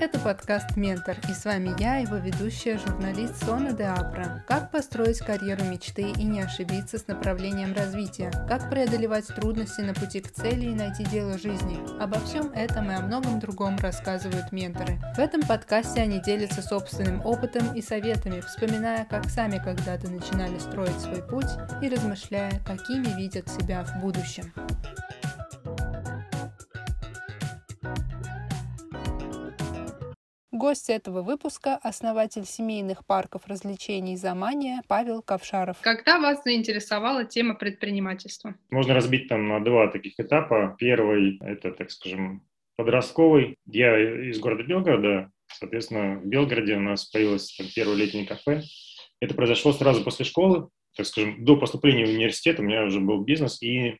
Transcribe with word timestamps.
Это 0.00 0.18
подкаст 0.18 0.78
«Ментор» 0.78 1.18
и 1.28 1.34
с 1.34 1.44
вами 1.44 1.74
я, 1.78 1.98
его 1.98 2.16
ведущая, 2.16 2.78
журналист 2.78 3.44
Сона 3.44 3.74
де 3.74 3.84
Апра. 3.84 4.42
Как 4.48 4.70
построить 4.70 5.18
карьеру 5.18 5.62
мечты 5.64 6.10
и 6.10 6.24
не 6.24 6.40
ошибиться 6.40 6.96
с 6.96 7.06
направлением 7.06 7.74
развития? 7.74 8.30
Как 8.48 8.70
преодолевать 8.70 9.26
трудности 9.26 9.82
на 9.82 9.92
пути 9.92 10.20
к 10.20 10.32
цели 10.32 10.70
и 10.70 10.74
найти 10.74 11.04
дело 11.04 11.36
жизни? 11.36 11.78
Обо 12.00 12.18
всем 12.20 12.50
этом 12.54 12.90
и 12.90 12.94
о 12.94 13.00
многом 13.00 13.40
другом 13.40 13.76
рассказывают 13.76 14.52
менторы. 14.52 14.98
В 15.16 15.18
этом 15.18 15.42
подкасте 15.42 16.00
они 16.00 16.18
делятся 16.18 16.62
собственным 16.62 17.20
опытом 17.26 17.74
и 17.74 17.82
советами, 17.82 18.40
вспоминая, 18.40 19.04
как 19.04 19.28
сами 19.28 19.58
когда-то 19.62 20.08
начинали 20.08 20.58
строить 20.60 20.98
свой 20.98 21.22
путь 21.22 21.50
и 21.82 21.90
размышляя, 21.90 22.52
какими 22.64 23.14
видят 23.18 23.50
себя 23.50 23.84
в 23.84 24.00
будущем. 24.00 24.50
Гость 30.60 30.90
этого 30.90 31.22
выпуска– 31.22 31.76
основатель 31.82 32.44
семейных 32.44 33.06
парков 33.06 33.46
развлечений 33.46 34.14
«Замания» 34.18 34.82
Павел 34.88 35.22
Ковшаров. 35.22 35.78
Когда 35.80 36.20
вас 36.20 36.42
заинтересовала 36.44 37.24
тема 37.24 37.54
предпринимательства? 37.54 38.54
Можно 38.68 38.92
разбить 38.92 39.26
там 39.26 39.48
на 39.48 39.64
два 39.64 39.88
таких 39.88 40.20
этапа. 40.20 40.76
Первый– 40.78 41.38
это, 41.40 41.72
так 41.72 41.90
скажем, 41.90 42.42
подростковый. 42.76 43.56
Я 43.64 44.28
из 44.28 44.38
города 44.38 44.62
Белгорода, 44.62 45.30
соответственно, 45.46 46.16
в 46.16 46.26
Белгороде 46.26 46.76
у 46.76 46.80
нас 46.80 47.06
появилось 47.06 47.56
там, 47.56 47.66
первое 47.74 47.96
летнее 47.96 48.26
кафе. 48.26 48.60
Это 49.18 49.32
произошло 49.32 49.72
сразу 49.72 50.04
после 50.04 50.26
школы, 50.26 50.68
так 50.94 51.06
скажем, 51.06 51.42
до 51.42 51.56
поступления 51.56 52.04
в 52.04 52.10
университет 52.10 52.60
у 52.60 52.62
меня 52.62 52.84
уже 52.84 53.00
был 53.00 53.22
бизнес, 53.22 53.62
и 53.62 53.96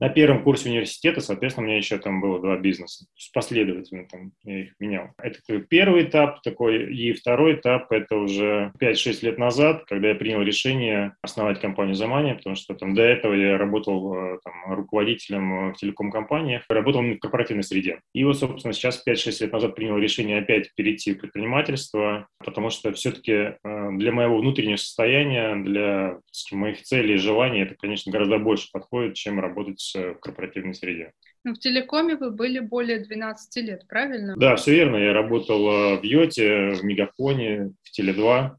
на 0.00 0.08
первом 0.08 0.42
курсе 0.42 0.70
университета, 0.70 1.20
соответственно, 1.20 1.66
у 1.66 1.68
меня 1.68 1.76
еще 1.76 1.98
там 1.98 2.20
было 2.20 2.40
два 2.40 2.56
бизнеса. 2.56 3.04
Последовательно 3.34 4.06
там 4.10 4.32
я 4.44 4.62
их 4.62 4.72
менял. 4.80 5.10
Это 5.18 5.38
первый 5.68 6.04
этап 6.04 6.42
такой. 6.42 6.92
И 6.94 7.12
второй 7.12 7.54
этап– 7.54 7.86
это 7.92 8.16
уже 8.16 8.72
5-6 8.80 9.18
лет 9.22 9.38
назад, 9.38 9.84
когда 9.86 10.08
я 10.08 10.14
принял 10.14 10.40
решение 10.40 11.14
основать 11.22 11.60
компанию 11.60 11.94
«Замания», 11.94 12.34
потому 12.34 12.56
что 12.56 12.74
там 12.74 12.94
до 12.94 13.02
этого 13.02 13.34
я 13.34 13.58
работал 13.58 14.14
э, 14.14 14.38
там, 14.42 14.74
руководителем 14.74 15.72
в 15.72 15.76
телеком-компаниях, 15.76 16.62
работал 16.68 17.02
в 17.02 17.18
корпоративной 17.18 17.62
среде. 17.62 18.00
И 18.14 18.24
вот, 18.24 18.38
собственно, 18.38 18.72
сейчас 18.72 19.02
5-6 19.06 19.42
лет 19.42 19.52
назад 19.52 19.74
принял 19.74 19.98
решение 19.98 20.38
опять 20.38 20.74
перейти 20.74 21.12
в 21.12 21.18
предпринимательство, 21.18 22.26
потому 22.38 22.70
что 22.70 22.92
все-таки 22.94 23.32
э, 23.32 23.56
для 23.62 24.12
моего 24.12 24.38
внутреннего 24.38 24.76
состояния, 24.76 25.56
для 25.56 26.18
моих 26.52 26.80
целей 26.82 27.14
и 27.14 27.18
желаний 27.18 27.60
это, 27.60 27.74
конечно, 27.74 28.10
гораздо 28.10 28.38
больше 28.38 28.68
подходит, 28.72 29.14
чем 29.14 29.40
работать 29.40 29.89
в 29.94 30.14
корпоративной 30.14 30.74
среде. 30.74 31.12
Ну, 31.44 31.54
в 31.54 31.58
телекоме 31.58 32.16
вы 32.16 32.30
были 32.30 32.58
более 32.58 32.98
12 32.98 33.64
лет, 33.64 33.86
правильно? 33.88 34.36
Да, 34.36 34.56
все 34.56 34.74
верно. 34.74 34.96
Я 34.96 35.12
работал 35.12 35.94
э, 35.94 36.00
в 36.00 36.02
Йоте, 36.02 36.70
в 36.70 36.84
Мегафоне, 36.84 37.72
в 37.82 37.98
Теле2 37.98 38.50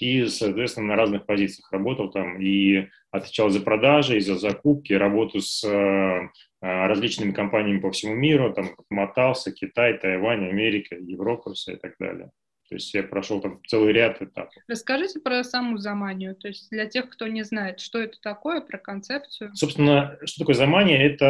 и, 0.00 0.26
соответственно, 0.26 0.88
на 0.88 0.96
разных 0.96 1.26
позициях 1.26 1.70
работал 1.70 2.10
там 2.10 2.40
и 2.40 2.88
отвечал 3.10 3.50
за 3.50 3.60
продажи, 3.60 4.16
и 4.16 4.20
за 4.20 4.36
закупки, 4.36 4.94
работу 4.94 5.40
с 5.40 5.62
э, 5.62 5.68
э, 5.68 6.28
различными 6.60 7.32
компаниями 7.32 7.80
по 7.80 7.90
всему 7.90 8.14
миру, 8.14 8.54
там, 8.54 8.70
мотался, 8.88 9.52
Китай, 9.52 9.98
Тайвань, 9.98 10.48
Америка, 10.48 10.96
Европа 10.96 11.52
и 11.66 11.76
так 11.76 11.94
далее. 11.98 12.30
То 12.70 12.76
есть 12.76 12.94
я 12.94 13.02
прошел 13.02 13.40
там 13.40 13.60
целый 13.66 13.92
ряд 13.92 14.22
этапов. 14.22 14.54
Расскажите 14.68 15.18
про 15.18 15.42
саму 15.42 15.78
заманию, 15.78 16.36
то 16.36 16.46
есть 16.46 16.70
для 16.70 16.86
тех, 16.86 17.10
кто 17.10 17.26
не 17.26 17.42
знает, 17.42 17.80
что 17.80 17.98
это 17.98 18.16
такое, 18.22 18.60
про 18.60 18.78
концепцию. 18.78 19.50
Собственно, 19.56 20.16
что 20.24 20.38
такое 20.38 20.54
замания? 20.54 21.04
Это 21.04 21.26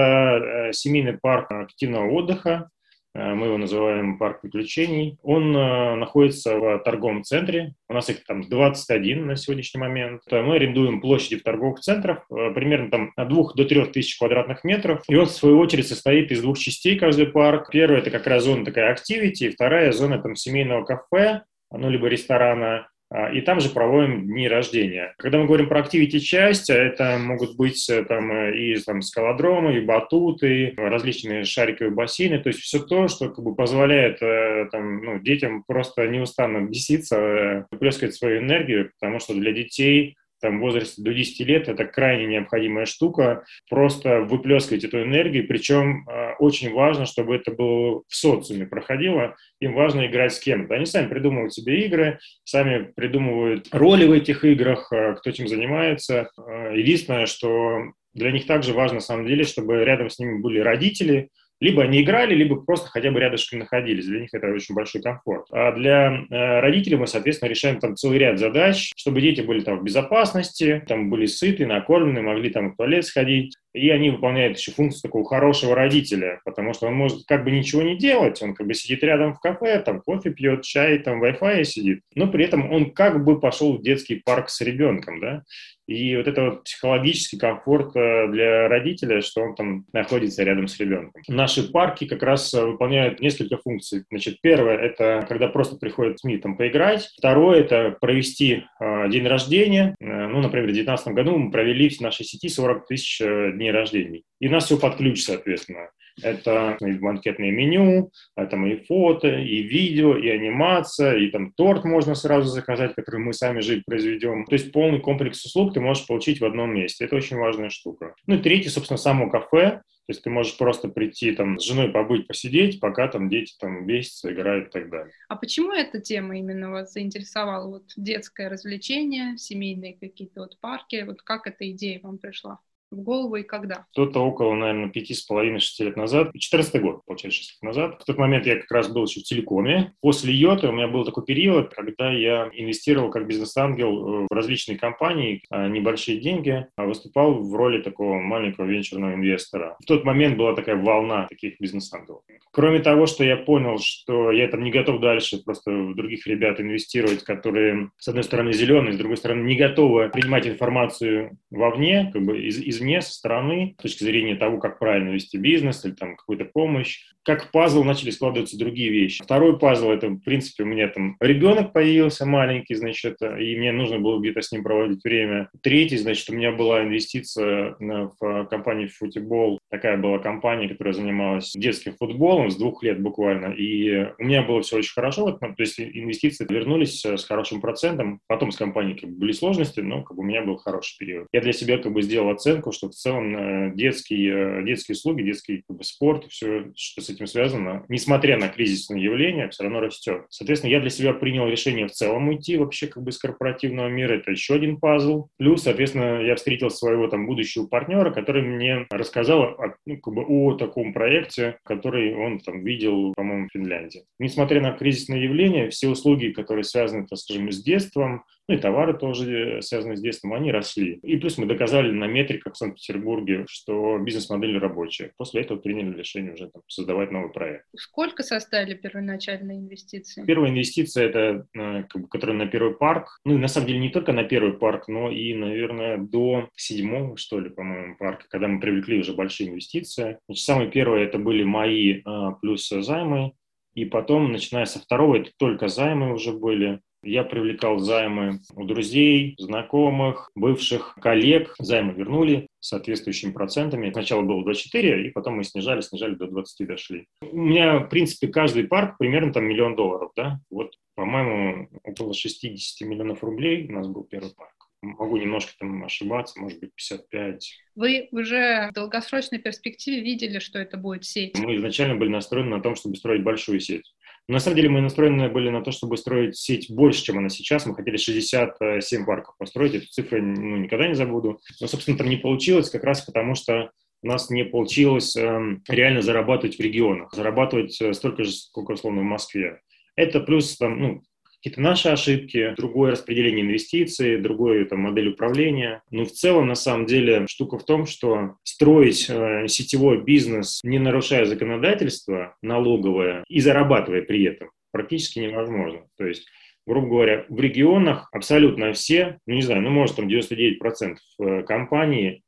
э, 0.68 0.72
семейный 0.74 1.16
парк 1.16 1.50
активного 1.50 2.10
отдыха, 2.10 2.68
мы 3.14 3.46
его 3.46 3.58
называем 3.58 4.18
парк 4.18 4.40
приключений. 4.40 5.18
Он 5.22 5.56
э, 5.56 5.94
находится 5.96 6.56
в 6.56 6.78
торговом 6.78 7.24
центре. 7.24 7.74
У 7.88 7.92
нас 7.92 8.08
их 8.08 8.24
там 8.24 8.42
21 8.42 9.26
на 9.26 9.36
сегодняшний 9.36 9.80
момент. 9.80 10.22
Мы 10.30 10.56
арендуем 10.56 11.00
площади 11.00 11.36
в 11.36 11.42
торговых 11.42 11.80
центрах 11.80 12.24
э, 12.30 12.50
примерно 12.54 12.90
там 12.90 13.12
от 13.16 13.28
2 13.28 13.54
до 13.54 13.64
3 13.64 13.86
тысяч 13.86 14.16
квадратных 14.16 14.62
метров. 14.62 15.02
И 15.08 15.16
он, 15.16 15.26
в 15.26 15.30
свою 15.30 15.58
очередь, 15.58 15.88
состоит 15.88 16.30
из 16.30 16.42
двух 16.42 16.58
частей 16.58 16.98
каждый 16.98 17.26
парк. 17.26 17.70
Первая– 17.72 18.00
это 18.00 18.10
как 18.10 18.26
раз 18.26 18.44
зона 18.44 18.64
такая 18.64 18.92
активити, 18.92 19.50
вторая– 19.50 19.90
зона 19.92 20.18
там 20.18 20.36
семейного 20.36 20.84
кафе, 20.84 21.42
ну, 21.72 21.90
либо 21.90 22.06
ресторана, 22.06 22.88
и 23.32 23.40
там 23.40 23.58
же 23.60 23.70
проводим 23.70 24.26
дни 24.26 24.48
рождения. 24.48 25.14
Когда 25.18 25.38
мы 25.38 25.46
говорим 25.46 25.68
про 25.68 25.80
activity 25.80 26.20
часть, 26.20 26.70
это 26.70 27.18
могут 27.18 27.56
быть 27.56 27.88
э, 27.90 28.04
там 28.04 28.30
э, 28.30 28.56
и 28.56 28.78
там, 28.78 29.02
скалодромы, 29.02 29.76
и 29.78 29.80
батуты, 29.80 30.74
различные 30.76 31.44
шариковые 31.44 31.92
бассейны, 31.92 32.38
то 32.38 32.48
есть 32.48 32.60
все 32.60 32.78
то, 32.78 33.08
что 33.08 33.28
как 33.30 33.44
бы 33.44 33.54
позволяет 33.54 34.22
э, 34.22 34.68
там, 34.70 35.04
ну, 35.04 35.18
детям 35.18 35.64
просто 35.66 36.06
неустанно 36.06 36.60
беситься, 36.60 37.66
выплескивать 37.72 38.14
свою 38.14 38.38
энергию, 38.38 38.92
потому 39.00 39.18
что 39.18 39.34
для 39.34 39.52
детей 39.52 40.16
там, 40.40 40.58
в 40.58 40.60
возрасте 40.60 41.02
до 41.02 41.12
10 41.12 41.46
лет 41.46 41.68
это 41.68 41.84
крайне 41.84 42.26
необходимая 42.26 42.86
штука. 42.86 43.44
Просто 43.68 44.20
выплескивать 44.20 44.84
эту 44.84 45.02
энергию, 45.02 45.46
причем 45.46 46.06
э, 46.08 46.34
очень 46.38 46.72
важно, 46.72 47.06
чтобы 47.06 47.36
это 47.36 47.52
было 47.52 48.02
в 48.08 48.14
социуме 48.14 48.66
проходило. 48.66 49.36
Им 49.60 49.74
важно 49.74 50.06
играть 50.06 50.34
с 50.34 50.40
кем-то. 50.40 50.74
Они 50.74 50.86
сами 50.86 51.08
придумывают 51.08 51.52
себе 51.52 51.84
игры, 51.86 52.18
сами 52.44 52.90
придумывают 52.96 53.68
роли 53.72 54.06
в 54.06 54.12
этих 54.12 54.44
играх, 54.44 54.92
э, 54.92 55.14
кто 55.16 55.30
чем 55.30 55.48
занимается. 55.48 56.30
Э, 56.38 56.72
единственное, 56.74 57.26
что 57.26 57.92
для 58.14 58.32
них 58.32 58.46
также 58.46 58.72
важно, 58.72 58.96
на 58.96 59.00
самом 59.00 59.26
деле, 59.26 59.44
чтобы 59.44 59.84
рядом 59.84 60.10
с 60.10 60.18
ними 60.18 60.40
были 60.40 60.58
родители, 60.58 61.28
либо 61.60 61.82
они 61.82 62.02
играли, 62.02 62.34
либо 62.34 62.56
просто 62.56 62.88
хотя 62.88 63.10
бы 63.10 63.20
рядышком 63.20 63.60
находились. 63.60 64.06
Для 64.06 64.20
них 64.20 64.30
это 64.32 64.48
очень 64.48 64.74
большой 64.74 65.02
комфорт. 65.02 65.46
А 65.52 65.72
для 65.72 66.24
э, 66.30 66.60
родителей 66.60 66.96
мы, 66.96 67.06
соответственно, 67.06 67.50
решаем 67.50 67.78
там 67.78 67.96
целый 67.96 68.18
ряд 68.18 68.38
задач, 68.38 68.92
чтобы 68.96 69.20
дети 69.20 69.42
были 69.42 69.60
там 69.60 69.78
в 69.78 69.84
безопасности, 69.84 70.82
там 70.88 71.10
были 71.10 71.26
сыты, 71.26 71.66
накормлены, 71.66 72.22
могли 72.22 72.50
там 72.50 72.72
в 72.72 72.76
туалет 72.76 73.04
сходить. 73.04 73.56
И 73.72 73.88
они 73.90 74.10
выполняют 74.10 74.58
еще 74.58 74.72
функцию 74.72 75.02
такого 75.02 75.24
хорошего 75.24 75.76
родителя, 75.76 76.40
потому 76.44 76.74
что 76.74 76.88
он 76.88 76.94
может 76.94 77.24
как 77.26 77.44
бы 77.44 77.52
ничего 77.52 77.82
не 77.82 77.96
делать, 77.96 78.42
он 78.42 78.54
как 78.54 78.66
бы 78.66 78.74
сидит 78.74 79.04
рядом 79.04 79.32
в 79.32 79.38
кафе, 79.38 79.78
там 79.80 80.00
кофе 80.00 80.30
пьет, 80.30 80.64
чай, 80.64 80.98
там 80.98 81.22
Wi-Fi 81.22 81.62
сидит, 81.62 82.00
но 82.16 82.26
при 82.26 82.46
этом 82.46 82.72
он 82.72 82.90
как 82.90 83.24
бы 83.24 83.38
пошел 83.38 83.78
в 83.78 83.82
детский 83.82 84.16
парк 84.16 84.48
с 84.48 84.60
ребенком, 84.60 85.20
да, 85.20 85.44
и 85.90 86.16
вот 86.16 86.28
это 86.28 86.44
вот 86.44 86.64
психологический 86.64 87.36
комфорт 87.36 87.96
э, 87.96 88.28
для 88.28 88.68
родителя, 88.68 89.20
что 89.20 89.42
он 89.42 89.56
там 89.56 89.86
находится 89.92 90.44
рядом 90.44 90.68
с 90.68 90.78
ребенком. 90.78 91.20
Наши 91.26 91.68
парки 91.68 92.06
как 92.06 92.22
раз 92.22 92.54
э, 92.54 92.64
выполняют 92.64 93.18
несколько 93.18 93.56
функций. 93.56 94.04
Значит, 94.08 94.40
первое– 94.40 94.76
это 94.78 95.26
когда 95.28 95.48
просто 95.48 95.76
приходят 95.76 96.20
СМИ 96.20 96.38
там 96.38 96.56
поиграть. 96.56 97.10
Второе– 97.18 97.60
это 97.62 97.96
провести 98.00 98.62
э, 98.78 99.08
день 99.10 99.26
рождения. 99.26 99.96
Ну, 99.98 100.40
например, 100.40 100.66
в 100.66 100.72
2019 100.72 101.08
году 101.08 101.36
мы 101.36 101.50
провели 101.50 101.88
в 101.88 102.00
нашей 102.00 102.24
сети 102.24 102.48
40 102.48 102.86
тысяч 102.86 103.18
дней 103.18 103.72
рождений. 103.72 104.22
И 104.38 104.46
у 104.46 104.52
нас 104.52 104.66
все 104.66 104.78
под 104.78 104.96
ключ, 104.96 105.24
соответственно. 105.24 105.88
Это 106.22 106.76
и 106.80 106.92
банкетное 106.92 107.50
меню, 107.50 108.10
это 108.36 108.56
и 108.56 108.76
фото, 108.84 109.28
и 109.28 109.62
видео, 109.62 110.16
и 110.16 110.28
анимация, 110.28 111.16
и 111.16 111.30
там 111.30 111.52
торт 111.52 111.84
можно 111.84 112.14
сразу 112.14 112.48
заказать, 112.48 112.94
который 112.94 113.20
мы 113.20 113.32
сами 113.32 113.60
же 113.60 113.82
произведем. 113.86 114.44
То 114.46 114.54
есть 114.54 114.72
полный 114.72 115.00
комплекс 115.00 115.44
услуг 115.44 115.74
ты 115.74 115.80
можешь 115.80 116.06
получить 116.06 116.40
в 116.40 116.44
одном 116.44 116.74
месте. 116.74 117.04
Это 117.04 117.16
очень 117.16 117.36
важная 117.36 117.70
штука. 117.70 118.14
Ну 118.26 118.36
и 118.36 118.38
третье, 118.38 118.70
собственно, 118.70 118.98
само 118.98 119.30
кафе. 119.30 119.82
То 120.10 120.12
есть 120.12 120.24
ты 120.24 120.30
можешь 120.30 120.58
просто 120.58 120.88
прийти 120.88 121.30
там 121.32 121.60
с 121.60 121.64
женой 121.64 121.88
побыть, 121.92 122.26
посидеть, 122.26 122.80
пока 122.80 123.06
там 123.06 123.28
дети 123.28 123.54
там 123.60 123.86
бесятся, 123.86 124.32
играют 124.32 124.66
и 124.66 124.70
так 124.72 124.90
далее. 124.90 125.12
А 125.28 125.36
почему 125.36 125.72
эта 125.72 126.00
тема 126.00 126.36
именно 126.36 126.70
вас 126.72 126.92
заинтересовала? 126.92 127.68
Вот 127.68 127.84
детское 127.96 128.48
развлечение, 128.48 129.38
семейные 129.38 129.96
какие-то 129.96 130.40
вот 130.40 130.58
парки, 130.58 131.04
вот 131.06 131.22
как 131.22 131.46
эта 131.46 131.70
идея 131.70 132.00
вам 132.02 132.18
пришла? 132.18 132.58
В 132.90 133.02
голову 133.02 133.36
и 133.36 133.42
когда? 133.42 133.86
Кто-то 133.92 134.20
около, 134.20 134.54
наверное, 134.54 134.88
пяти 134.88 135.14
с 135.14 135.22
половиной, 135.22 135.60
шести 135.60 135.84
лет 135.84 135.96
назад. 135.96 136.32
14 136.36 136.80
год, 136.80 137.02
получается, 137.06 137.38
шесть 137.38 137.54
лет 137.54 137.62
назад. 137.62 138.00
В 138.00 138.04
тот 138.04 138.18
момент 138.18 138.46
я 138.46 138.56
как 138.56 138.70
раз 138.70 138.88
был 138.88 139.04
еще 139.04 139.20
в 139.20 139.24
телекоме. 139.24 139.92
После 140.00 140.32
Йоты 140.34 140.68
у 140.68 140.72
меня 140.72 140.88
был 140.88 141.04
такой 141.04 141.24
период, 141.24 141.72
когда 141.74 142.10
я 142.10 142.50
инвестировал 142.52 143.10
как 143.10 143.26
бизнес-ангел 143.26 144.26
в 144.28 144.34
различные 144.34 144.78
компании, 144.78 145.42
а, 145.50 145.68
небольшие 145.68 146.20
деньги, 146.20 146.66
а 146.76 146.84
выступал 146.84 147.34
в 147.34 147.54
роли 147.54 147.82
такого 147.82 148.20
маленького 148.20 148.66
венчурного 148.66 149.14
инвестора. 149.14 149.76
В 149.80 149.86
тот 149.86 150.04
момент 150.04 150.36
была 150.36 150.54
такая 150.54 150.76
волна 150.76 151.26
таких 151.28 151.60
бизнес-ангелов. 151.60 152.22
Кроме 152.52 152.80
того, 152.80 153.06
что 153.06 153.22
я 153.22 153.36
понял, 153.36 153.78
что 153.78 154.32
я 154.32 154.48
там 154.48 154.64
не 154.64 154.70
готов 154.70 155.00
дальше 155.00 155.42
просто 155.44 155.70
в 155.70 155.94
других 155.94 156.26
ребят 156.26 156.60
инвестировать, 156.60 157.22
которые, 157.22 157.90
с 157.98 158.08
одной 158.08 158.24
стороны, 158.24 158.52
зеленые, 158.52 158.92
с 158.92 158.98
другой 158.98 159.16
стороны, 159.16 159.42
не 159.42 159.56
готовы 159.56 160.08
принимать 160.08 160.48
информацию 160.48 161.38
вовне, 161.50 162.10
как 162.12 162.22
бы 162.22 162.40
из, 162.40 162.58
из 162.58 162.79
извне, 162.80 163.00
со 163.02 163.12
стороны, 163.12 163.74
с 163.78 163.82
точки 163.82 164.04
зрения 164.04 164.34
того, 164.34 164.58
как 164.58 164.78
правильно 164.78 165.10
вести 165.10 165.36
бизнес 165.36 165.84
или 165.84 165.92
там 165.92 166.16
какую-то 166.16 166.46
помощь. 166.46 167.04
Как 167.30 167.52
пазл 167.52 167.84
начали 167.84 168.10
складываться 168.10 168.58
другие 168.58 168.90
вещи. 168.90 169.22
Второй 169.22 169.56
пазл, 169.56 169.90
это, 169.90 170.08
в 170.08 170.18
принципе, 170.18 170.64
у 170.64 170.66
меня 170.66 170.88
там 170.88 171.16
ребенок 171.20 171.72
появился 171.72 172.26
маленький, 172.26 172.74
значит, 172.74 173.18
и 173.22 173.56
мне 173.56 173.70
нужно 173.70 174.00
было 174.00 174.18
где-то 174.18 174.42
с 174.42 174.50
ним 174.50 174.64
проводить 174.64 175.04
время. 175.04 175.48
Третий, 175.62 175.96
значит, 175.96 176.28
у 176.28 176.34
меня 176.34 176.50
была 176.50 176.82
инвестиция 176.82 177.76
в 177.78 178.46
компанию 178.46 178.88
«Футбол». 178.88 179.60
Такая 179.70 179.96
была 179.96 180.18
компания, 180.18 180.68
которая 180.68 180.92
занималась 180.92 181.52
детским 181.54 181.94
футболом 181.94 182.50
с 182.50 182.56
двух 182.56 182.82
лет 182.82 183.00
буквально. 183.00 183.52
И 183.52 184.08
у 184.18 184.24
меня 184.24 184.42
было 184.42 184.62
все 184.62 184.78
очень 184.78 184.92
хорошо. 184.92 185.30
То 185.30 185.54
есть 185.56 185.78
инвестиции 185.78 186.44
вернулись 186.50 187.04
с 187.04 187.24
хорошим 187.26 187.60
процентом. 187.60 188.18
Потом 188.26 188.50
с 188.50 188.56
компанией 188.56 188.98
как 188.98 189.08
бы, 189.08 189.18
были 189.18 189.30
сложности, 189.30 189.78
но 189.78 190.02
как 190.02 190.16
бы, 190.16 190.24
у 190.24 190.26
меня 190.26 190.42
был 190.42 190.56
хороший 190.56 190.98
период. 190.98 191.28
Я 191.32 191.42
для 191.42 191.52
себя 191.52 191.78
как 191.78 191.92
бы 191.92 192.02
сделал 192.02 192.30
оценку, 192.30 192.72
что 192.72 192.88
в 192.88 192.94
целом 192.94 193.36
э, 193.36 193.72
детские, 193.76 194.62
э, 194.62 194.64
детские 194.64 194.94
услуги, 194.96 195.22
детский 195.22 195.62
как 195.68 195.76
бы, 195.76 195.84
спорт, 195.84 196.26
все, 196.28 196.72
что 196.74 197.00
с 197.00 197.08
этим 197.08 197.19
связано, 197.26 197.84
несмотря 197.88 198.38
на 198.38 198.48
кризисные 198.48 199.02
явления, 199.02 199.48
все 199.48 199.64
равно 199.64 199.80
растет. 199.80 200.24
Соответственно, 200.28 200.70
я 200.70 200.80
для 200.80 200.90
себя 200.90 201.12
принял 201.12 201.46
решение 201.46 201.86
в 201.86 201.92
целом 201.92 202.28
уйти 202.28 202.56
вообще 202.56 202.86
как 202.86 203.02
бы 203.02 203.10
из 203.10 203.18
корпоративного 203.18 203.88
мира. 203.88 204.14
Это 204.14 204.30
еще 204.30 204.54
один 204.54 204.78
пазл. 204.78 205.28
Плюс, 205.38 205.62
соответственно, 205.62 206.22
я 206.22 206.34
встретил 206.36 206.70
своего 206.70 207.08
там 207.08 207.26
будущего 207.26 207.66
партнера, 207.66 208.10
который 208.10 208.42
мне 208.42 208.86
рассказал 208.90 209.42
о, 209.42 209.74
ну, 209.86 209.98
как 209.98 210.14
бы, 210.14 210.24
о 210.26 210.54
таком 210.54 210.92
проекте, 210.92 211.58
который 211.64 212.14
он 212.14 212.40
там 212.40 212.64
видел, 212.64 213.12
по-моему, 213.14 213.48
в 213.48 213.52
Финляндии. 213.52 214.04
Несмотря 214.18 214.60
на 214.60 214.72
кризисные 214.72 215.24
явления, 215.24 215.70
все 215.70 215.88
услуги, 215.88 216.28
которые 216.28 216.64
связаны, 216.64 217.06
так 217.06 217.18
скажем, 217.18 217.50
с 217.50 217.62
детством, 217.62 218.24
ну 218.50 218.56
и 218.56 218.58
товары 218.58 218.94
тоже 218.94 219.58
э, 219.58 219.62
связанные 219.62 219.96
с 219.96 220.00
детством, 220.00 220.34
они 220.34 220.50
росли. 220.50 220.94
И 221.04 221.16
плюс 221.18 221.38
мы 221.38 221.46
доказали 221.46 221.92
на 221.92 222.06
метриках 222.06 222.54
в 222.54 222.56
Санкт-Петербурге, 222.56 223.44
что 223.48 223.96
бизнес-модель 223.98 224.58
рабочая. 224.58 225.12
После 225.16 225.42
этого 225.42 225.58
приняли 225.58 225.96
решение 225.96 226.32
уже 226.32 226.50
там, 226.50 226.62
создавать 226.66 227.12
новый 227.12 227.30
проект. 227.30 227.66
Сколько 227.76 228.24
составили 228.24 228.74
первоначальные 228.74 229.58
инвестиции? 229.58 230.24
Первая 230.26 230.50
инвестиция, 230.50 231.06
это, 231.06 231.46
э, 231.54 231.84
как 231.84 232.02
бы, 232.02 232.08
которая 232.08 232.36
на 232.36 232.46
первый 232.46 232.74
парк. 232.74 233.20
Ну, 233.24 233.34
и 233.34 233.38
на 233.38 233.46
самом 233.46 233.68
деле, 233.68 233.78
не 233.78 233.90
только 233.90 234.12
на 234.12 234.24
первый 234.24 234.54
парк, 234.54 234.88
но 234.88 235.12
и, 235.12 235.32
наверное, 235.32 235.96
до 235.98 236.48
седьмого, 236.56 237.16
что 237.16 237.38
ли, 237.38 237.50
по-моему, 237.50 237.94
парка, 237.98 238.24
когда 238.28 238.48
мы 238.48 238.58
привлекли 238.58 238.98
уже 238.98 239.12
большие 239.12 239.50
инвестиции. 239.50 240.18
Значит, 240.26 240.44
самые 240.44 240.70
первые 240.72 241.06
это 241.06 241.18
были 241.18 241.44
мои 241.44 242.00
а, 242.04 242.32
плюс 242.32 242.68
займы. 242.68 243.32
И 243.74 243.84
потом, 243.84 244.32
начиная 244.32 244.64
со 244.64 244.80
второго, 244.80 245.18
это 245.18 245.30
только 245.38 245.68
займы 245.68 246.12
уже 246.12 246.32
были. 246.32 246.80
Я 247.02 247.24
привлекал 247.24 247.78
займы 247.78 248.40
у 248.54 248.64
друзей, 248.64 249.34
знакомых, 249.38 250.30
бывших 250.34 250.96
коллег. 251.00 251.54
Займы 251.58 251.94
вернули 251.94 252.46
соответствующими 252.60 253.32
процентами. 253.32 253.90
Сначала 253.90 254.20
было 254.20 254.42
24, 254.42 255.08
и 255.08 255.10
потом 255.10 255.36
мы 255.36 255.44
снижали, 255.44 255.80
снижали, 255.80 256.14
до 256.14 256.26
20 256.26 256.66
дошли. 256.66 257.06
У 257.22 257.38
меня, 257.38 257.78
в 257.78 257.88
принципе, 257.88 258.28
каждый 258.28 258.64
парк 258.64 258.98
примерно 258.98 259.32
там 259.32 259.44
миллион 259.44 259.76
долларов, 259.76 260.12
да. 260.14 260.40
Вот, 260.50 260.74
по-моему, 260.94 261.68
около 261.84 262.12
60 262.12 262.86
миллионов 262.86 263.24
рублей 263.24 263.66
у 263.68 263.72
нас 263.72 263.88
был 263.88 264.04
первый 264.04 264.34
парк. 264.34 264.52
Могу 264.82 265.18
немножко 265.18 265.52
там 265.58 265.84
ошибаться, 265.84 266.40
может 266.40 266.58
быть, 266.60 266.74
55. 266.74 267.52
Вы 267.74 268.08
уже 268.12 268.68
в 268.70 268.74
долгосрочной 268.74 269.38
перспективе 269.38 270.00
видели, 270.00 270.38
что 270.38 270.58
это 270.58 270.78
будет 270.78 271.04
сеть? 271.04 271.38
Мы 271.38 271.56
изначально 271.56 271.96
были 271.96 272.08
настроены 272.08 272.50
на 272.50 272.62
том, 272.62 272.76
чтобы 272.76 272.96
строить 272.96 273.22
большую 273.22 273.60
сеть. 273.60 273.94
Но 274.30 274.34
на 274.34 274.38
самом 274.40 274.54
деле 274.54 274.68
мы 274.68 274.80
настроены 274.80 275.28
были 275.28 275.48
на 275.48 275.60
то, 275.60 275.72
чтобы 275.72 275.96
строить 275.96 276.36
сеть 276.36 276.70
больше, 276.70 277.02
чем 277.02 277.18
она 277.18 277.28
сейчас. 277.30 277.66
Мы 277.66 277.74
хотели 277.74 277.96
67 277.96 279.04
парков 279.04 279.36
построить. 279.36 279.74
Эту 279.74 279.88
цифру 279.88 280.22
ну, 280.22 280.56
никогда 280.58 280.86
не 280.86 280.94
забуду. 280.94 281.40
Но, 281.60 281.66
собственно, 281.66 281.98
там 281.98 282.08
не 282.08 282.16
получилось 282.16 282.70
как 282.70 282.84
раз 282.84 283.00
потому, 283.00 283.34
что 283.34 283.72
у 284.04 284.06
нас 284.06 284.30
не 284.30 284.44
получилось 284.44 285.16
э, 285.16 285.56
реально 285.68 286.00
зарабатывать 286.00 286.58
в 286.58 286.60
регионах, 286.60 287.12
зарабатывать 287.12 287.82
э, 287.82 287.92
столько 287.92 288.22
же, 288.22 288.30
сколько, 288.30 288.70
условно, 288.70 289.00
в 289.00 289.04
Москве. 289.04 289.62
Это 289.96 290.20
плюс 290.20 290.56
там, 290.56 290.80
ну, 290.80 291.02
какие-то 291.40 291.62
наши 291.62 291.88
ошибки, 291.88 292.54
другое 292.56 292.92
распределение 292.92 293.44
инвестиций, 293.44 294.20
другую 294.20 294.66
там, 294.66 294.80
модель 294.80 295.08
управления. 295.08 295.82
Но 295.90 296.04
в 296.04 296.12
целом, 296.12 296.48
на 296.48 296.54
самом 296.54 296.86
деле, 296.86 297.26
штука 297.28 297.58
в 297.58 297.64
том, 297.64 297.86
что 297.86 298.36
строить 298.44 299.08
э, 299.08 299.48
сетевой 299.48 300.02
бизнес, 300.02 300.60
не 300.62 300.78
нарушая 300.78 301.24
законодательство 301.24 302.36
налоговое 302.42 303.24
и 303.28 303.40
зарабатывая 303.40 304.02
при 304.02 304.24
этом, 304.24 304.50
практически 304.70 305.18
невозможно. 305.18 305.86
То 305.96 306.06
есть 306.06 306.26
грубо 306.66 306.88
говоря, 306.88 307.26
в 307.28 307.40
регионах 307.40 308.08
абсолютно 308.12 308.72
все, 308.72 309.18
ну 309.26 309.34
не 309.34 309.42
знаю, 309.42 309.62
ну 309.62 309.70
может 309.70 309.96
там 309.96 310.06
99% 310.06 310.96
э, 311.18 311.42
компаний 311.42 312.22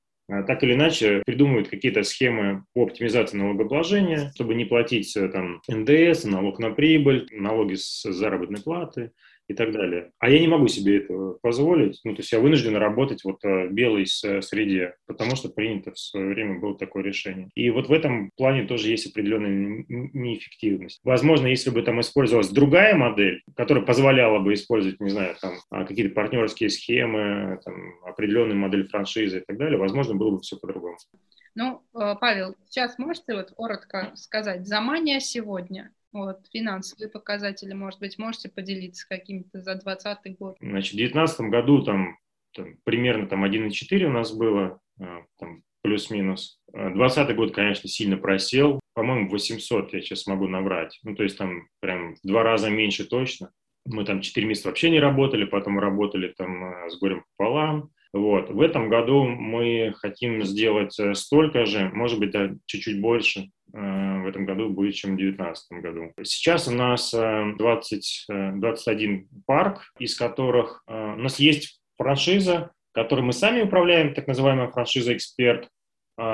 так 0.46 0.62
или 0.62 0.72
иначе 0.74 1.22
придумывают 1.26 1.68
какие-то 1.68 2.02
схемы 2.02 2.64
по 2.72 2.84
оптимизации 2.84 3.36
налогообложения, 3.36 4.32
чтобы 4.34 4.54
не 4.54 4.64
платить 4.64 5.14
э, 5.16 5.28
там 5.28 5.60
НДС, 5.68 6.24
налог 6.24 6.58
на 6.58 6.70
прибыль, 6.70 7.28
налоги 7.32 7.74
с 7.74 8.02
заработной 8.02 8.62
платы 8.62 9.12
и 9.48 9.54
так 9.54 9.72
далее. 9.72 10.12
А 10.18 10.30
я 10.30 10.38
не 10.38 10.48
могу 10.48 10.68
себе 10.68 10.98
этого 10.98 11.38
позволить. 11.42 12.00
Ну, 12.04 12.14
то 12.14 12.20
есть 12.20 12.32
я 12.32 12.40
вынужден 12.40 12.76
работать 12.76 13.24
вот 13.24 13.44
э, 13.44 13.68
в 13.68 13.72
белой 13.72 14.06
среде, 14.06 14.94
потому 15.06 15.36
что 15.36 15.48
принято 15.48 15.92
в 15.92 15.98
свое 15.98 16.28
время 16.28 16.60
было 16.60 16.76
такое 16.76 17.02
решение. 17.02 17.50
И 17.54 17.70
вот 17.70 17.88
в 17.88 17.92
этом 17.92 18.30
плане 18.36 18.66
тоже 18.66 18.88
есть 18.88 19.10
определенная 19.10 19.84
неэффективность. 19.88 21.00
Возможно, 21.04 21.46
если 21.46 21.70
бы 21.70 21.82
там 21.82 22.00
использовалась 22.00 22.48
другая 22.50 22.94
модель, 22.94 23.42
которая 23.56 23.84
позволяла 23.84 24.38
бы 24.38 24.54
использовать, 24.54 25.00
не 25.00 25.10
знаю, 25.10 25.36
там 25.40 25.54
а, 25.70 25.84
какие-то 25.84 26.14
партнерские 26.14 26.70
схемы, 26.70 27.60
там, 27.64 27.74
определенную 28.04 28.58
модель 28.58 28.86
франшизы 28.88 29.38
и 29.38 29.44
так 29.44 29.58
далее, 29.58 29.78
возможно, 29.78 30.14
было 30.14 30.30
бы 30.30 30.40
все 30.40 30.56
по-другому. 30.56 30.96
Ну, 31.54 31.82
э, 31.94 32.14
Павел, 32.20 32.54
сейчас 32.68 32.98
можете 32.98 33.34
вот 33.34 33.50
коротко 33.50 34.12
сказать, 34.14 34.66
Замания 34.66 35.20
сегодня– 35.20 35.90
вот, 36.12 36.40
финансовые 36.52 37.08
показатели, 37.10 37.72
может 37.72 38.00
быть, 38.00 38.18
можете 38.18 38.48
поделиться 38.48 39.08
какими-то 39.08 39.60
за 39.60 39.74
2020 39.74 40.38
год? 40.38 40.56
Значит, 40.60 40.92
в 40.92 40.96
2019 40.96 41.40
году 41.50 41.82
там, 41.82 42.18
там 42.54 42.76
примерно 42.84 43.26
там 43.26 43.44
1,4 43.44 44.04
у 44.04 44.10
нас 44.10 44.32
было, 44.32 44.80
а, 45.00 45.22
там, 45.38 45.62
плюс-минус. 45.82 46.60
2020 46.72 47.30
а, 47.30 47.34
год, 47.34 47.54
конечно, 47.54 47.88
сильно 47.88 48.16
просел. 48.16 48.80
По-моему, 48.94 49.28
800 49.28 49.92
я 49.94 50.00
сейчас 50.00 50.26
могу 50.26 50.48
набрать. 50.48 50.98
Ну, 51.02 51.14
то 51.14 51.22
есть 51.22 51.38
там 51.38 51.68
прям 51.80 52.14
в 52.14 52.20
два 52.22 52.42
раза 52.42 52.70
меньше 52.70 53.04
точно. 53.04 53.50
Мы 53.84 54.04
там 54.04 54.20
4 54.20 54.46
месяца 54.46 54.68
вообще 54.68 54.90
не 54.90 55.00
работали, 55.00 55.44
потом 55.44 55.78
работали 55.78 56.32
там 56.36 56.64
а, 56.64 56.88
с 56.88 56.98
горем 56.98 57.24
пополам. 57.36 57.90
Вот. 58.12 58.50
В 58.50 58.60
этом 58.60 58.90
году 58.90 59.24
мы 59.24 59.94
хотим 59.96 60.42
сделать 60.44 60.98
э, 61.00 61.14
столько 61.14 61.64
же, 61.64 61.90
может 61.94 62.18
быть, 62.18 62.34
чуть-чуть 62.66 63.00
больше. 63.00 63.50
Э, 63.74 64.20
в 64.20 64.26
этом 64.26 64.44
году 64.44 64.68
будет, 64.68 64.94
чем 64.94 65.14
в 65.14 65.16
2019 65.16 65.80
году. 65.80 66.12
Сейчас 66.24 66.68
у 66.68 66.72
нас 66.72 67.12
20, 67.12 68.26
э, 68.30 68.52
21 68.54 69.14
э, 69.14 69.24
парк, 69.46 69.92
из 69.98 70.14
которых 70.14 70.84
у 70.86 70.92
нас 70.92 71.38
есть 71.38 71.80
франшиза, 71.96 72.72
которую 72.92 73.26
мы 73.26 73.32
сами 73.32 73.62
управляем, 73.62 74.14
так 74.14 74.26
называемая 74.26 74.68
франшиза 74.68 75.14
«Эксперт», 75.14 75.68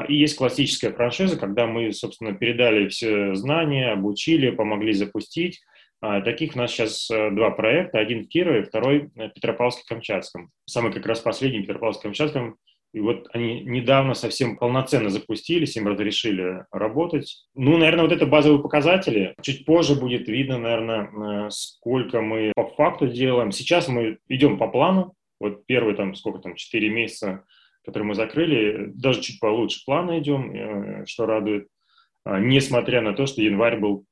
и 0.08 0.14
есть 0.16 0.36
классическая 0.36 0.92
франшиза, 0.92 1.38
когда 1.38 1.66
мы, 1.66 1.92
собственно, 1.92 2.34
передали 2.34 2.88
все 2.88 3.34
знания, 3.36 3.92
обучили, 3.92 4.50
помогли 4.50 4.92
запустить. 4.92 5.60
Таких 6.00 6.56
у 6.56 6.58
нас 6.58 6.72
сейчас 6.72 7.08
два 7.08 7.50
проекта. 7.52 8.00
Один 8.00 8.24
в 8.24 8.28
Кирове, 8.28 8.64
второй 8.64 9.08
в 9.14 9.32
Петропавловске-Камчатском. 9.36 10.48
Самый 10.66 10.92
как 10.92 11.06
раз 11.06 11.20
последний 11.20 11.60
в 11.60 11.70
Петропавловске-Камчатском 11.70 12.54
и 12.98 13.00
вот 13.00 13.28
они 13.32 13.60
недавно 13.60 14.14
совсем 14.14 14.56
полноценно 14.56 15.08
запустились, 15.08 15.76
им 15.76 15.86
разрешили 15.86 16.64
работать. 16.72 17.46
Ну, 17.54 17.76
наверное, 17.76 18.02
вот 18.02 18.12
это 18.12 18.26
базовые 18.26 18.60
показатели. 18.60 19.36
Чуть 19.40 19.64
позже 19.64 19.94
будет 19.94 20.26
видно, 20.26 20.58
наверное, 20.58 21.46
э, 21.46 21.50
сколько 21.50 22.20
мы 22.20 22.52
по 22.56 22.66
факту 22.66 23.06
делаем. 23.06 23.52
Сейчас 23.52 23.86
мы 23.86 24.18
идем 24.28 24.58
по 24.58 24.66
плану. 24.66 25.14
Вот 25.38 25.64
первые 25.66 25.94
там, 25.94 26.16
сколько 26.16 26.40
там, 26.40 26.56
4 26.56 26.90
месяца, 26.90 27.44
которые 27.84 28.08
мы 28.08 28.14
закрыли, 28.16 28.90
даже 28.92 29.20
чуть 29.20 29.38
получше 29.38 29.84
плана 29.86 30.18
идем, 30.18 30.50
э, 30.50 31.06
что 31.06 31.26
радует. 31.26 31.68
А, 32.24 32.40
несмотря 32.40 33.00
на 33.00 33.12
то, 33.12 33.26
что 33.26 33.42
январь 33.42 33.78
был 33.78 34.06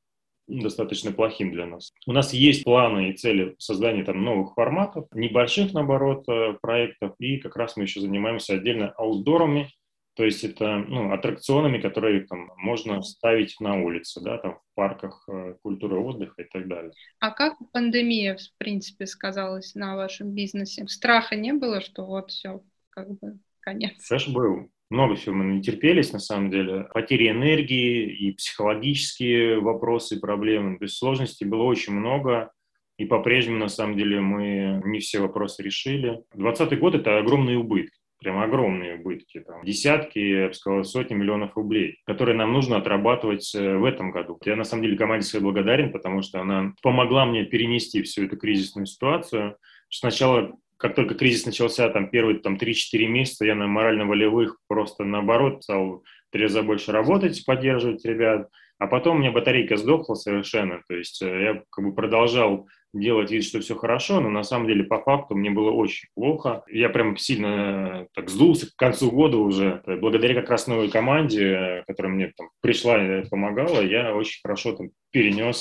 достаточно 0.46 1.12
плохим 1.12 1.52
для 1.52 1.66
нас. 1.66 1.92
У 2.06 2.12
нас 2.12 2.32
есть 2.32 2.64
планы 2.64 3.10
и 3.10 3.12
цели 3.12 3.54
создания 3.58 4.04
там 4.04 4.22
новых 4.22 4.54
форматов, 4.54 5.06
небольших, 5.12 5.72
наоборот, 5.74 6.24
э, 6.28 6.54
проектов, 6.60 7.14
и 7.18 7.38
как 7.38 7.56
раз 7.56 7.76
мы 7.76 7.84
еще 7.84 8.00
занимаемся 8.00 8.54
отдельно 8.54 8.90
аутдорами, 8.90 9.70
то 10.16 10.24
есть 10.24 10.44
это 10.44 10.78
ну, 10.78 11.12
аттракционами, 11.12 11.78
которые 11.78 12.26
там, 12.26 12.50
можно 12.56 13.02
ставить 13.02 13.60
на 13.60 13.74
улице, 13.82 14.20
да, 14.22 14.38
там, 14.38 14.54
в 14.54 14.74
парках 14.74 15.22
э, 15.28 15.56
культуры 15.62 15.98
отдыха 15.98 16.42
и 16.42 16.48
так 16.50 16.66
далее. 16.68 16.92
А 17.20 17.30
как 17.32 17.54
пандемия, 17.70 18.36
в 18.36 18.58
принципе, 18.58 19.06
сказалась 19.06 19.74
на 19.74 19.94
вашем 19.94 20.32
бизнесе? 20.32 20.88
Страха 20.88 21.36
не 21.36 21.52
было, 21.52 21.82
что 21.82 22.06
вот 22.06 22.30
все, 22.30 22.62
как 22.88 23.10
бы 23.18 23.38
конец? 23.60 24.08
Конечно, 24.08 24.32
был 24.32 24.70
много 24.90 25.16
всего 25.16 25.34
мы 25.34 25.44
натерпелись, 25.44 26.12
на 26.12 26.18
самом 26.18 26.50
деле. 26.50 26.88
Потери 26.94 27.30
энергии 27.30 28.08
и 28.08 28.32
психологические 28.32 29.60
вопросы 29.60 30.20
проблемы. 30.20 30.78
То 30.78 30.84
есть 30.84 30.96
сложностей 30.96 31.46
было 31.46 31.62
очень 31.62 31.92
много. 31.92 32.52
И 32.98 33.04
по-прежнему, 33.04 33.58
на 33.58 33.68
самом 33.68 33.96
деле, 33.96 34.20
мы 34.20 34.80
не 34.84 35.00
все 35.00 35.20
вопросы 35.20 35.62
решили. 35.62 36.22
2020 36.34 36.78
год– 36.78 36.94
это 36.96 37.18
огромные 37.18 37.58
убытки. 37.58 37.96
прям 38.18 38.38
огромные 38.38 38.94
убытки, 38.96 39.40
там, 39.40 39.62
десятки, 39.62 40.18
я 40.18 40.48
бы 40.48 40.54
сказал, 40.54 40.84
сотни 40.84 41.14
миллионов 41.14 41.54
рублей, 41.54 41.98
которые 42.06 42.34
нам 42.34 42.52
нужно 42.52 42.78
отрабатывать 42.78 43.54
э, 43.54 43.76
в 43.76 43.84
этом 43.84 44.10
году. 44.10 44.38
Я 44.46 44.56
на 44.56 44.64
самом 44.64 44.84
деле 44.84 44.96
команде 44.96 45.26
своей 45.26 45.44
благодарен, 45.44 45.92
потому 45.92 46.22
что 46.22 46.40
она 46.40 46.72
помогла 46.82 47.26
мне 47.26 47.44
перенести 47.44 48.02
всю 48.02 48.24
эту 48.24 48.38
кризисную 48.38 48.86
ситуацию. 48.86 49.58
Сначала 49.90 50.56
как 50.76 50.94
только 50.94 51.14
кризис 51.14 51.46
начался, 51.46 51.88
там 51.88 52.08
первые 52.10 52.38
там, 52.38 52.56
3-4 52.56 53.06
месяца 53.06 53.44
я 53.44 53.54
на 53.54 53.66
морально-волевых 53.66 54.58
просто 54.68 55.04
наоборот 55.04 55.62
стал 55.62 56.04
три 56.30 56.42
раза 56.42 56.62
больше 56.62 56.92
работать, 56.92 57.44
поддерживать 57.44 58.04
ребят, 58.04 58.48
а 58.78 58.86
потом 58.86 59.16
у 59.16 59.20
меня 59.20 59.32
батарейка 59.32 59.76
сдохла 59.76 60.14
совершенно, 60.14 60.82
то 60.86 60.94
есть 60.94 61.22
э, 61.22 61.42
я 61.42 61.62
как 61.70 61.84
бы 61.84 61.94
продолжал 61.94 62.68
делать 62.92 63.30
вид, 63.30 63.44
что 63.44 63.60
все 63.60 63.74
хорошо, 63.74 64.20
но 64.20 64.28
на 64.28 64.42
самом 64.42 64.68
деле 64.68 64.84
по 64.84 65.00
факту 65.00 65.34
мне 65.34 65.50
было 65.50 65.70
очень 65.70 66.08
плохо. 66.14 66.62
Я 66.68 66.88
прям 66.88 67.16
сильно 67.16 68.04
э, 68.04 68.06
так 68.14 68.28
сдулся 68.28 68.70
к 68.70 68.76
концу 68.76 69.10
года 69.10 69.38
уже. 69.38 69.82
Благодаря 69.86 70.34
как 70.34 70.50
раз 70.50 70.66
новой 70.66 70.90
команде, 70.90 71.44
э, 71.44 71.84
которая 71.86 72.12
мне 72.12 72.32
там 72.36 72.50
пришла 72.60 73.02
и 73.02 73.28
помогала, 73.28 73.80
я 73.80 74.14
очень 74.14 74.40
хорошо 74.42 74.72
там 74.72 74.90
перенес, 75.10 75.60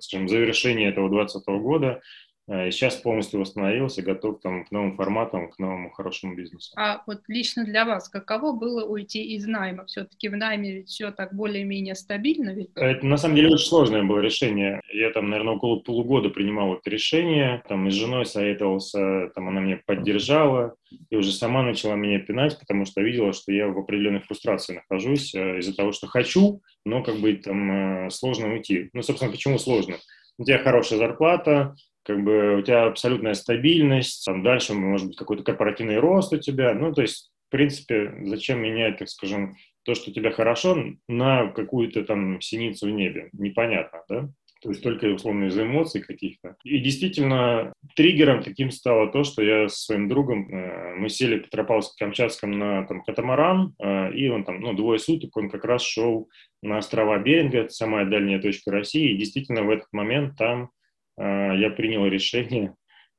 скажем, 0.00 0.28
завершение 0.28 0.90
этого 0.90 1.10
2020 1.10 1.48
года. 1.60 2.00
Э, 2.46 2.70
сейчас 2.70 2.96
полностью 2.96 3.40
восстановился, 3.40 4.02
готов 4.02 4.40
там, 4.40 4.64
к 4.64 4.70
новым 4.70 4.96
форматам, 4.96 5.50
к 5.50 5.58
новому 5.58 5.90
хорошему 5.90 6.34
бизнесу. 6.34 6.72
А 6.76 7.02
вот 7.06 7.22
лично 7.26 7.64
для 7.64 7.86
вас, 7.86 8.08
каково 8.08 8.52
было 8.52 8.84
уйти 8.84 9.22
из 9.34 9.46
найма? 9.46 9.86
Все-таки 9.86 10.28
в 10.28 10.36
найме 10.36 10.72
ведь 10.72 10.88
все 10.88 11.10
так 11.10 11.34
более-менее 11.34 11.94
стабильно? 11.94 12.50
Ведь? 12.50 12.70
Это 12.74 13.06
на 13.06 13.16
самом 13.16 13.36
деле 13.36 13.54
очень 13.54 13.66
сложное 13.66 14.02
было 14.02 14.18
решение. 14.18 14.80
Я 14.92 15.10
там, 15.10 15.30
наверное, 15.30 15.54
около 15.54 15.80
полугода 15.80 16.28
принимал 16.28 16.74
это 16.74 16.90
решение. 16.90 17.62
Там 17.66 17.88
и 17.88 17.90
с 17.90 17.94
женой 17.94 18.26
советовался, 18.26 19.30
там 19.34 19.48
она 19.48 19.60
меня 19.60 19.80
поддержала 19.86 20.74
и 21.10 21.16
уже 21.16 21.32
сама 21.32 21.62
начала 21.62 21.94
меня 21.94 22.18
пинать, 22.18 22.58
потому 22.58 22.84
что 22.84 23.00
видела, 23.00 23.32
что 23.32 23.52
я 23.52 23.68
в 23.68 23.78
определенной 23.78 24.20
фрустрации 24.20 24.74
нахожусь 24.74 25.34
э, 25.34 25.58
из-за 25.60 25.74
того, 25.74 25.92
что 25.92 26.06
хочу, 26.06 26.60
но 26.84 27.02
как 27.02 27.16
бы 27.16 27.32
там 27.34 28.06
э, 28.06 28.10
сложно 28.10 28.52
уйти. 28.52 28.90
Ну, 28.92 29.02
собственно, 29.02 29.32
почему 29.32 29.58
сложно? 29.58 29.96
У 30.36 30.44
тебя 30.44 30.58
хорошая 30.58 30.98
зарплата, 30.98 31.74
как 32.04 32.22
бы 32.22 32.56
у 32.58 32.62
тебя 32.62 32.84
абсолютная 32.84 33.34
стабильность, 33.34 34.24
там 34.24 34.42
дальше 34.42 34.74
может 34.74 35.08
быть 35.08 35.16
какой-то 35.16 35.42
корпоративный 35.42 35.98
рост 35.98 36.32
у 36.32 36.38
тебя, 36.38 36.74
ну, 36.74 36.92
то 36.92 37.02
есть, 37.02 37.30
в 37.48 37.50
принципе, 37.50 38.14
зачем 38.24 38.60
менять, 38.60 38.98
так 38.98 39.08
скажем, 39.08 39.56
то, 39.84 39.94
что 39.94 40.10
у 40.10 40.14
тебя 40.14 40.30
хорошо, 40.30 40.76
на 41.08 41.48
какую-то 41.48 42.04
там 42.04 42.40
синицу 42.40 42.86
в 42.86 42.90
небе, 42.90 43.28
непонятно, 43.32 44.02
да? 44.08 44.28
То 44.62 44.70
есть 44.70 44.82
только 44.82 45.04
условно 45.04 45.44
из 45.44 45.58
эмоций 45.58 46.00
каких-то. 46.00 46.56
И 46.64 46.78
действительно 46.78 47.74
триггером 47.96 48.42
таким 48.42 48.70
стало 48.70 49.12
то, 49.12 49.22
что 49.22 49.42
я 49.42 49.68
с 49.68 49.84
своим 49.84 50.08
другом, 50.08 50.48
э, 50.48 50.94
мы 50.94 51.10
сели 51.10 51.38
в 51.38 51.42
Петропавловске-Камчатском 51.42 52.46
на 52.46 52.86
там, 52.86 53.02
катамаран, 53.02 53.74
э, 53.78 54.14
и 54.14 54.26
он 54.30 54.44
там, 54.44 54.60
ну, 54.60 54.72
двое 54.72 54.98
суток, 54.98 55.36
он 55.36 55.50
как 55.50 55.66
раз 55.66 55.82
шел 55.82 56.30
на 56.62 56.78
острова 56.78 57.18
Беринга, 57.18 57.58
это 57.58 57.74
самая 57.74 58.06
дальняя 58.06 58.40
точка 58.40 58.70
России, 58.70 59.12
и 59.12 59.18
действительно 59.18 59.64
в 59.64 59.70
этот 59.70 59.92
момент 59.92 60.38
там 60.38 60.70
я 61.16 61.70
принял 61.70 62.06
решение 62.06 62.74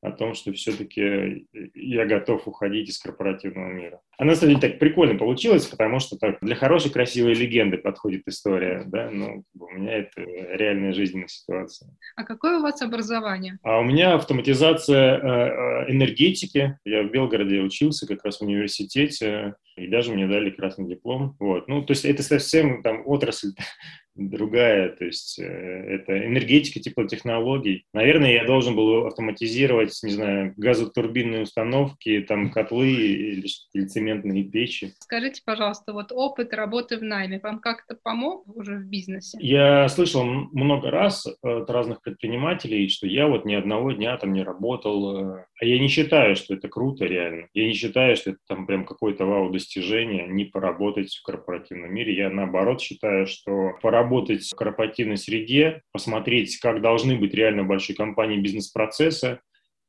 о 0.06 0.12
том, 0.12 0.34
что 0.34 0.54
все-таки 0.54 1.48
я 1.74 2.06
готов 2.06 2.48
уходить 2.48 2.90
из 2.90 3.00
корпоративного 3.00 3.72
мира. 3.72 4.02
А 4.18 4.26
на 4.26 4.36
самом 4.36 4.56
деле 4.56 4.70
так 4.70 4.80
прикольно 4.80 5.18
получилось, 5.18 5.66
потому 5.66 6.00
что 6.00 6.18
так, 6.18 6.38
для 6.42 6.56
хорошей, 6.56 6.92
красивой 6.92 7.34
легенды 7.34 7.78
подходит 7.78 8.24
история, 8.28 8.84
да, 8.86 9.10
ну, 9.12 9.44
у 9.60 9.68
меня 9.72 9.98
это 9.98 10.22
реальная 10.22 10.94
жизненная 10.94 11.28
ситуация. 11.28 11.90
А 12.16 12.24
какое 12.24 12.60
у 12.60 12.62
вас 12.62 12.82
образование? 12.82 13.58
А 13.64 13.80
у 13.80 13.84
меня 13.84 14.16
автоматизация 14.16 15.18
э, 15.18 15.20
э, 15.20 15.92
энергетики. 15.92 16.78
Я 16.86 17.04
в 17.04 17.12
Белгороде 17.12 17.60
учился 17.62 18.08
как 18.08 18.24
раз 18.24 18.40
в 18.40 18.44
университете, 18.44 19.56
и 19.76 19.88
даже 19.88 20.14
мне 20.14 20.28
дали 20.28 20.52
красный 20.52 20.88
диплом. 20.88 21.36
Вот. 21.40 21.68
Ну, 21.68 21.84
то 21.84 21.92
есть 21.92 22.06
это 22.06 22.24
совсем 22.24 22.82
там 22.84 23.02
отрасль 23.06 23.50
другая, 24.16 24.90
то 24.90 25.06
есть 25.06 25.40
э, 25.40 25.44
это 25.44 26.26
энергетика 26.26 26.80
теплотехнологий. 26.80 27.86
Наверное, 27.94 28.34
я 28.34 28.46
должен 28.46 28.76
был 28.76 29.06
автоматизировать, 29.08 29.98
не 30.04 30.12
знаю, 30.12 30.54
газотурбинные 30.58 31.44
установки, 31.44 32.22
там 32.28 32.52
котлы 32.52 32.92
или, 32.92 33.48
или 33.74 33.86
цементные 33.86 34.44
печи. 34.44 34.94
Скажите, 35.00 35.42
пожалуйста, 35.46 35.94
вот 35.94 36.12
опыт 36.12 36.54
работы 36.54 36.98
в 36.98 37.04
найме 37.04 37.40
вам 37.44 37.60
как-то 37.60 37.98
помог 38.02 38.48
уже 38.56 38.78
в 38.78 38.86
бизнесе? 38.86 39.38
Я 39.42 39.88
слышал 39.90 40.24
много 40.24 40.90
раз 40.92 41.28
от 41.42 41.70
разных 41.70 42.02
предпринимателей, 42.02 42.88
что 42.88 43.08
я 43.08 43.28
вот 43.28 43.46
ни 43.46 43.54
одного 43.54 43.92
дня 43.92 44.16
там 44.18 44.34
не 44.34 44.44
работал. 44.44 45.36
Э, 45.36 45.46
а 45.60 45.66
я 45.66 45.80
не 45.80 45.90
считаю, 45.90 46.36
что 46.36 46.54
это 46.54 46.70
круто 46.70 47.06
реально. 47.06 47.48
Я 47.54 47.68
не 47.68 47.74
считаю, 47.74 48.16
что 48.16 48.32
это 48.32 48.40
там 48.48 48.66
прям 48.66 48.86
какое-то 48.86 49.26
вау-достижение, 49.26 50.28
не 50.28 50.46
поработать 50.46 51.14
в 51.14 51.24
корпоративном 51.24 51.94
мире. 51.94 52.16
Я 52.16 52.30
наоборот 52.30 52.82
считаю, 52.82 53.28
что 53.28 53.72
поработать 53.82 54.05
поработать 54.06 54.48
в 54.48 54.56
корпоративной 54.56 55.18
среде, 55.18 55.82
посмотреть, 55.92 56.58
как 56.58 56.82
должны 56.82 57.18
быть 57.18 57.34
реально 57.34 57.64
в 57.64 57.68
большой 57.68 57.96
компании 57.96 58.40
бизнес-процессы, 58.40 59.40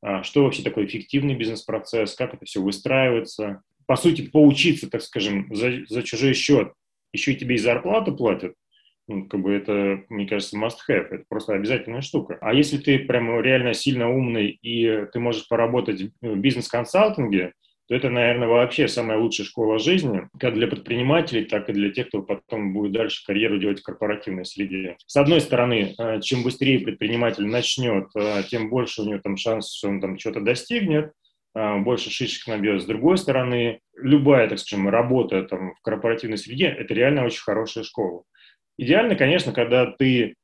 а, 0.01 0.23
что 0.23 0.43
вообще 0.43 0.63
такое 0.63 0.85
эффективный 0.85 1.35
бизнес-процесс, 1.35 2.15
как 2.15 2.33
это 2.33 2.45
все 2.45 2.61
выстраивается. 2.61 3.61
По 3.85 3.95
сути, 3.95 4.27
поучиться, 4.27 4.89
так 4.89 5.01
скажем, 5.01 5.53
за, 5.53 5.85
за 5.87 6.03
чужой 6.03 6.33
счет. 6.33 6.73
Еще 7.13 7.33
и 7.33 7.35
тебе 7.35 7.55
и 7.55 7.59
зарплату 7.59 8.15
платят. 8.15 8.53
Ну, 9.07 9.25
как 9.25 9.41
бы 9.41 9.53
это, 9.53 10.03
мне 10.09 10.27
кажется, 10.27 10.57
must-have, 10.57 11.07
это 11.11 11.23
просто 11.29 11.53
обязательная 11.53 12.01
штука. 12.01 12.37
А 12.41 12.53
если 12.53 12.77
ты 12.77 12.99
прям 12.99 13.39
реально 13.39 13.73
сильно 13.73 14.09
умный 14.09 14.49
и 14.49 15.05
ты 15.13 15.19
можешь 15.19 15.47
поработать 15.47 16.01
в 16.21 16.35
бизнес-консалтинге, 16.35 17.53
то 17.87 17.95
это, 17.95 18.09
наверное, 18.09 18.49
вообще 18.49 18.87
самая 18.87 19.17
лучшая 19.17 19.47
школа 19.47 19.79
жизни, 19.79 20.27
как 20.39 20.55
для 20.55 20.67
предпринимателей, 20.67 21.45
так 21.45 21.69
и 21.69 21.73
для 21.73 21.89
тех, 21.89 22.09
кто 22.09 22.21
потом 22.21 22.73
будет 22.73 22.91
дальше 22.91 23.25
карьеру 23.25 23.59
делать 23.59 23.79
в 23.79 23.83
корпоративной 23.83 24.45
среде. 24.45 24.97
С 25.05 25.15
одной 25.15 25.39
стороны, 25.39 25.95
э, 25.97 26.19
чем 26.21 26.43
быстрее 26.43 26.79
предприниматель 26.79 27.45
начнет, 27.45 28.07
э, 28.15 28.43
тем 28.49 28.69
больше 28.69 29.03
у 29.03 29.05
него 29.05 29.19
там 29.23 29.37
шанс, 29.37 29.73
что 29.73 29.87
он 29.87 30.01
там 30.01 30.19
что-то 30.19 30.41
достигнет, 30.41 31.13
э, 31.55 31.77
больше 31.79 32.09
шишек 32.09 32.47
набьет. 32.47 32.81
С 32.81 32.85
другой 32.85 33.17
стороны, 33.17 33.79
любая, 33.95 34.49
так 34.49 34.59
скажем, 34.59 34.89
работа 34.89 35.43
там, 35.43 35.73
в 35.75 35.81
корпоративной 35.81 36.37
среде– 36.37 36.67
это 36.79 36.93
реально 36.93 37.23
очень 37.23 37.41
хорошая 37.41 37.85
школа. 37.85 38.23
Идеально, 38.77 39.15
конечно, 39.15 39.53
когда 39.53 39.85
ты 39.85 40.35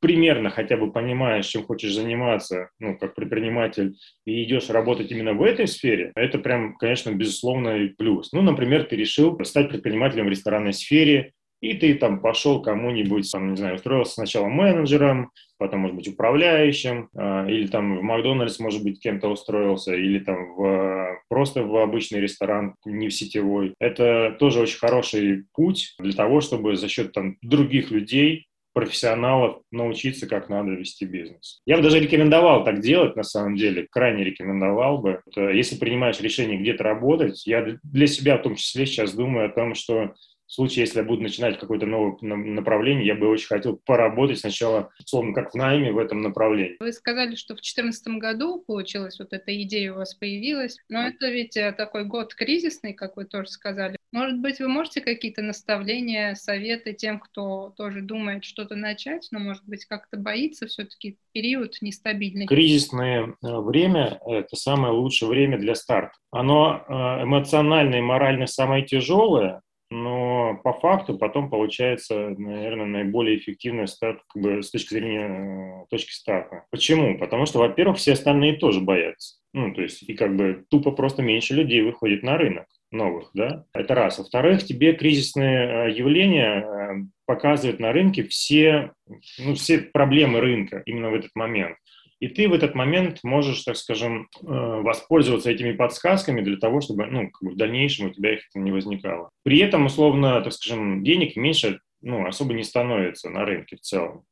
примерно 0.00 0.50
хотя 0.50 0.76
бы 0.76 0.92
понимаешь, 0.92 1.46
чем 1.46 1.64
хочешь 1.64 1.94
заниматься, 1.94 2.70
ну, 2.78 2.96
как 2.98 3.14
предприниматель, 3.14 3.96
и 4.24 4.44
идешь 4.44 4.70
работать 4.70 5.10
именно 5.10 5.34
в 5.34 5.42
этой 5.42 5.66
сфере, 5.66 6.12
это 6.14 6.38
прям, 6.38 6.76
конечно, 6.76 7.10
безусловно 7.10 7.88
плюс. 7.96 8.32
Ну, 8.32 8.42
например, 8.42 8.84
ты 8.84 8.96
решил 8.96 9.38
стать 9.44 9.68
предпринимателем 9.68 10.26
в 10.26 10.30
ресторанной 10.30 10.72
сфере, 10.72 11.32
и 11.60 11.74
ты 11.74 11.94
там 11.94 12.20
пошел 12.20 12.62
кому-нибудь, 12.62 13.30
там, 13.30 13.50
не 13.50 13.56
знаю, 13.56 13.76
устроился 13.76 14.12
сначала 14.12 14.46
менеджером, 14.46 15.32
потом, 15.58 15.80
может 15.80 15.96
быть, 15.96 16.08
управляющим, 16.08 17.08
э, 17.16 17.50
или 17.50 17.66
там 17.66 17.98
в 17.98 18.02
Макдональдс, 18.02 18.60
может 18.60 18.84
быть, 18.84 19.00
кем-то 19.00 19.28
устроился, 19.28 19.94
или 19.94 20.20
там 20.20 20.54
в, 20.54 21.18
просто 21.28 21.64
в 21.64 21.76
обычный 21.76 22.20
ресторан, 22.20 22.76
не 22.84 23.08
в 23.08 23.14
сетевой. 23.14 23.74
Это 23.80 24.36
тоже 24.38 24.60
очень 24.60 24.78
хороший 24.78 25.46
путь 25.52 25.96
для 25.98 26.12
того, 26.12 26.40
чтобы 26.40 26.76
за 26.76 26.88
счет 26.88 27.12
там 27.12 27.36
других 27.42 27.90
людей 27.90 28.46
профессионалов 28.78 29.62
научиться, 29.72 30.28
как 30.28 30.48
надо 30.48 30.70
вести 30.70 31.04
бизнес. 31.04 31.60
Я 31.66 31.76
бы 31.76 31.82
даже 31.82 31.98
рекомендовал 31.98 32.64
так 32.64 32.80
делать, 32.80 33.16
на 33.16 33.24
самом 33.24 33.56
деле, 33.56 33.88
крайне 33.90 34.22
рекомендовал 34.22 34.98
бы. 34.98 35.20
Если 35.34 35.76
принимаешь 35.76 36.20
решение 36.20 36.60
где-то 36.60 36.84
работать, 36.84 37.44
я 37.44 37.66
для 37.82 38.06
себя 38.06 38.38
в 38.38 38.42
том 38.42 38.54
числе 38.54 38.86
сейчас 38.86 39.14
думаю 39.14 39.46
о 39.46 39.52
том, 39.52 39.74
что 39.74 40.14
в 40.48 40.54
случае, 40.54 40.84
если 40.84 41.00
я 41.00 41.04
буду 41.04 41.22
начинать 41.22 41.60
какое-то 41.60 41.84
новое 41.84 42.16
направление, 42.22 43.06
я 43.06 43.14
бы 43.14 43.28
очень 43.28 43.48
хотел 43.48 43.76
поработать 43.76 44.40
сначала, 44.40 44.90
словно 45.04 45.34
как 45.34 45.52
в 45.52 45.54
найме 45.54 45.92
в 45.92 45.98
этом 45.98 46.22
направлении. 46.22 46.76
Вы 46.80 46.92
сказали, 46.92 47.34
что 47.34 47.52
в 47.52 47.58
2014 47.58 48.08
году 48.18 48.64
получилось, 48.66 49.18
вот 49.18 49.34
эта 49.34 49.62
идея 49.62 49.92
у 49.92 49.96
вас 49.96 50.14
появилась, 50.14 50.78
но 50.88 51.06
это 51.06 51.30
ведь 51.30 51.56
э, 51.58 51.72
такой 51.72 52.04
год 52.04 52.34
кризисный, 52.34 52.94
как 52.94 53.18
вы 53.18 53.26
тоже 53.26 53.48
сказали. 53.48 53.98
Может 54.10 54.38
быть, 54.38 54.58
вы 54.58 54.68
можете 54.68 55.02
какие-то 55.02 55.42
наставления, 55.42 56.34
советы 56.34 56.94
тем, 56.94 57.20
кто 57.20 57.74
тоже 57.76 58.00
думает 58.00 58.42
что-то 58.42 58.74
начать, 58.74 59.28
но, 59.30 59.38
может 59.38 59.64
быть, 59.66 59.84
как-то 59.84 60.16
боится 60.16 60.66
все-таки 60.66 61.18
период 61.32 61.76
нестабильный? 61.82 62.46
Кризисное 62.46 63.26
э, 63.26 63.56
время– 63.60 64.18
это 64.26 64.56
самое 64.56 64.94
лучшее 64.94 65.28
время 65.28 65.58
для 65.58 65.74
старта. 65.74 66.14
Оно 66.30 66.84
э, 66.88 67.24
эмоционально 67.24 67.96
и 67.96 68.00
морально 68.00 68.46
самое 68.46 68.82
тяжелое, 68.82 69.60
но 69.90 70.60
по 70.62 70.72
факту 70.72 71.16
потом 71.16 71.48
получается, 71.48 72.34
наверное, 72.36 72.86
наиболее 72.86 73.38
эффективный 73.38 73.88
старт 73.88 74.20
как 74.28 74.42
бы, 74.42 74.62
с 74.62 74.70
точки 74.70 74.94
зрения 74.94 75.82
э, 75.82 75.86
точки 75.90 76.12
старта. 76.12 76.64
Почему? 76.70 77.18
Потому 77.18 77.46
что, 77.46 77.58
во-первых, 77.58 77.96
все 77.96 78.12
остальные 78.12 78.54
тоже 78.54 78.80
боятся. 78.80 79.36
Ну, 79.54 79.72
то 79.72 79.80
есть, 79.80 80.02
и 80.02 80.14
как 80.14 80.36
бы 80.36 80.64
тупо 80.68 80.90
просто 80.90 81.22
меньше 81.22 81.54
людей 81.54 81.80
выходит 81.80 82.22
на 82.22 82.36
рынок 82.36 82.66
новых, 82.90 83.30
да, 83.34 83.64
это 83.72 83.94
раз. 83.94 84.18
Во-вторых, 84.18 84.64
тебе 84.64 84.92
кризисные 84.92 85.88
э, 85.88 85.90
явления 85.92 86.60
э, 86.60 86.94
показывают 87.26 87.80
на 87.80 87.92
рынке 87.92 88.24
все, 88.24 88.92
ну, 89.38 89.54
все 89.54 89.78
проблемы 89.78 90.40
рынка 90.40 90.82
именно 90.84 91.10
в 91.10 91.14
этот 91.14 91.30
момент. 91.34 91.76
И 92.20 92.28
ты 92.28 92.48
в 92.48 92.52
этот 92.52 92.74
момент 92.74 93.20
можешь, 93.22 93.62
так 93.62 93.76
скажем, 93.76 94.28
э, 94.40 94.46
воспользоваться 94.46 95.50
этими 95.50 95.72
подсказками 95.72 96.40
для 96.40 96.56
того, 96.56 96.80
чтобы 96.80 97.06
ну, 97.06 97.30
как 97.30 97.42
бы 97.42 97.54
в 97.54 97.56
дальнейшем 97.56 98.06
у 98.06 98.10
тебя 98.10 98.34
их 98.34 98.42
не 98.54 98.72
возникало. 98.72 99.30
При 99.44 99.58
этом, 99.60 99.86
условно, 99.86 100.40
так 100.40 100.52
скажем, 100.52 101.04
денег 101.04 101.36
меньше 101.36 101.80
ну, 102.00 102.26
особо 102.26 102.54
не 102.54 102.64
становится 102.64 103.30
на 103.30 103.44
рынке 103.44 103.76
в 103.76 103.80
целом. 103.80 104.24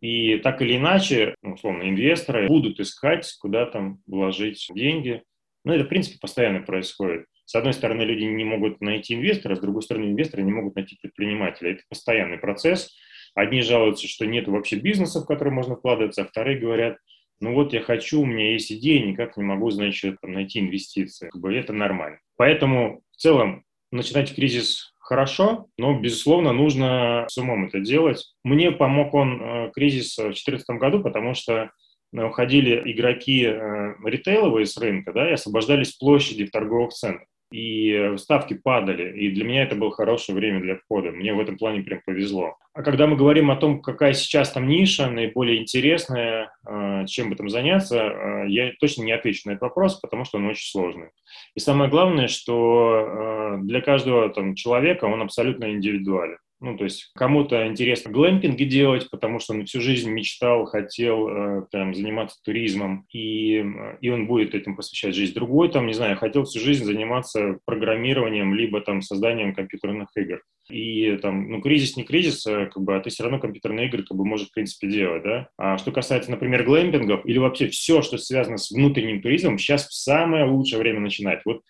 И 0.00 0.36
так 0.38 0.60
или 0.60 0.76
иначе, 0.76 1.34
ну, 1.42 1.54
условно, 1.54 1.88
инвесторы 1.88 2.46
будут 2.48 2.80
искать, 2.80 3.32
куда 3.40 3.64
там 3.66 4.00
вложить 4.06 4.68
деньги. 4.74 5.22
Ну, 5.64 5.72
это, 5.72 5.84
в 5.84 5.88
принципе, 5.88 6.18
постоянно 6.20 6.60
происходит. 6.60 7.26
С 7.46 7.54
одной 7.54 7.72
стороны, 7.72 8.02
люди 8.02 8.24
не 8.24 8.44
могут 8.44 8.80
найти 8.80 9.14
инвестора, 9.14 9.54
с 9.54 9.60
другой 9.60 9.82
стороны, 9.82 10.06
инвесторы 10.06 10.42
не 10.42 10.52
могут 10.52 10.76
найти 10.76 10.98
предпринимателя. 11.00 11.72
Это 11.72 11.82
постоянный 11.88 12.38
процесс. 12.38 12.94
Одни 13.34 13.62
жалуются, 13.62 14.08
что 14.08 14.26
нет 14.26 14.48
вообще 14.48 14.76
бизнеса, 14.76 15.20
в 15.20 15.26
который 15.26 15.52
можно 15.52 15.76
вкладываться, 15.76 16.22
а 16.22 16.26
вторые 16.26 16.58
говорят, 16.58 16.98
ну 17.40 17.52
вот 17.54 17.72
я 17.72 17.80
хочу, 17.80 18.22
у 18.22 18.26
меня 18.26 18.52
есть 18.52 18.70
идея, 18.72 19.04
никак 19.04 19.36
не 19.36 19.44
могу, 19.44 19.70
значит, 19.70 20.16
там, 20.20 20.32
найти 20.32 20.60
инвестиции. 20.60 21.28
Как 21.30 21.40
бы 21.40 21.54
это 21.54 21.72
нормально. 21.72 22.18
Поэтому 22.36 23.02
в 23.12 23.16
целом 23.16 23.64
начинать 23.90 24.34
кризис 24.34 24.94
хорошо, 25.04 25.66
но, 25.76 25.98
безусловно, 25.98 26.52
нужно 26.52 27.26
с 27.28 27.36
умом 27.36 27.66
это 27.66 27.80
делать. 27.80 28.24
Мне 28.42 28.70
помог 28.70 29.14
он 29.14 29.40
э, 29.40 29.70
кризис 29.74 30.16
в 30.16 30.22
2014 30.22 30.66
году, 30.78 31.02
потому 31.02 31.34
что 31.34 31.70
э, 32.12 32.24
уходили 32.24 32.80
игроки 32.92 33.44
э, 33.44 33.94
ритейловые 34.04 34.66
с 34.66 34.76
рынка, 34.78 35.12
да, 35.12 35.28
и 35.28 35.34
освобождались 35.34 35.92
площади 35.92 36.46
в 36.46 36.50
торговых 36.50 36.92
центрах 36.92 37.28
и 37.52 38.14
ставки 38.16 38.54
падали. 38.54 39.16
И 39.16 39.30
для 39.30 39.44
меня 39.44 39.62
это 39.64 39.76
было 39.76 39.92
хорошее 39.92 40.34
время 40.36 40.60
для 40.60 40.76
входа. 40.76 41.12
Мне 41.12 41.34
в 41.34 41.40
этом 41.40 41.56
плане 41.56 41.82
прям 41.82 42.00
повезло. 42.04 42.56
А 42.74 42.82
когда 42.82 43.06
мы 43.06 43.16
говорим 43.16 43.52
о 43.52 43.56
том, 43.56 43.80
какая 43.80 44.14
сейчас 44.14 44.50
там 44.50 44.66
ниша 44.66 45.08
наиболее 45.08 45.62
интересная, 45.62 46.52
а, 46.66 47.06
чем 47.06 47.30
бы 47.30 47.36
там 47.36 47.48
заняться, 47.48 48.00
а, 48.00 48.44
я 48.46 48.72
точно 48.80 49.04
не 49.04 49.12
отвечу 49.12 49.42
на 49.44 49.52
этот 49.52 49.62
вопрос, 49.62 50.00
потому 50.00 50.24
что 50.24 50.38
он 50.38 50.46
очень 50.46 50.68
сложный. 50.68 51.10
И 51.54 51.60
самое 51.60 51.88
главное, 51.88 52.26
что 52.26 53.06
а, 53.06 53.58
для 53.58 53.80
каждого 53.80 54.28
там 54.28 54.56
человека 54.56 55.04
он 55.04 55.22
абсолютно 55.22 55.70
индивидуален. 55.70 56.38
Ну, 56.64 56.78
то 56.78 56.84
есть 56.84 57.10
кому-то 57.14 57.66
интересно 57.66 58.10
глэмпинги 58.10 58.64
делать, 58.64 59.10
потому 59.10 59.38
что 59.38 59.52
он 59.52 59.66
всю 59.66 59.82
жизнь 59.82 60.10
мечтал, 60.10 60.64
хотел 60.64 61.28
э, 61.28 61.66
там, 61.70 61.94
заниматься 61.94 62.38
туризмом, 62.42 63.06
и, 63.12 63.62
и 64.00 64.08
он 64.08 64.26
будет 64.26 64.54
этим 64.54 64.74
посвящать 64.74 65.14
жизнь. 65.14 65.34
Другой, 65.34 65.70
там, 65.70 65.86
не 65.86 65.92
знаю, 65.92 66.16
хотел 66.16 66.44
всю 66.44 66.60
жизнь 66.60 66.86
заниматься 66.86 67.58
программированием, 67.66 68.54
либо 68.54 68.80
там 68.80 69.02
созданием 69.02 69.54
компьютерных 69.54 70.08
игр. 70.16 70.40
И 70.70 71.18
там, 71.18 71.50
ну, 71.50 71.60
кризис 71.60 71.98
не 71.98 72.04
кризис, 72.04 72.46
а, 72.46 72.64
как 72.64 72.82
бы, 72.82 72.96
а 72.96 73.00
ты 73.00 73.10
все 73.10 73.24
равно 73.24 73.38
компьютерные 73.38 73.88
игры 73.88 74.02
как 74.02 74.16
бы 74.16 74.24
можешь, 74.24 74.48
в 74.48 74.54
принципе, 74.54 74.88
делать, 74.88 75.22
да. 75.22 75.48
А 75.58 75.76
что 75.76 75.92
касается, 75.92 76.30
например, 76.30 76.64
глэмпингов 76.64 77.26
или 77.26 77.36
вообще 77.36 77.68
все, 77.68 78.00
что 78.00 78.16
связано 78.16 78.56
с 78.56 78.70
внутренним 78.70 79.20
туризмом, 79.20 79.58
сейчас 79.58 79.86
самое 79.90 80.46
лучшее 80.46 80.78
время 80.78 81.00
начинать. 81.00 81.42
Вот 81.44 81.60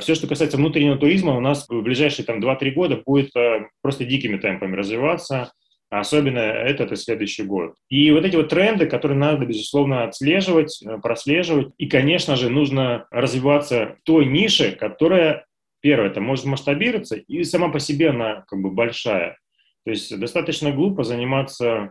Все, 0.00 0.14
что 0.14 0.26
касается 0.26 0.56
внутреннего 0.56 0.96
туризма, 0.96 1.36
у 1.36 1.40
нас 1.40 1.68
в 1.68 1.82
ближайшие 1.82 2.24
там, 2.24 2.40
2-3 2.40 2.70
года 2.72 3.02
будет 3.04 3.34
э, 3.36 3.66
просто 3.82 4.04
дикими 4.04 4.36
темпами 4.36 4.74
развиваться, 4.74 5.52
особенно 5.90 6.38
этот 6.38 6.92
и 6.92 6.96
следующий 6.96 7.44
год. 7.44 7.74
И 7.88 8.10
вот 8.10 8.24
эти 8.24 8.36
вот 8.36 8.48
тренды, 8.48 8.86
которые 8.86 9.18
надо, 9.18 9.46
безусловно, 9.46 10.04
отслеживать, 10.04 10.82
э, 10.82 10.98
прослеживать. 10.98 11.68
И, 11.78 11.86
конечно 11.86 12.36
же, 12.36 12.50
нужно 12.50 13.06
развиваться 13.10 13.96
в 14.00 14.02
той 14.04 14.26
нише, 14.26 14.72
которая, 14.72 15.46
первое, 15.80 16.08
это 16.08 16.20
может 16.20 16.46
масштабироваться, 16.46 17.16
и 17.16 17.44
сама 17.44 17.68
по 17.68 17.78
себе 17.78 18.10
она 18.10 18.44
как 18.48 18.60
бы 18.60 18.70
большая. 18.70 19.38
То 19.84 19.90
есть 19.90 20.18
достаточно 20.18 20.72
глупо 20.72 21.04
заниматься, 21.04 21.72
а, 21.72 21.90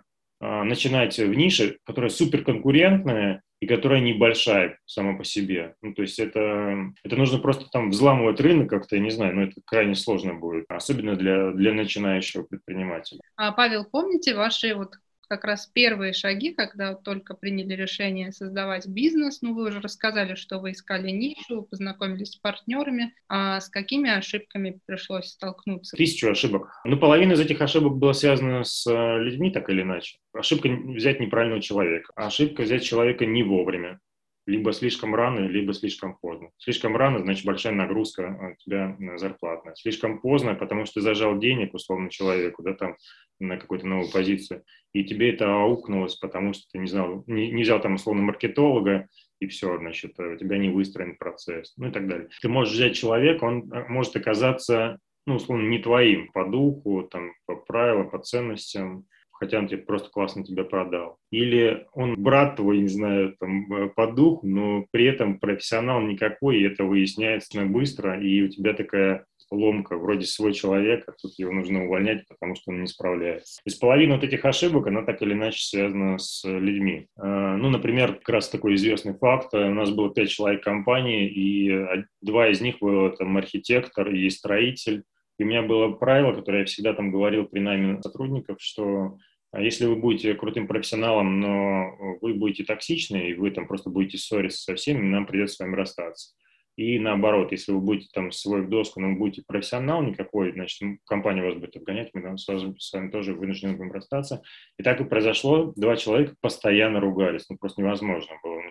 начинать 0.64 1.18
в 1.18 1.34
нише, 1.34 1.78
которая 1.86 2.10
суперконкурентная, 2.10 3.44
и 3.62 3.68
которая 3.68 4.02
небольшая 4.02 4.80
сама 4.86 5.18
по 5.18 5.24
себе. 5.24 5.76
Ну, 5.82 5.94
то 5.94 6.02
есть 6.02 6.20
это, 6.20 6.92
это 7.04 7.16
нужно 7.16 7.40
просто 7.40 7.68
там 7.72 7.90
взламывать 7.90 8.40
рынок 8.40 8.70
как-то, 8.70 8.96
я 8.96 9.02
не 9.02 9.10
знаю, 9.10 9.36
но 9.36 9.44
это 9.44 9.62
крайне 9.66 9.96
сложно 9.96 10.34
будет, 10.34 10.66
особенно 10.70 11.16
для, 11.16 11.52
для 11.52 11.74
начинающего 11.74 12.44
предпринимателя. 12.44 13.22
А, 13.38 13.52
Павел, 13.54 13.86
помните 13.86 14.36
ваши 14.36 14.76
вот 14.76 14.92
как 15.28 15.44
раз 15.44 15.68
первые 15.68 16.14
шаги, 16.14 16.54
когда 16.54 16.96
только 16.96 17.34
приняли 17.34 17.74
решение 17.74 18.32
создавать 18.32 18.88
бизнес. 18.88 19.42
Ну, 19.42 19.54
вы 19.54 19.68
уже 19.68 19.82
рассказали, 19.82 20.36
что 20.36 20.60
вы 20.60 20.72
искали 20.72 21.12
нишу, 21.12 21.64
познакомились 21.64 22.32
с 22.32 22.36
партнерами. 22.36 23.14
А 23.28 23.60
с 23.60 23.70
какими 23.70 24.10
ошибками 24.10 24.80
пришлось 24.86 25.28
столкнуться? 25.28 25.98
Тысячу 25.98 26.30
ошибок. 26.30 26.70
Ну, 26.86 26.98
половина 26.98 27.34
из 27.34 27.40
этих 27.40 27.62
ошибок 27.62 27.98
была 27.98 28.14
связана 28.14 28.64
с 28.64 28.86
э, 28.88 29.24
людьми, 29.24 29.52
так 29.52 29.70
или 29.70 29.82
иначе. 29.82 30.18
Ошибка 30.34 30.70
взять 30.70 31.20
неправильного 31.20 31.62
человека. 31.62 32.12
Ошибка 32.16 32.64
взять 32.64 32.84
человека 32.84 33.26
не 33.26 33.44
вовремя 33.44 34.00
либо 34.46 34.74
слишком 34.74 35.16
рано, 35.16 35.40
либо 35.40 35.74
слишком 35.74 36.18
поздно. 36.18 36.50
Слишком 36.58 36.96
рано, 36.96 37.20
значит, 37.20 37.46
большая 37.46 37.74
нагрузка 37.74 38.54
у 38.54 38.64
тебя 38.64 38.96
зарплатная. 39.18 39.76
Слишком 39.76 40.20
поздно, 40.22 40.56
потому 40.56 40.86
что 40.86 40.96
ты 40.96 41.02
зажал 41.02 41.38
денег, 41.38 41.74
условно, 41.74 42.10
человеку, 42.10 42.62
да, 42.64 42.74
там, 42.74 42.96
на 43.40 43.58
какую-то 43.58 43.88
новую 43.88 44.12
позицию, 44.12 44.64
и 44.94 45.04
тебе 45.04 45.32
это 45.32 45.54
аукнулось, 45.54 46.16
потому 46.16 46.54
что 46.54 46.64
ты 46.72 46.78
не 46.78 46.88
знал, 46.88 47.24
не, 47.28 47.52
не 47.52 47.64
взял 47.64 47.82
там, 47.82 47.96
условно, 47.96 48.22
маркетолога, 48.22 49.08
и 49.40 49.48
все, 49.48 49.78
значит, 49.78 50.18
у 50.20 50.38
тебя 50.38 50.58
не 50.58 50.70
выстроен 50.70 51.18
процесс, 51.18 51.74
ну 51.78 51.88
и 51.88 51.92
так 51.92 52.08
далее. 52.08 52.30
Ты 52.42 52.48
можешь 52.48 52.74
взять 52.74 52.96
человека, 52.96 53.44
он 53.44 53.72
э, 53.74 53.86
может 53.90 54.16
оказаться, 54.16 55.00
ну, 55.26 55.36
условно, 55.36 55.68
не 55.68 55.80
твоим 55.80 56.32
по 56.32 56.46
духу, 56.46 57.04
там, 57.04 57.34
по 57.46 57.56
правилам, 57.56 58.10
по 58.10 58.20
ценностям, 58.20 59.06
хотя 59.38 59.60
он 59.60 59.68
тебе 59.68 59.80
просто 59.80 60.10
классно 60.10 60.44
тебя 60.44 60.64
продал. 60.64 61.18
Или 61.32 61.86
он 61.94 62.22
брат 62.22 62.56
твой, 62.56 62.80
не 62.80 62.88
знаю, 62.88 63.36
там, 63.40 63.72
э, 63.74 63.90
по 63.90 64.08
духу, 64.08 64.48
но 64.48 64.86
при 64.92 65.06
этом 65.06 65.40
профессионал 65.40 66.02
никакой, 66.02 66.58
и 66.58 66.68
это 66.68 66.84
выясняется 66.84 67.64
быстро, 67.66 68.20
и 68.20 68.42
у 68.42 68.50
тебя 68.50 68.74
такая 68.74 69.26
ломка, 69.52 69.98
вроде 69.98 70.26
свой 70.26 70.54
человек, 70.54 71.04
а 71.08 71.12
тут 71.12 71.34
его 71.38 71.52
нужно 71.52 71.86
увольнять, 71.86 72.28
потому 72.28 72.56
что 72.56 72.72
он 72.72 72.82
не 72.82 72.88
справляется. 72.88 73.58
То 73.58 73.70
есть 73.70 73.80
половина 73.80 74.16
вот 74.16 74.24
этих 74.24 74.44
ошибок, 74.46 74.88
она 74.88 75.04
так 75.04 75.22
или 75.22 75.34
иначе 75.34 75.64
связана 75.64 76.18
с 76.18 76.44
людьми. 76.44 77.08
А, 77.18 77.56
ну, 77.58 77.70
например, 77.70 78.16
как 78.16 78.30
раз 78.30 78.50
такой 78.50 78.76
известный 78.76 79.14
факт, 79.14 79.54
у 79.54 79.58
нас 79.58 79.92
было 79.92 80.14
пять 80.14 80.30
человек 80.30 80.64
компании, 80.64 81.28
и 81.28 82.06
два 82.22 82.50
из 82.50 82.62
них 82.62 82.80
было 82.80 83.12
там 83.12 83.38
архитектор 83.38 84.10
и 84.10 84.30
строитель, 84.30 85.04
и 85.38 85.44
у 85.44 85.48
меня 85.48 85.62
было 85.62 85.92
правило, 85.92 86.34
которое 86.34 86.60
я 86.60 86.66
всегда 86.66 86.94
там 86.94 87.12
говорил 87.12 87.46
при 87.46 87.60
найме 87.60 88.02
сотрудников, 88.02 88.58
что 88.62 89.18
а, 89.52 89.62
если 89.62 89.86
вы 89.86 89.96
будете 89.96 90.34
крутым 90.34 90.68
профессионалом, 90.68 91.40
но 91.40 92.18
вы 92.22 92.34
будете 92.34 92.64
токсичны, 92.64 93.30
и 93.30 93.34
вы 93.34 93.52
там 93.52 93.68
просто 93.68 93.90
будете 93.90 94.18
ссориться 94.18 94.62
со 94.62 94.76
всеми, 94.76 95.02
нам 95.02 95.26
придется 95.26 95.56
с 95.56 95.60
вами 95.60 95.76
расстаться. 95.76 96.34
И 96.78 97.00
наоборот, 97.00 97.54
если 97.54 97.72
вы 97.72 97.80
будете 97.80 98.10
там 98.14 98.32
свой 98.34 98.62
в 98.62 98.70
доску, 98.70 99.00
но 99.00 99.10
вы 99.10 99.16
будете 99.16 99.44
профессионал 99.48 100.04
никакой, 100.04 100.52
значит, 100.52 100.82
компания 101.06 101.42
вас 101.42 101.56
будет 101.56 101.78
обгонять, 101.78 102.10
мы 102.14 102.22
там 102.22 102.38
с 102.38 102.46
вами, 102.48 102.76
с 102.78 102.92
вами 102.92 103.12
тоже 103.12 103.34
вынуждены 103.34 103.78
будем 103.78 103.94
расстаться. 103.94 104.42
И 104.78 104.84
так 104.84 105.00
и 105.00 105.06
произошло. 105.06 105.72
Два 105.78 105.96
человека 105.96 106.36
постоянно 106.42 107.00
ругались. 107.00 107.46
Ну, 107.50 107.58
просто 107.58 107.82
невозможно 107.82 108.36
было. 108.44 108.62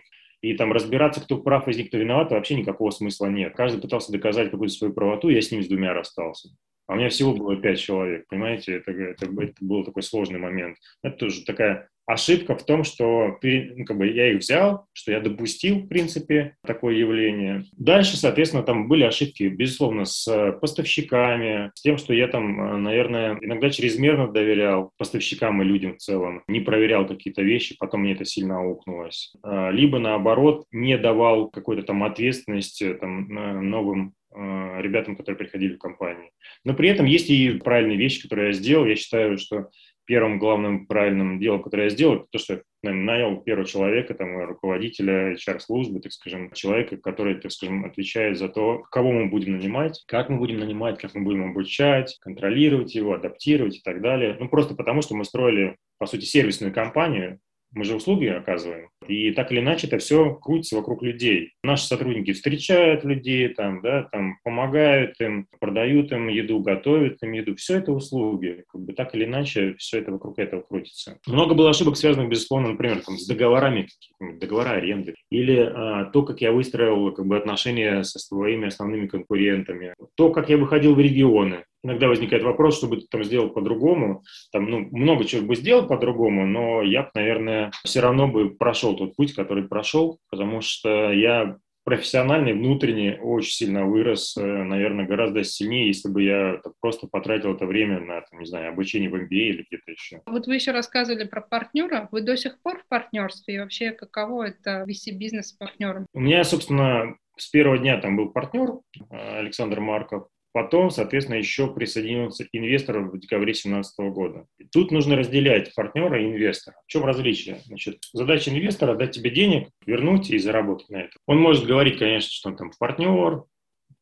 И 0.44 0.52
там 0.52 0.74
разбираться, 0.74 1.22
кто 1.22 1.38
прав 1.38 1.68
из 1.68 1.78
них, 1.78 1.88
кто 1.88 1.96
виноват, 1.96 2.30
вообще 2.30 2.54
никакого 2.54 2.90
смысла 2.90 3.28
нет. 3.28 3.54
Каждый 3.56 3.80
пытался 3.80 4.12
доказать 4.12 4.50
какую-то 4.50 4.74
свою 4.74 4.92
правоту, 4.92 5.30
я 5.30 5.40
с 5.40 5.50
ним 5.50 5.62
с 5.62 5.68
двумя 5.68 5.94
расстался. 5.94 6.50
А 6.86 6.92
у 6.92 6.96
меня 6.96 7.08
всего 7.08 7.32
было 7.32 7.56
пять 7.56 7.80
человек, 7.80 8.26
понимаете, 8.28 8.74
это, 8.74 8.92
это, 8.92 9.24
это 9.24 9.64
был 9.64 9.84
такой 9.84 10.02
сложный 10.02 10.38
момент. 10.38 10.76
Это 11.02 11.16
тоже 11.16 11.46
такая 11.46 11.88
ошибка 12.06 12.56
в 12.56 12.64
том, 12.64 12.84
что 12.84 13.38
ну, 13.42 13.84
как 13.84 13.96
бы 13.96 14.06
я 14.06 14.32
их 14.32 14.40
взял, 14.40 14.86
что 14.92 15.12
я 15.12 15.20
допустил, 15.20 15.80
в 15.80 15.88
принципе, 15.88 16.56
такое 16.66 16.94
явление. 16.96 17.64
Дальше, 17.72 18.16
соответственно, 18.16 18.62
там 18.62 18.88
были 18.88 19.04
ошибки, 19.04 19.44
безусловно, 19.44 20.04
с 20.04 20.52
поставщиками, 20.60 21.70
с 21.74 21.82
тем, 21.82 21.96
что 21.96 22.12
я 22.12 22.28
там, 22.28 22.82
наверное, 22.82 23.38
иногда 23.40 23.70
чрезмерно 23.70 24.28
доверял 24.28 24.92
поставщикам 24.98 25.62
и 25.62 25.64
людям 25.64 25.94
в 25.94 25.98
целом, 25.98 26.42
не 26.48 26.60
проверял 26.60 27.06
какие-то 27.06 27.42
вещи, 27.42 27.76
потом 27.78 28.02
мне 28.02 28.12
это 28.12 28.24
сильно 28.24 28.60
аукнулось. 28.60 29.32
А, 29.42 29.70
либо, 29.70 29.98
наоборот, 29.98 30.64
не 30.72 30.98
давал 30.98 31.48
какой-то 31.48 31.82
там 31.82 32.04
ответственности 32.04 32.94
там, 32.94 33.28
новым 33.28 34.14
ребятам, 34.36 35.14
которые 35.14 35.38
приходили 35.38 35.74
в 35.74 35.78
компанию. 35.78 36.30
Но 36.64 36.74
при 36.74 36.88
этом 36.88 37.06
есть 37.06 37.30
и 37.30 37.52
правильные 37.52 37.96
вещи, 37.96 38.20
которые 38.20 38.48
я 38.48 38.52
сделал. 38.52 38.84
Я 38.84 38.96
считаю, 38.96 39.38
что 39.38 39.68
первым 40.06 40.38
главным 40.38 40.86
правильным 40.86 41.38
делом, 41.38 41.62
которое 41.62 41.84
я 41.84 41.90
сделал, 41.90 42.16
это 42.16 42.26
то, 42.30 42.38
что 42.38 42.62
я 42.82 42.92
нанял 42.92 43.40
первого 43.40 43.66
человека, 43.66 44.14
там, 44.14 44.44
руководителя 44.44 45.34
HR-службы, 45.34 46.00
так 46.00 46.12
скажем, 46.12 46.52
человека, 46.52 46.96
который, 46.96 47.36
так 47.36 47.50
скажем, 47.52 47.84
отвечает 47.84 48.38
за 48.38 48.48
то, 48.48 48.82
кого 48.90 49.12
мы 49.12 49.26
будем 49.26 49.56
нанимать, 49.56 50.02
как 50.06 50.28
мы 50.28 50.38
будем 50.38 50.58
нанимать, 50.58 50.98
как 50.98 51.14
мы 51.14 51.22
будем 51.22 51.50
обучать, 51.50 52.16
контролировать 52.20 52.94
его, 52.94 53.14
адаптировать 53.14 53.76
и 53.76 53.80
так 53.82 54.00
далее. 54.02 54.36
Ну, 54.38 54.48
просто 54.48 54.74
потому, 54.74 55.02
что 55.02 55.14
мы 55.14 55.24
строили, 55.24 55.76
по 55.98 56.06
сути, 56.06 56.24
сервисную 56.24 56.72
компанию, 56.72 57.40
Мы 57.74 57.84
же 57.84 57.96
услуги 57.96 58.26
оказываем. 58.26 58.88
И 59.08 59.32
так 59.32 59.50
или 59.50 59.60
иначе 59.60 59.86
это 59.88 59.98
все 59.98 60.34
крутится 60.34 60.76
вокруг 60.76 61.02
людей. 61.02 61.52
Наши 61.62 61.86
сотрудники 61.86 62.32
встречают 62.32 63.04
людей, 63.04 63.48
там, 63.48 63.82
да, 63.82 64.04
там, 64.04 64.38
помогают 64.44 65.20
им, 65.20 65.46
продают 65.60 66.12
им 66.12 66.28
еду, 66.28 66.60
готовят 66.60 67.22
им 67.22 67.32
еду. 67.32 67.56
Все 67.56 67.78
это 67.78 67.92
услуги. 67.92 68.64
Как 68.68 68.80
бы 68.80 68.92
так 68.92 69.14
или 69.14 69.24
иначе 69.24 69.74
все 69.78 69.98
это 69.98 70.12
вокруг 70.12 70.38
этого 70.38 70.62
крутится. 70.62 71.18
Много 71.26 71.54
было 71.54 71.70
ошибок, 71.70 71.96
связанных, 71.96 72.30
безусловно, 72.30 72.68
например, 72.68 73.00
там, 73.00 73.18
с 73.18 73.26
договорами, 73.26 73.88
договора 74.20 74.70
аренды. 74.70 75.14
Или 75.30 75.58
а, 75.58 76.04
то, 76.04 76.22
как 76.22 76.40
я 76.40 76.52
выстроил 76.52 77.12
как 77.12 77.26
бы, 77.26 77.36
отношения 77.36 78.04
со 78.04 78.18
своими 78.18 78.68
основными 78.68 79.08
конкурентами. 79.08 79.94
То, 80.14 80.30
как 80.30 80.48
я 80.48 80.56
выходил 80.56 80.94
в 80.94 81.00
регионы 81.00 81.64
иногда 81.84 82.08
возникает 82.08 82.42
вопрос, 82.42 82.78
что 82.78 82.88
бы 82.88 82.96
ты 82.96 83.06
там 83.08 83.22
сделал 83.22 83.50
по-другому. 83.50 84.24
Там, 84.52 84.68
ну, 84.68 84.80
много 84.90 85.24
чего 85.24 85.46
бы 85.46 85.54
сделал 85.54 85.86
по-другому, 85.86 86.46
но 86.46 86.82
я 86.82 87.02
бы, 87.02 87.10
наверное, 87.14 87.70
все 87.84 88.00
равно 88.00 88.26
бы 88.26 88.50
прошел 88.50 88.96
тот 88.96 89.14
путь, 89.14 89.34
который 89.34 89.64
прошел, 89.64 90.18
потому 90.30 90.60
что 90.60 91.12
я 91.12 91.56
профессионально 91.84 92.48
и 92.48 92.52
внутренне 92.54 93.18
очень 93.20 93.52
сильно 93.52 93.84
вырос, 93.84 94.36
э, 94.36 94.42
наверное, 94.42 95.06
гораздо 95.06 95.44
сильнее, 95.44 95.88
если 95.88 96.08
бы 96.08 96.22
я 96.22 96.60
просто 96.80 97.06
потратил 97.06 97.54
это 97.54 97.66
время 97.66 98.00
на, 98.00 98.22
там, 98.22 98.40
не 98.40 98.46
знаю, 98.46 98.70
обучение 98.70 99.10
в 99.10 99.14
MBA 99.14 99.28
или 99.28 99.66
где-то 99.68 99.90
еще. 99.90 100.22
Вот 100.26 100.46
вы 100.46 100.54
еще 100.54 100.72
рассказывали 100.72 101.24
про 101.24 101.42
партнера. 101.42 102.08
Вы 102.10 102.22
до 102.22 102.36
сих 102.36 102.60
пор 102.62 102.78
в 102.78 102.88
партнерстве? 102.88 103.54
И 103.54 103.58
вообще, 103.58 103.92
каково 103.92 104.48
это 104.48 104.84
вести 104.86 105.12
бизнес 105.12 105.48
с 105.48 105.52
партнером? 105.52 106.06
У 106.14 106.20
меня, 106.20 106.42
собственно, 106.44 107.16
с 107.36 107.48
первого 107.48 107.78
дня 107.78 107.98
там 107.98 108.16
был 108.16 108.30
партнер 108.30 108.78
э, 109.10 109.38
Александр 109.38 109.80
Марков. 109.80 110.28
Потом, 110.54 110.90
соответственно, 110.90 111.36
еще 111.36 111.66
присоединился 111.66 112.46
инвестор 112.52 113.00
в 113.00 113.18
декабре 113.18 113.46
2017 113.46 113.98
года. 114.14 114.46
Тут 114.70 114.92
нужно 114.92 115.16
разделять 115.16 115.74
партнера 115.74 116.22
и 116.22 116.26
инвестора. 116.26 116.76
В 116.86 116.86
чем 116.86 117.04
различие? 117.04 117.60
Значит, 117.64 118.04
задача 118.12 118.52
инвестора– 118.52 118.94
дать 118.96 119.10
тебе 119.10 119.30
денег, 119.30 119.70
вернуть 119.84 120.30
и 120.30 120.38
заработать 120.38 120.88
на 120.90 120.98
это. 120.98 121.18
Он 121.26 121.40
может 121.40 121.66
говорить, 121.66 121.98
конечно, 121.98 122.30
что 122.30 122.50
он 122.50 122.56
там 122.56 122.70
партнер, 122.78 123.42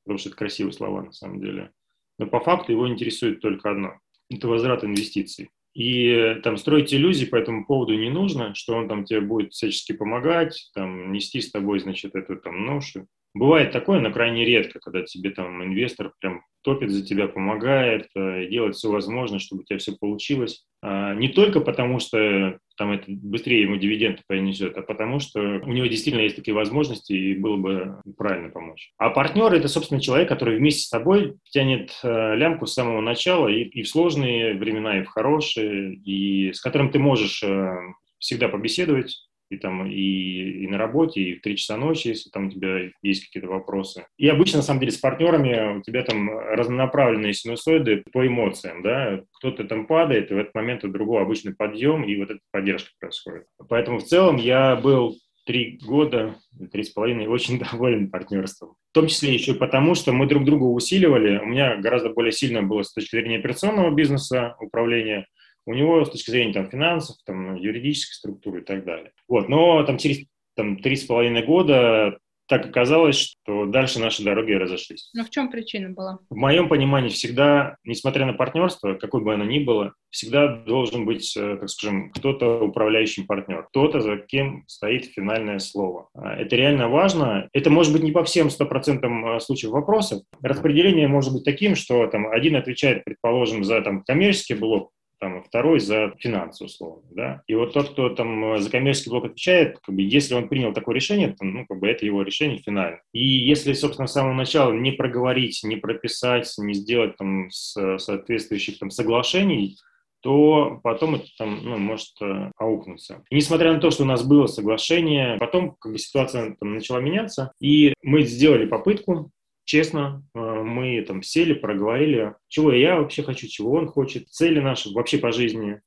потому 0.05 0.19
что 0.19 0.29
это 0.29 0.37
красивые 0.37 0.75
слова 0.75 1.01
на 1.01 1.13
самом 1.13 1.41
деле. 1.41 1.71
Но 2.19 2.27
по 2.27 2.39
факту 2.39 2.73
его 2.73 2.87
интересует 2.87 3.41
только 3.41 3.71
одно– 3.71 3.95
это 4.31 4.47
возврат 4.47 4.85
инвестиций. 4.85 5.49
И 5.75 6.37
там 6.43 6.59
строить 6.59 6.93
иллюзии 6.93 7.25
по 7.25 7.37
этому 7.37 7.65
поводу 7.65 7.95
не 7.95 8.11
нужно, 8.11 8.55
что 8.55 8.75
он 8.75 8.89
там 8.89 9.05
тебе 9.05 9.21
будет 9.21 9.53
всячески 9.53 9.93
помогать, 9.93 10.71
там, 10.75 11.13
нести 11.13 11.41
с 11.41 11.51
тобой, 11.51 11.81
значит, 11.81 12.15
эту 12.15 12.37
там 12.37 12.67
ношу. 12.67 13.07
Бывает 13.35 13.73
такое, 13.73 14.01
но 14.01 14.13
крайне 14.13 14.45
редко, 14.45 14.81
когда 14.81 15.03
тебе 15.03 15.31
там 15.31 15.65
инвестор 15.65 16.13
прям 16.21 16.45
топит 16.63 16.91
за 16.91 17.05
тебя, 17.05 17.29
помогает, 17.29 18.09
э, 18.15 18.47
делает 18.49 18.77
все 18.77 18.91
возможное, 18.91 19.39
чтобы 19.39 19.63
у 19.63 19.65
тебя 19.65 19.79
все 19.79 19.93
получилось. 19.93 20.65
А, 20.83 21.15
не 21.15 21.29
только 21.29 21.61
потому, 21.61 22.01
что 22.01 22.59
там 22.77 22.93
это 22.93 23.05
быстрее 23.07 23.63
ему 23.63 23.77
дивиденды 23.77 24.23
принесет, 24.27 24.77
а 24.77 24.83
потому 24.83 25.21
что 25.21 25.41
у 25.41 25.73
него 25.73 25.87
действительно 25.87 26.23
есть 26.23 26.37
такие 26.37 26.55
возможности, 26.55 27.13
и 27.13 27.39
было 27.39 27.57
бы 27.57 27.97
правильно 28.17 28.51
помочь. 28.51 28.93
А 28.99 29.11
партнер– 29.11 29.53
это, 29.55 29.69
собственно, 29.69 30.01
человек, 30.01 30.29
который 30.29 30.59
вместе 30.59 30.83
с 30.83 30.91
тобой 30.91 31.35
тянет 31.51 31.93
э, 32.03 32.37
лямку 32.37 32.67
с 32.67 32.75
самого 32.75 33.01
начала 33.01 33.49
и, 33.49 33.63
и 33.63 33.83
в 33.83 33.89
сложные 33.89 34.55
времена, 34.55 34.99
и 34.99 35.05
в 35.05 35.09
хорошие, 35.09 35.95
и 35.95 36.53
с 36.53 36.61
которым 36.61 36.91
ты 36.91 36.99
можешь 36.99 37.43
э, 37.45 37.77
всегда 38.19 38.49
побеседовать, 38.49 39.17
и 39.53 39.59
там 39.59 39.87
и, 39.87 40.65
и 40.65 40.67
на 40.67 40.79
работе, 40.79 41.21
и 41.21 41.35
в 41.35 41.43
3 41.43 41.57
часа 41.57 41.77
ночи, 41.77 42.09
если 42.09 42.31
там 42.31 42.49
у 42.49 42.51
тебя 42.51 42.91
есть 43.03 43.27
какие-то 43.27 43.49
вопросы. 43.49 44.07
И 44.17 44.29
обычно, 44.29 44.59
на 44.59 44.63
самом 44.63 44.81
деле, 44.81 44.93
с 44.93 44.99
партнерами 44.99 45.79
у 45.79 45.83
тебя 45.83 46.03
там 46.03 46.31
разнонаправленные 46.31 47.35
синусоиды 47.35 48.05
по 48.13 48.27
эмоциям, 48.27 48.83
да, 48.83 49.21
кто-то 49.39 49.65
там 49.65 49.87
падает, 49.87 50.31
и 50.31 50.35
в 50.35 50.39
этот 50.39 50.55
момент 50.55 50.85
у 50.85 50.89
другого 50.89 51.23
обычный 51.23 51.55
подъем, 51.55 52.05
и 52.05 52.17
вот 52.17 52.31
эта 52.31 52.41
поддержка 52.51 52.91
происходит. 52.99 53.45
Поэтому 53.69 53.99
в 53.99 54.05
целом 54.05 54.37
я 54.37 54.77
был 54.77 55.17
три 55.45 55.79
года, 55.85 56.37
три 56.71 56.85
с 56.85 56.91
половиной, 56.91 57.27
очень 57.27 57.59
доволен 57.73 58.11
партнерством. 58.11 58.75
В 58.91 58.95
том 58.95 59.07
числе 59.07 59.33
еще 59.33 59.55
потому, 59.55 59.95
что 59.95 60.13
мы 60.13 60.27
друг 60.27 60.45
друга 60.45 60.65
усиливали. 60.65 61.39
У 61.39 61.47
меня 61.47 61.77
гораздо 61.77 62.11
более 62.11 62.33
сильно 62.33 62.63
было 62.63 62.83
с 62.83 62.93
точки 62.93 63.17
зрения 63.17 63.39
операционного 63.39 63.91
бизнеса 63.91 64.57
управления– 64.61 65.27
у 65.67 65.75
него 65.75 66.05
с 66.05 66.11
точки 66.11 66.31
зрения 66.31 66.53
там, 66.53 66.71
финансов, 66.71 67.17
там, 67.25 67.57
юридической 67.57 68.15
структуры 68.15 68.61
и 68.61 68.65
так 68.65 68.85
далее. 68.85 69.13
Вот, 69.29 69.49
но 69.49 69.83
там, 69.85 69.99
через 69.99 70.27
там, 70.57 70.79
три 70.79 70.97
с 70.97 71.05
половиной 71.05 71.45
года 71.45 72.19
так 72.53 72.67
оказалось, 72.67 73.17
что 73.17 73.65
дальше 73.65 73.99
наши 73.99 74.23
дороги 74.23 74.53
разошлись. 74.53 75.11
Но 75.15 75.25
в 75.25 75.31
чем 75.31 75.51
причина 75.51 75.89
была? 75.91 76.19
В 76.29 76.37
моем 76.37 76.69
понимании 76.69 77.09
всегда, 77.09 77.77
несмотря 77.83 78.27
на 78.27 78.35
партнерство, 78.35 78.93
какой 78.93 79.23
бы 79.23 79.33
оно 79.33 79.45
ни 79.45 79.61
было, 79.61 79.95
всегда 80.11 80.49
должен 80.49 81.07
быть, 81.07 81.35
э, 81.35 81.57
так 81.59 81.71
скажем, 81.71 82.11
кто-то 82.11 82.63
управляющий 82.63 83.23
партнер, 83.23 83.63
кто-то, 83.69 84.01
за 84.01 84.19
кем 84.19 84.65
стоит 84.67 85.07
финальное 85.07 85.61
слово. 85.61 86.11
А, 86.15 86.35
это 86.35 86.57
реально 86.57 86.89
важно. 86.89 87.49
Это 87.55 87.71
может 87.71 87.93
быть 87.93 88.03
не 88.03 88.13
по 88.13 88.23
всем 88.25 88.49
100% 88.49 89.37
э, 89.37 89.41
случаев 89.41 89.73
вопросов. 89.73 90.23
Распределение 90.43 91.09
может 91.09 91.33
быть 91.33 91.45
таким, 91.45 91.75
что 91.75 92.07
там 92.09 92.27
один 92.27 92.57
отвечает, 92.57 93.05
предположим, 93.05 93.65
за 93.65 93.81
там, 93.81 94.03
коммерческий 94.03 94.55
блок, 94.55 94.91
там, 95.23 95.41
второй 95.41 95.79
за 95.79 96.13
финансы, 96.19 96.65
условно, 96.65 97.05
да. 97.13 97.43
И 97.47 97.55
вот 97.55 97.73
тот, 97.73 97.91
кто 97.91 98.09
там 98.09 98.55
э, 98.55 98.59
за 98.59 98.69
коммерческий 98.69 99.11
блок 99.11 99.27
отвечает, 99.27 99.79
как 99.79 99.95
бы, 99.95 100.03
если 100.03 100.35
он 100.35 100.49
принял 100.49 100.73
такое 100.73 100.97
решение, 100.97 101.29
то, 101.29 101.45
ну, 101.45 101.65
как 101.65 101.79
бы, 101.79 101.87
это 101.87 102.05
его 102.05 102.23
решение 102.23 102.59
финально. 102.59 102.99
И 103.13 103.25
если, 103.25 103.73
собственно, 103.73 104.09
с 104.09 104.15
самого 104.15 104.33
начала 104.33 104.73
не 104.73 104.91
проговорить, 104.91 105.61
не 105.63 105.77
прописать, 105.77 106.53
не 106.59 106.75
сделать 106.75 107.17
там 107.17 107.51
соответствующих 107.53 108.81
там 108.81 108.91
соглашений, 108.91 109.77
то 110.23 110.81
потом 110.83 111.15
это 111.15 111.27
там, 111.39 111.61
ну, 111.63 111.79
может 111.79 112.21
э, 112.21 112.51
аукнуться. 112.59 113.23
И 113.31 113.37
несмотря 113.37 113.73
на 113.73 113.81
то, 113.81 113.93
что 113.93 114.03
у 114.03 114.07
нас 114.07 114.25
было 114.25 114.49
соглашение, 114.49 115.37
потом 115.39 115.77
как 115.79 115.93
бы 115.93 115.99
ситуация 115.99 116.57
там 116.59 116.75
начала 116.75 116.99
меняться, 116.99 117.53
и 117.61 117.95
мы 118.03 118.23
сделали 118.23 118.67
попытку, 118.67 119.31
честно, 119.73 120.23
э, 120.35 120.39
мы 120.39 121.01
там 121.01 121.23
сели, 121.23 121.55
проговорили, 121.55 122.35
чего 122.49 122.73
я 122.73 122.97
вообще 122.97 123.23
хочу, 123.23 123.47
чего 123.47 123.73
он 123.73 123.87
хочет, 123.87 124.29
цели 124.29 124.61
наши 124.61 124.93
вообще 124.93 125.17
по 125.17 125.33
жизни. 125.33 125.81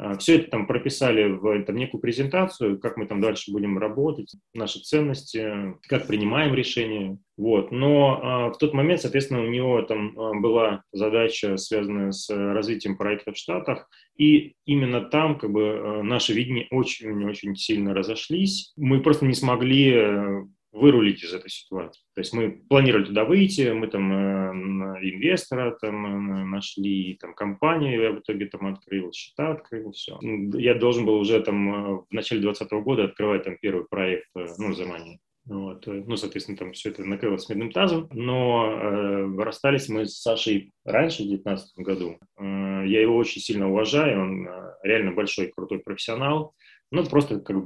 Э, 0.00 0.18
Все 0.18 0.38
это 0.38 0.50
там 0.50 0.66
прописали 0.66 1.30
в 1.30 1.62
там, 1.62 1.76
некую 1.76 2.00
презентацию, 2.00 2.80
как 2.80 2.96
мы 2.96 3.06
там 3.06 3.20
дальше 3.20 3.52
будем 3.52 3.78
работать, 3.78 4.34
наши 4.54 4.80
ценности, 4.80 5.76
как 5.82 6.08
принимаем 6.08 6.52
решения. 6.52 7.16
Вот. 7.36 7.70
Но 7.70 8.20
а, 8.20 8.50
в 8.50 8.58
тот 8.58 8.74
момент, 8.74 9.02
соответственно, 9.02 9.44
у 9.44 9.48
него 9.48 9.82
там 9.82 10.18
а, 10.18 10.34
была 10.34 10.82
задача, 10.90 11.56
связанная 11.58 12.10
с 12.10 12.28
развитием 12.28 12.96
проекта 12.96 13.32
в 13.32 13.36
Штатах, 13.36 13.88
и 14.16 14.54
именно 14.66 15.00
там 15.00 15.38
как 15.38 15.52
бы 15.52 16.00
наши 16.02 16.32
видения 16.32 16.66
очень-очень 16.72 17.54
сильно 17.54 17.94
разошлись. 17.94 18.72
Мы 18.76 19.00
просто 19.00 19.26
не 19.26 19.34
смогли 19.34 20.48
вырулить 20.78 21.22
из 21.22 21.32
этой 21.32 21.50
ситуации. 21.50 22.00
То 22.14 22.20
есть 22.20 22.32
мы 22.32 22.62
планировали 22.68 23.04
туда 23.04 23.24
выйти, 23.24 23.72
мы 23.72 23.88
там 23.88 24.12
э, 24.12 25.10
инвестора 25.10 25.76
там 25.80 26.06
э, 26.06 26.44
нашли, 26.44 27.16
там 27.20 27.34
компанию 27.34 28.00
я 28.00 28.12
в 28.12 28.20
итоге 28.20 28.46
там 28.46 28.66
открыл, 28.66 29.12
счета 29.12 29.52
открыл, 29.52 29.92
все. 29.92 30.18
Я 30.22 30.74
должен 30.74 31.04
был 31.04 31.18
уже 31.18 31.40
там 31.40 31.68
э, 31.68 32.02
в 32.08 32.12
начале 32.12 32.40
2020 32.40 32.84
года 32.84 33.04
открывать 33.04 33.44
там 33.44 33.56
первый 33.60 33.86
проект, 33.86 34.28
э, 34.36 34.46
ну, 34.58 34.72
Замани. 34.72 35.20
Вот. 35.48 35.88
Э, 35.88 36.04
ну, 36.06 36.16
соответственно, 36.16 36.58
там 36.58 36.72
все 36.72 36.90
это 36.90 37.04
накрылось 37.04 37.48
медным 37.48 37.72
тазом. 37.72 38.08
Но 38.12 38.70
э, 38.70 39.42
расстались 39.42 39.88
мы 39.88 40.06
с 40.06 40.20
Сашей 40.20 40.72
раньше, 40.84 41.22
в 41.22 41.28
2019 41.28 41.78
году. 41.78 42.18
Э, 42.38 42.84
я 42.86 43.00
его 43.00 43.16
очень 43.16 43.40
сильно 43.40 43.68
уважаю, 43.68 44.20
он 44.20 44.46
э, 44.46 44.74
реально 44.82 45.12
большой, 45.12 45.48
крутой 45.48 45.78
профессионал. 45.80 46.54
Ну, 46.90 47.04
просто 47.04 47.40
как 47.40 47.56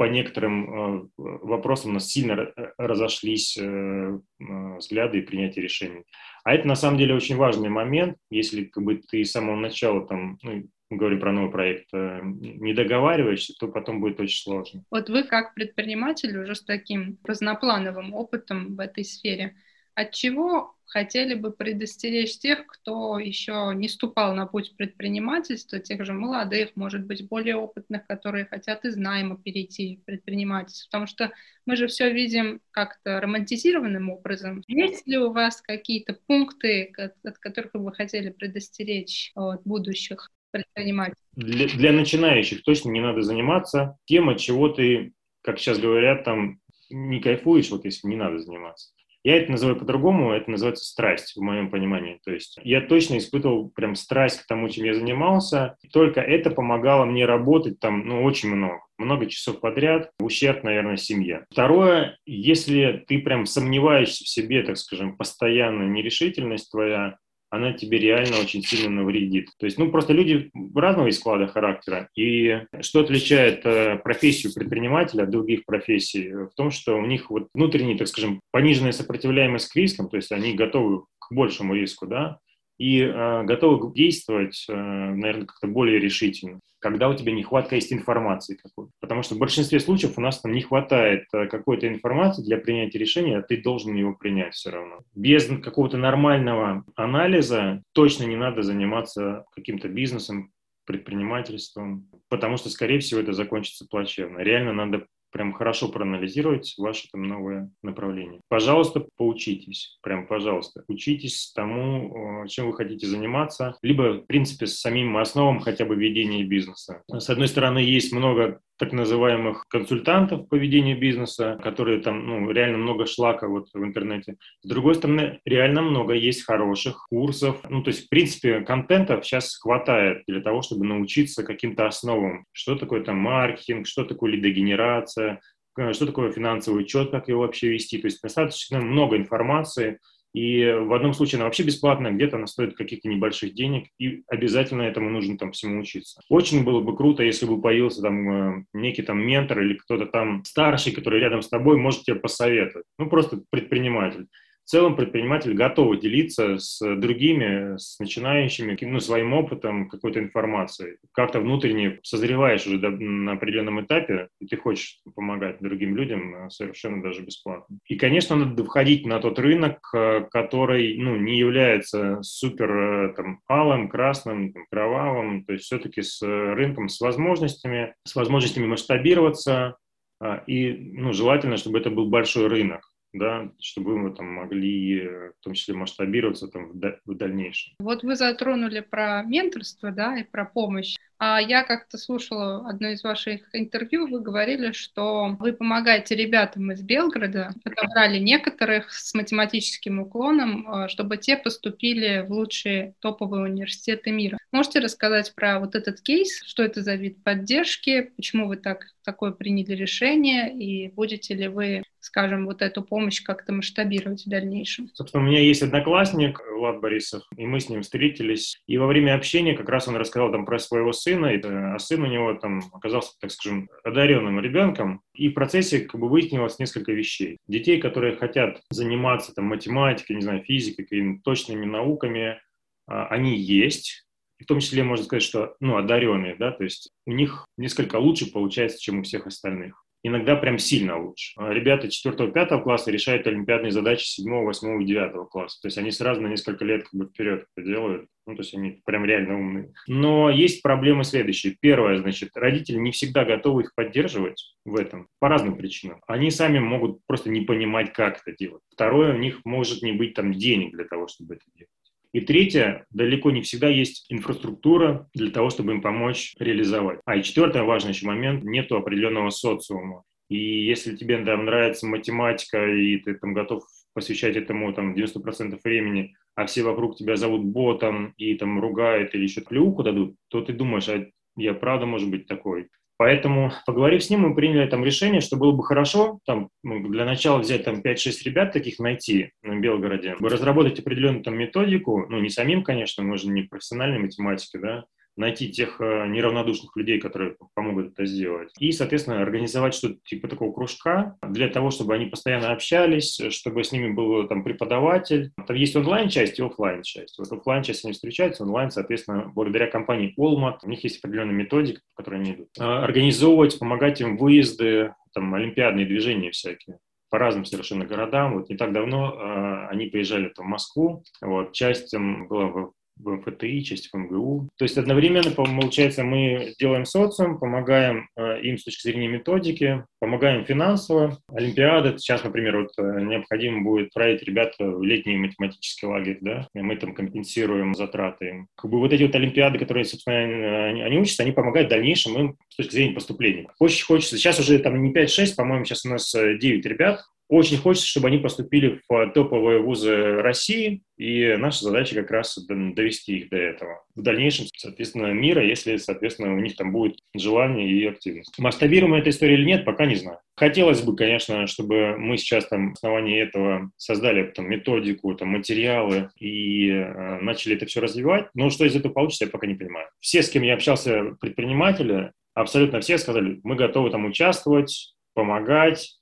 по 0.00 0.04
некоторым 0.04 0.64
э, 0.64 1.08
вопросам 1.18 1.90
у 1.90 1.94
нас 1.94 2.08
сильно 2.08 2.32
э, 2.32 2.72
разошлись 2.78 3.54
э, 3.58 4.18
взгляды 4.38 5.18
и 5.18 5.20
принятие 5.20 5.62
решений. 5.62 6.04
А 6.42 6.54
это 6.54 6.66
на 6.66 6.74
самом 6.74 6.96
деле 6.96 7.14
очень 7.14 7.36
важный 7.36 7.68
момент, 7.68 8.16
если 8.30 8.64
как 8.64 8.82
бы, 8.82 8.94
ты 8.94 9.22
с 9.22 9.32
самого 9.32 9.56
начала 9.56 10.06
там, 10.06 10.38
ну, 10.42 10.64
говорим 10.88 11.20
про 11.20 11.32
новый 11.32 11.50
проект, 11.50 11.92
не 11.92 12.72
договариваешься, 12.72 13.52
то 13.60 13.68
потом 13.68 14.00
будет 14.00 14.18
очень 14.20 14.42
сложно. 14.42 14.84
Вот 14.90 15.10
вы 15.10 15.22
как 15.22 15.52
предприниматель 15.52 16.34
уже 16.38 16.54
с 16.54 16.64
таким 16.64 17.18
разноплановым 17.22 18.14
опытом 18.14 18.76
в 18.76 18.80
этой 18.80 19.04
сфере, 19.04 19.54
от 19.94 20.12
чего 20.12 20.76
хотели 20.90 21.34
бы 21.34 21.52
предостеречь 21.52 22.38
тех, 22.38 22.66
кто 22.66 23.18
еще 23.18 23.72
не 23.74 23.88
ступал 23.88 24.34
на 24.34 24.46
путь 24.46 24.74
предпринимательства, 24.76 25.78
тех 25.78 26.04
же 26.04 26.12
молодых, 26.12 26.70
может 26.74 27.06
быть, 27.06 27.28
более 27.28 27.56
опытных, 27.56 28.06
которые 28.06 28.44
хотят 28.44 28.84
из 28.84 28.96
найма 28.96 29.38
перейти 29.38 29.96
в 29.96 30.04
предпринимательство, 30.04 30.88
потому 30.88 31.06
что 31.06 31.32
мы 31.64 31.76
же 31.76 31.86
все 31.86 32.12
видим 32.12 32.60
как-то 32.72 33.20
романтизированным 33.20 34.10
образом. 34.10 34.64
Есть 34.66 35.06
ли 35.06 35.16
у 35.16 35.32
вас 35.32 35.62
какие-то 35.62 36.18
пункты, 36.26 36.92
от 37.22 37.38
которых 37.38 37.70
вы 37.74 37.92
хотели 37.92 38.30
предостеречь 38.30 39.30
от 39.36 39.62
будущих 39.62 40.28
предпринимателей? 40.50 41.22
Для, 41.36 41.68
для 41.68 41.92
начинающих 41.92 42.64
точно 42.64 42.90
не 42.90 43.00
надо 43.00 43.22
заниматься 43.22 43.96
тем, 44.06 44.28
от 44.28 44.38
чего 44.38 44.68
ты, 44.68 45.12
как 45.42 45.60
сейчас 45.60 45.78
говорят, 45.78 46.24
там 46.24 46.60
не 46.90 47.20
кайфуешь, 47.20 47.70
вот 47.70 47.84
если 47.84 48.08
не 48.08 48.16
надо 48.16 48.40
заниматься. 48.40 48.90
Я 49.22 49.36
это 49.36 49.50
называю 49.50 49.78
по-другому, 49.78 50.32
это 50.32 50.50
называется 50.50 50.84
страсть, 50.84 51.36
в 51.36 51.40
моем 51.42 51.70
понимании. 51.70 52.20
То 52.24 52.32
есть 52.32 52.58
я 52.62 52.80
точно 52.80 53.18
испытывал 53.18 53.70
прям 53.70 53.94
страсть 53.94 54.40
к 54.40 54.46
тому, 54.46 54.68
чем 54.68 54.84
я 54.86 54.94
занимался. 54.94 55.76
Только 55.92 56.20
это 56.20 56.50
помогало 56.50 57.04
мне 57.04 57.26
работать 57.26 57.80
там, 57.80 58.06
ну, 58.06 58.22
очень 58.24 58.54
много. 58.54 58.80
Много 58.96 59.26
часов 59.26 59.60
подряд, 59.60 60.10
в 60.18 60.24
ущерб, 60.24 60.62
наверное, 60.62 60.96
семье. 60.96 61.46
Второе, 61.50 62.18
если 62.26 63.04
ты 63.06 63.18
прям 63.18 63.46
сомневаешься 63.46 64.24
в 64.24 64.28
себе, 64.28 64.62
так 64.62 64.76
скажем, 64.76 65.16
постоянно 65.16 65.84
нерешительность 65.84 66.70
твоя, 66.70 67.16
она 67.50 67.72
тебе 67.72 67.98
реально 67.98 68.38
очень 68.40 68.62
сильно 68.62 69.02
навредит. 69.02 69.48
То 69.58 69.66
есть, 69.66 69.76
ну, 69.76 69.90
просто 69.90 70.12
люди 70.12 70.50
разного 70.74 71.10
склада 71.10 71.48
характера. 71.48 72.08
И 72.16 72.62
что 72.80 73.00
отличает 73.00 73.66
э, 73.66 73.96
профессию 73.96 74.52
предпринимателя 74.54 75.24
от 75.24 75.30
других 75.30 75.64
профессий? 75.66 76.32
В 76.32 76.52
том, 76.56 76.70
что 76.70 76.96
у 76.96 77.04
них 77.04 77.28
вот 77.30 77.48
внутренний, 77.52 77.98
так 77.98 78.08
скажем, 78.08 78.40
пониженная 78.52 78.92
сопротивляемость 78.92 79.68
к 79.68 79.76
рискам, 79.76 80.08
то 80.08 80.16
есть 80.16 80.30
они 80.30 80.54
готовы 80.54 81.02
к 81.18 81.32
большему 81.32 81.74
риску, 81.74 82.06
да, 82.06 82.38
и 82.80 83.02
э, 83.02 83.42
готовы 83.42 83.92
действовать, 83.92 84.64
э, 84.66 84.72
наверное, 84.72 85.44
как-то 85.44 85.66
более 85.66 85.98
решительно, 85.98 86.60
когда 86.78 87.10
у 87.10 87.14
тебя 87.14 87.30
нехватка 87.30 87.74
есть 87.74 87.92
информации 87.92 88.54
какой-то. 88.54 88.90
Потому 89.00 89.22
что 89.22 89.34
в 89.34 89.38
большинстве 89.38 89.80
случаев 89.80 90.16
у 90.16 90.22
нас 90.22 90.40
там 90.40 90.52
не 90.52 90.62
хватает 90.62 91.24
э, 91.34 91.46
какой-то 91.46 91.86
информации 91.86 92.42
для 92.42 92.56
принятия 92.56 92.98
решения, 92.98 93.36
а 93.36 93.42
ты 93.42 93.60
должен 93.60 93.94
его 93.94 94.14
принять 94.14 94.54
все 94.54 94.70
равно. 94.70 95.00
Без 95.14 95.46
какого-то 95.62 95.98
нормального 95.98 96.82
анализа 96.96 97.82
точно 97.92 98.24
не 98.24 98.36
надо 98.36 98.62
заниматься 98.62 99.44
каким-то 99.54 99.88
бизнесом, 99.88 100.50
предпринимательством, 100.86 102.08
потому 102.30 102.56
что, 102.56 102.70
скорее 102.70 103.00
всего, 103.00 103.20
это 103.20 103.34
закончится 103.34 103.86
плачевно. 103.90 104.38
Реально 104.38 104.72
надо 104.72 105.06
прям 105.30 105.52
хорошо 105.52 105.88
проанализировать 105.88 106.74
ваше 106.78 107.08
там 107.10 107.22
новое 107.22 107.70
направление. 107.82 108.40
Пожалуйста, 108.48 109.06
поучитесь, 109.16 109.98
прям 110.02 110.26
пожалуйста, 110.26 110.84
учитесь 110.88 111.52
тому, 111.54 112.44
чем 112.48 112.66
вы 112.66 112.74
хотите 112.74 113.06
заниматься, 113.06 113.76
либо, 113.82 114.14
в 114.14 114.26
принципе, 114.26 114.66
с 114.66 114.80
самим 114.80 115.16
основам 115.16 115.60
хотя 115.60 115.84
бы 115.84 115.94
ведения 115.94 116.44
бизнеса. 116.44 117.02
С 117.08 117.30
одной 117.30 117.48
стороны, 117.48 117.78
есть 117.78 118.12
много 118.12 118.60
так 118.80 118.92
называемых 118.92 119.66
консультантов 119.68 120.48
по 120.48 120.54
ведению 120.54 120.98
бизнеса, 120.98 121.60
которые 121.62 122.00
там, 122.00 122.26
ну, 122.26 122.50
реально 122.50 122.78
много 122.78 123.04
шлака 123.04 123.46
вот 123.46 123.68
в 123.74 123.84
интернете. 123.84 124.36
С 124.62 124.68
другой 124.68 124.94
стороны, 124.94 125.38
реально 125.44 125.82
много 125.82 126.14
есть 126.14 126.46
хороших 126.46 127.06
курсов. 127.10 127.60
Ну, 127.68 127.82
то 127.82 127.88
есть, 127.88 128.06
в 128.06 128.08
принципе, 128.08 128.62
контента 128.62 129.20
сейчас 129.22 129.54
хватает 129.56 130.22
для 130.26 130.40
того, 130.40 130.62
чтобы 130.62 130.86
научиться 130.86 131.42
каким-то 131.42 131.86
основам. 131.86 132.46
Что 132.52 132.74
такое 132.74 133.04
там 133.04 133.18
маркетинг, 133.18 133.86
что 133.86 134.06
такое 134.06 134.32
лидогенерация, 134.32 135.42
э, 135.78 135.92
что 135.92 136.06
такое 136.06 136.32
финансовый 136.32 136.80
учет, 136.80 137.10
как 137.10 137.28
его 137.28 137.42
вообще 137.42 137.68
вести. 137.68 137.98
То 137.98 138.06
есть 138.06 138.22
достаточно 138.22 138.80
много 138.80 139.18
информации, 139.18 139.98
и 140.32 140.64
в 140.64 140.92
одном 140.92 141.12
случае 141.12 141.38
она 141.38 141.46
вообще 141.46 141.64
бесплатная, 141.64 142.12
где-то 142.12 142.36
она 142.36 142.46
стоит 142.46 142.76
каких-то 142.76 143.08
небольших 143.08 143.54
денег, 143.54 143.88
и 143.98 144.22
обязательно 144.28 144.82
этому 144.82 145.10
нужно 145.10 145.36
там 145.36 145.52
всему 145.52 145.80
учиться. 145.80 146.20
Очень 146.28 146.64
было 146.64 146.80
бы 146.80 146.96
круто, 146.96 147.22
если 147.22 147.46
бы 147.46 147.60
появился 147.60 148.02
там 148.02 148.30
э, 148.30 148.64
некий 148.72 149.02
там 149.02 149.20
ментор 149.20 149.60
или 149.60 149.74
кто-то 149.74 150.06
там 150.06 150.44
старший, 150.44 150.92
который 150.92 151.20
рядом 151.20 151.42
с 151.42 151.48
тобой 151.48 151.76
может 151.76 152.04
тебе 152.04 152.16
посоветовать. 152.16 152.86
Ну, 152.98 153.08
просто 153.08 153.42
предприниматель 153.50 154.26
целом 154.70 154.94
предприниматель 154.94 155.52
готов 155.52 155.98
делиться 155.98 156.58
с 156.58 156.78
другими, 156.96 157.76
с 157.76 157.98
начинающими, 157.98 158.78
ну, 158.82 159.00
своим 159.00 159.32
опытом, 159.32 159.88
какой-то 159.88 160.20
информацией. 160.20 160.98
Как-то 161.12 161.40
внутренне 161.40 161.98
созреваешь 162.04 162.66
уже 162.66 162.78
на 162.78 163.32
определенном 163.32 163.80
этапе, 163.80 164.28
и 164.40 164.46
ты 164.46 164.56
хочешь 164.56 165.00
помогать 165.16 165.56
другим 165.60 165.96
людям 165.96 166.34
а, 166.34 166.50
совершенно 166.50 167.02
даже 167.02 167.22
бесплатно. 167.22 167.78
И, 167.86 167.96
конечно, 167.96 168.36
надо 168.36 168.64
входить 168.64 169.04
на 169.06 169.18
тот 169.18 169.40
рынок, 169.40 169.78
а, 169.92 170.20
который 170.30 170.96
ну, 170.96 171.16
не 171.16 171.36
является 171.36 172.22
супер 172.22 172.70
э, 172.70 173.14
там, 173.14 173.40
алым, 173.48 173.88
красным, 173.88 174.52
там, 174.52 174.66
кровавым, 174.70 175.44
то 175.44 175.52
есть 175.52 175.64
все-таки 175.64 176.02
с 176.02 176.22
рынком, 176.22 176.88
с 176.88 177.00
возможностями, 177.00 177.94
с 178.06 178.14
возможностями 178.14 178.66
масштабироваться, 178.66 179.76
а, 180.20 180.44
и 180.46 180.72
ну, 180.72 181.12
желательно, 181.12 181.56
чтобы 181.56 181.78
это 181.80 181.90
был 181.90 182.08
большой 182.08 182.46
рынок 182.46 182.89
да, 183.12 183.50
чтобы 183.60 183.98
мы 183.98 184.14
там 184.14 184.26
могли 184.26 185.06
в 185.06 185.42
том 185.42 185.54
числе 185.54 185.74
масштабироваться 185.74 186.48
там 186.48 186.72
в, 186.72 187.14
дальнейшем. 187.14 187.74
Вот 187.80 188.02
вы 188.02 188.16
затронули 188.16 188.80
про 188.80 189.22
менторство, 189.22 189.90
да, 189.90 190.18
и 190.18 190.24
про 190.24 190.44
помощь. 190.44 190.96
А 191.18 191.38
я 191.38 191.64
как-то 191.64 191.98
слушала 191.98 192.66
одно 192.66 192.88
из 192.88 193.04
ваших 193.04 193.54
интервью, 193.54 194.06
вы 194.06 194.20
говорили, 194.20 194.72
что 194.72 195.36
вы 195.38 195.52
помогаете 195.52 196.14
ребятам 196.14 196.72
из 196.72 196.80
Белгорода, 196.80 197.52
подобрали 197.62 198.18
некоторых 198.18 198.90
с 198.90 199.12
математическим 199.12 200.00
уклоном, 200.00 200.66
а, 200.66 200.88
чтобы 200.88 201.18
те 201.18 201.36
поступили 201.36 202.24
в 202.26 202.32
лучшие 202.32 202.94
топовые 203.00 203.44
университеты 203.44 204.12
мира. 204.12 204.38
Можете 204.50 204.78
рассказать 204.78 205.34
про 205.34 205.60
вот 205.60 205.74
этот 205.74 206.00
кейс, 206.00 206.42
что 206.46 206.62
это 206.62 206.80
за 206.80 206.94
вид 206.94 207.22
поддержки, 207.22 208.12
почему 208.16 208.48
вы 208.48 208.56
так 208.56 208.86
такое 209.04 209.32
приняли 209.32 209.72
решение, 209.72 210.50
и 210.54 210.88
будете 210.88 211.34
ли 211.34 211.48
вы 211.48 211.82
скажем, 212.00 212.46
вот 212.46 212.62
эту 212.62 212.82
помощь 212.82 213.22
как-то 213.22 213.52
масштабировать 213.52 214.24
в 214.24 214.28
дальнейшем? 214.28 214.88
Собственно, 214.94 215.22
у 215.22 215.26
меня 215.26 215.40
есть 215.40 215.62
одноклассник 215.62 216.40
Влад 216.52 216.80
Борисов, 216.80 217.22
и 217.36 217.46
мы 217.46 217.60
с 217.60 217.68
ним 217.68 217.82
встретились. 217.82 218.60
И 218.66 218.78
во 218.78 218.86
время 218.86 219.14
общения 219.14 219.56
как 219.56 219.68
раз 219.68 219.88
он 219.88 219.96
рассказал 219.96 220.32
там 220.32 220.44
про 220.44 220.58
своего 220.58 220.92
сына, 220.92 221.26
и, 221.26 221.40
а 221.42 221.78
сын 221.78 222.02
у 222.02 222.06
него 222.06 222.34
там 222.34 222.62
оказался, 222.72 223.12
так 223.20 223.30
скажем, 223.30 223.68
одаренным 223.84 224.40
ребенком. 224.40 225.02
И 225.14 225.28
в 225.28 225.34
процессе 225.34 225.80
как 225.80 226.00
бы 226.00 226.08
выяснилось 226.08 226.58
несколько 226.58 226.92
вещей. 226.92 227.38
Детей, 227.46 227.80
которые 227.80 228.16
хотят 228.16 228.60
заниматься 228.70 229.34
там 229.34 229.46
математикой, 229.46 230.16
не 230.16 230.22
знаю, 230.22 230.42
физикой, 230.42 230.84
какими-то 230.84 231.22
точными 231.22 231.66
науками, 231.66 232.40
а, 232.86 233.06
они 233.06 233.36
есть, 233.36 234.06
в 234.38 234.46
том 234.46 234.60
числе 234.60 234.82
можно 234.82 235.04
сказать, 235.04 235.22
что 235.22 235.54
ну, 235.60 235.76
одаренные, 235.76 236.34
да, 236.34 236.50
то 236.50 236.64
есть 236.64 236.90
у 237.06 237.12
них 237.12 237.44
несколько 237.58 237.96
лучше 237.96 238.32
получается, 238.32 238.80
чем 238.80 239.00
у 239.00 239.02
всех 239.02 239.26
остальных 239.26 239.84
иногда 240.02 240.36
прям 240.36 240.58
сильно 240.58 240.98
лучше. 240.98 241.32
А 241.36 241.52
ребята 241.52 241.88
4-5 241.88 242.62
класса 242.62 242.90
решают 242.90 243.26
олимпиадные 243.26 243.70
задачи 243.70 244.04
7, 244.04 244.30
8 244.30 244.82
и 244.82 244.86
9 244.86 245.28
класса. 245.28 245.60
То 245.60 245.68
есть 245.68 245.78
они 245.78 245.90
сразу 245.90 246.20
на 246.20 246.28
несколько 246.28 246.64
лет 246.64 246.84
как 246.84 246.94
бы 246.94 247.06
вперед 247.06 247.46
это 247.56 247.66
делают. 247.66 248.06
Ну, 248.26 248.36
то 248.36 248.42
есть 248.42 248.54
они 248.54 248.80
прям 248.84 249.04
реально 249.04 249.38
умные. 249.38 249.72
Но 249.88 250.30
есть 250.30 250.62
проблемы 250.62 251.04
следующие. 251.04 251.56
Первое, 251.60 251.98
значит, 251.98 252.30
родители 252.36 252.76
не 252.76 252.92
всегда 252.92 253.24
готовы 253.24 253.62
их 253.62 253.74
поддерживать 253.74 254.54
в 254.64 254.76
этом 254.76 255.08
по 255.18 255.28
разным 255.28 255.56
причинам. 255.56 256.00
Они 256.06 256.30
сами 256.30 256.58
могут 256.58 257.00
просто 257.06 257.30
не 257.30 257.40
понимать, 257.40 257.92
как 257.92 258.20
это 258.24 258.36
делать. 258.36 258.62
Второе, 258.72 259.14
у 259.14 259.18
них 259.18 259.40
может 259.44 259.82
не 259.82 259.92
быть 259.92 260.14
там 260.14 260.32
денег 260.32 260.72
для 260.72 260.84
того, 260.84 261.08
чтобы 261.08 261.34
это 261.34 261.44
делать. 261.54 261.70
И 262.12 262.20
третье, 262.20 262.86
далеко 262.90 263.30
не 263.30 263.42
всегда 263.42 263.68
есть 263.68 264.06
инфраструктура 264.08 265.08
для 265.14 265.30
того, 265.30 265.50
чтобы 265.50 265.72
им 265.72 265.80
помочь 265.80 266.34
реализовать. 266.38 267.00
А 267.04 267.16
и 267.16 267.22
четвертый 267.22 267.62
важный 267.62 267.92
еще 267.92 268.06
момент, 268.06 268.42
нету 268.42 268.76
определенного 268.76 269.30
социума. 269.30 270.02
И 270.28 270.64
если 270.64 270.96
тебе 270.96 271.24
там 271.24 271.44
нравится 271.44 271.86
математика, 271.86 272.64
и 272.66 272.96
ты 272.98 273.14
там 273.14 273.34
готов 273.34 273.64
посвящать 273.94 274.36
этому 274.36 274.72
там 274.72 274.94
90% 274.94 275.58
времени, 275.62 276.14
а 276.34 276.46
все 276.46 276.62
вокруг 276.62 276.96
тебя 276.96 277.16
зовут 277.16 277.44
ботом 277.44 278.14
и 278.16 278.34
там 278.34 278.60
ругают 278.60 279.14
или 279.14 279.24
еще 279.24 279.40
плюху 279.40 279.82
дадут, 279.82 280.16
то 280.28 280.40
ты 280.40 280.52
думаешь, 280.52 280.88
а 280.88 281.06
я 281.36 281.54
правда 281.54 281.86
может 281.86 282.10
быть 282.10 282.26
такой. 282.26 282.68
Поэтому, 283.00 283.50
поговорив 283.64 284.04
с 284.04 284.10
ним, 284.10 284.20
мы 284.20 284.34
приняли 284.34 284.68
там 284.68 284.84
решение, 284.84 285.22
что 285.22 285.38
было 285.38 285.52
бы 285.52 285.64
хорошо 285.64 286.18
там, 286.26 286.50
ну, 286.62 286.86
для 286.86 287.06
начала 287.06 287.38
взять 287.38 287.64
там 287.64 287.80
5-6 287.80 288.24
ребят 288.26 288.52
таких 288.52 288.78
найти 288.78 289.30
на 289.42 289.58
Белгороде, 289.58 290.16
разработать 290.20 290.80
определенную 290.80 291.24
там 291.24 291.34
методику, 291.34 292.04
ну 292.10 292.20
не 292.20 292.28
самим, 292.28 292.62
конечно, 292.62 293.02
мы 293.02 293.16
же 293.16 293.28
не 293.28 293.44
профессиональные 293.44 294.00
математики, 294.00 294.58
да, 294.58 294.84
найти 295.16 295.50
тех 295.50 295.80
э, 295.80 296.06
неравнодушных 296.08 296.76
людей, 296.76 297.00
которые 297.00 297.36
помогут 297.54 297.92
это 297.92 298.06
сделать. 298.06 298.50
И, 298.58 298.72
соответственно, 298.72 299.22
организовать 299.22 299.74
что-то 299.74 299.96
типа 300.04 300.28
такого 300.28 300.52
кружка 300.52 301.16
для 301.22 301.48
того, 301.48 301.70
чтобы 301.70 301.94
они 301.94 302.06
постоянно 302.06 302.52
общались, 302.52 303.20
чтобы 303.30 303.64
с 303.64 303.72
ними 303.72 303.92
был 303.92 304.26
там 304.28 304.44
преподаватель. 304.44 305.32
Там 305.46 305.56
есть 305.56 305.76
онлайн-часть 305.76 306.38
и 306.38 306.42
офлайн 306.42 306.82
часть 306.82 307.18
Вот 307.18 307.30
офлайн 307.32 307.62
часть 307.62 307.84
они 307.84 307.92
встречаются, 307.92 308.44
онлайн, 308.44 308.70
соответственно, 308.70 309.30
благодаря 309.34 309.66
компании 309.66 310.14
Allmat, 310.18 310.58
у 310.62 310.68
них 310.68 310.82
есть 310.84 310.98
определенная 310.98 311.34
методика, 311.34 311.80
по 311.94 312.02
которой 312.02 312.20
они 312.20 312.32
идут. 312.32 312.48
А, 312.58 312.84
организовывать, 312.84 313.58
помогать 313.58 314.00
им 314.00 314.16
выезды, 314.16 314.94
там, 315.12 315.34
олимпиадные 315.34 315.86
движения 315.86 316.30
всякие 316.30 316.78
по 317.10 317.18
разным 317.18 317.44
совершенно 317.44 317.84
городам. 317.84 318.34
Вот 318.34 318.48
не 318.48 318.56
так 318.56 318.72
давно 318.72 319.12
э, 319.12 319.66
они 319.70 319.86
приезжали 319.86 320.28
там, 320.28 320.46
в 320.46 320.48
Москву. 320.48 321.02
Вот, 321.20 321.52
часть 321.52 321.90
там, 321.90 322.28
была 322.28 322.46
в 322.46 322.72
в 323.02 323.10
МФТИ, 323.10 323.62
часть 323.62 323.90
в 323.92 323.96
МГУ. 323.96 324.48
То 324.56 324.64
есть 324.64 324.78
одновременно, 324.78 325.30
получается, 325.30 326.04
мы 326.04 326.54
делаем 326.58 326.84
социум, 326.84 327.38
помогаем 327.38 328.08
э, 328.16 328.40
им 328.42 328.58
с 328.58 328.64
точки 328.64 328.82
зрения 328.88 329.08
методики, 329.08 329.84
помогаем 329.98 330.44
финансово. 330.44 331.18
Олимпиады, 331.32 331.98
сейчас, 331.98 332.24
например, 332.24 332.58
вот 332.58 332.70
э, 332.78 333.00
необходимо 333.02 333.62
будет 333.62 333.88
отправить 333.88 334.22
ребят 334.22 334.54
в 334.58 334.82
летний 334.82 335.16
математический 335.16 335.88
лагерь, 335.88 336.18
да, 336.20 336.48
и 336.54 336.60
мы 336.60 336.76
там 336.76 336.94
компенсируем 336.94 337.74
затраты. 337.74 338.46
Как 338.56 338.70
бы 338.70 338.78
вот 338.78 338.92
эти 338.92 339.02
вот 339.02 339.14
Олимпиады, 339.14 339.58
которые, 339.58 339.84
собственно, 339.84 340.68
они, 340.68 340.82
они 340.82 340.98
учатся, 340.98 341.22
они 341.22 341.32
помогают 341.32 341.68
в 341.68 341.70
дальнейшем 341.70 342.18
им 342.18 342.36
с 342.48 342.56
точки 342.56 342.72
зрения 342.72 342.94
поступления. 342.94 343.48
Очень 343.58 343.84
хочется, 343.84 344.16
сейчас 344.16 344.38
уже 344.38 344.58
там 344.58 344.82
не 344.82 344.92
5-6, 344.92 345.34
по-моему, 345.36 345.64
сейчас 345.64 345.84
у 345.84 345.90
нас 345.90 346.12
9 346.12 346.42
э, 346.42 346.68
ребят 346.68 347.00
Очень 347.30 347.58
хочется, 347.58 347.86
чтобы 347.86 348.08
они 348.08 348.18
поступили 348.18 348.80
в 348.88 349.10
топовые 349.14 349.60
вузы 349.60 350.16
России, 350.16 350.82
и 350.98 351.36
наша 351.38 351.62
задача 351.62 351.94
как 351.94 352.10
раз 352.10 352.36
довести 352.44 353.18
их 353.18 353.28
до 353.30 353.36
этого. 353.36 353.84
В 353.94 354.02
дальнейшем, 354.02 354.46
соответственно, 354.56 355.12
мира, 355.12 355.40
если, 355.40 355.76
соответственно, 355.76 356.34
у 356.34 356.40
них 356.40 356.56
там 356.56 356.72
будет 356.72 356.96
желание 357.14 357.70
и 357.70 357.86
активность. 357.86 358.36
Масштабируем 358.36 358.94
эта 358.94 359.10
история 359.10 359.34
или 359.34 359.44
нет, 359.44 359.64
пока 359.64 359.86
не 359.86 359.94
знаю. 359.94 360.18
Хотелось 360.34 360.82
бы, 360.82 360.96
конечно, 360.96 361.46
чтобы 361.46 361.96
мы 361.96 362.18
сейчас 362.18 362.48
там 362.48 362.66
на 362.66 362.72
основании 362.72 363.22
этого 363.22 363.70
создали 363.76 364.24
там, 364.32 364.50
методику, 364.50 365.14
там, 365.14 365.28
материалы 365.28 366.10
и 366.18 366.68
э, 366.68 367.20
начали 367.20 367.54
это 367.54 367.66
все 367.66 367.80
развивать. 367.80 368.26
Но 368.34 368.50
что 368.50 368.64
из 368.64 368.74
этого 368.74 368.92
получится, 368.92 369.26
я 369.26 369.30
пока 369.30 369.46
не 369.46 369.54
понимаю. 369.54 369.86
Все, 370.00 370.24
с 370.24 370.30
кем 370.30 370.42
я 370.42 370.54
общался, 370.54 371.16
предприниматели, 371.20 372.10
абсолютно 372.34 372.80
все 372.80 372.98
сказали, 372.98 373.38
мы 373.44 373.54
готовы 373.54 373.90
там 373.90 374.04
участвовать, 374.04 374.96
помогать, 375.14 375.99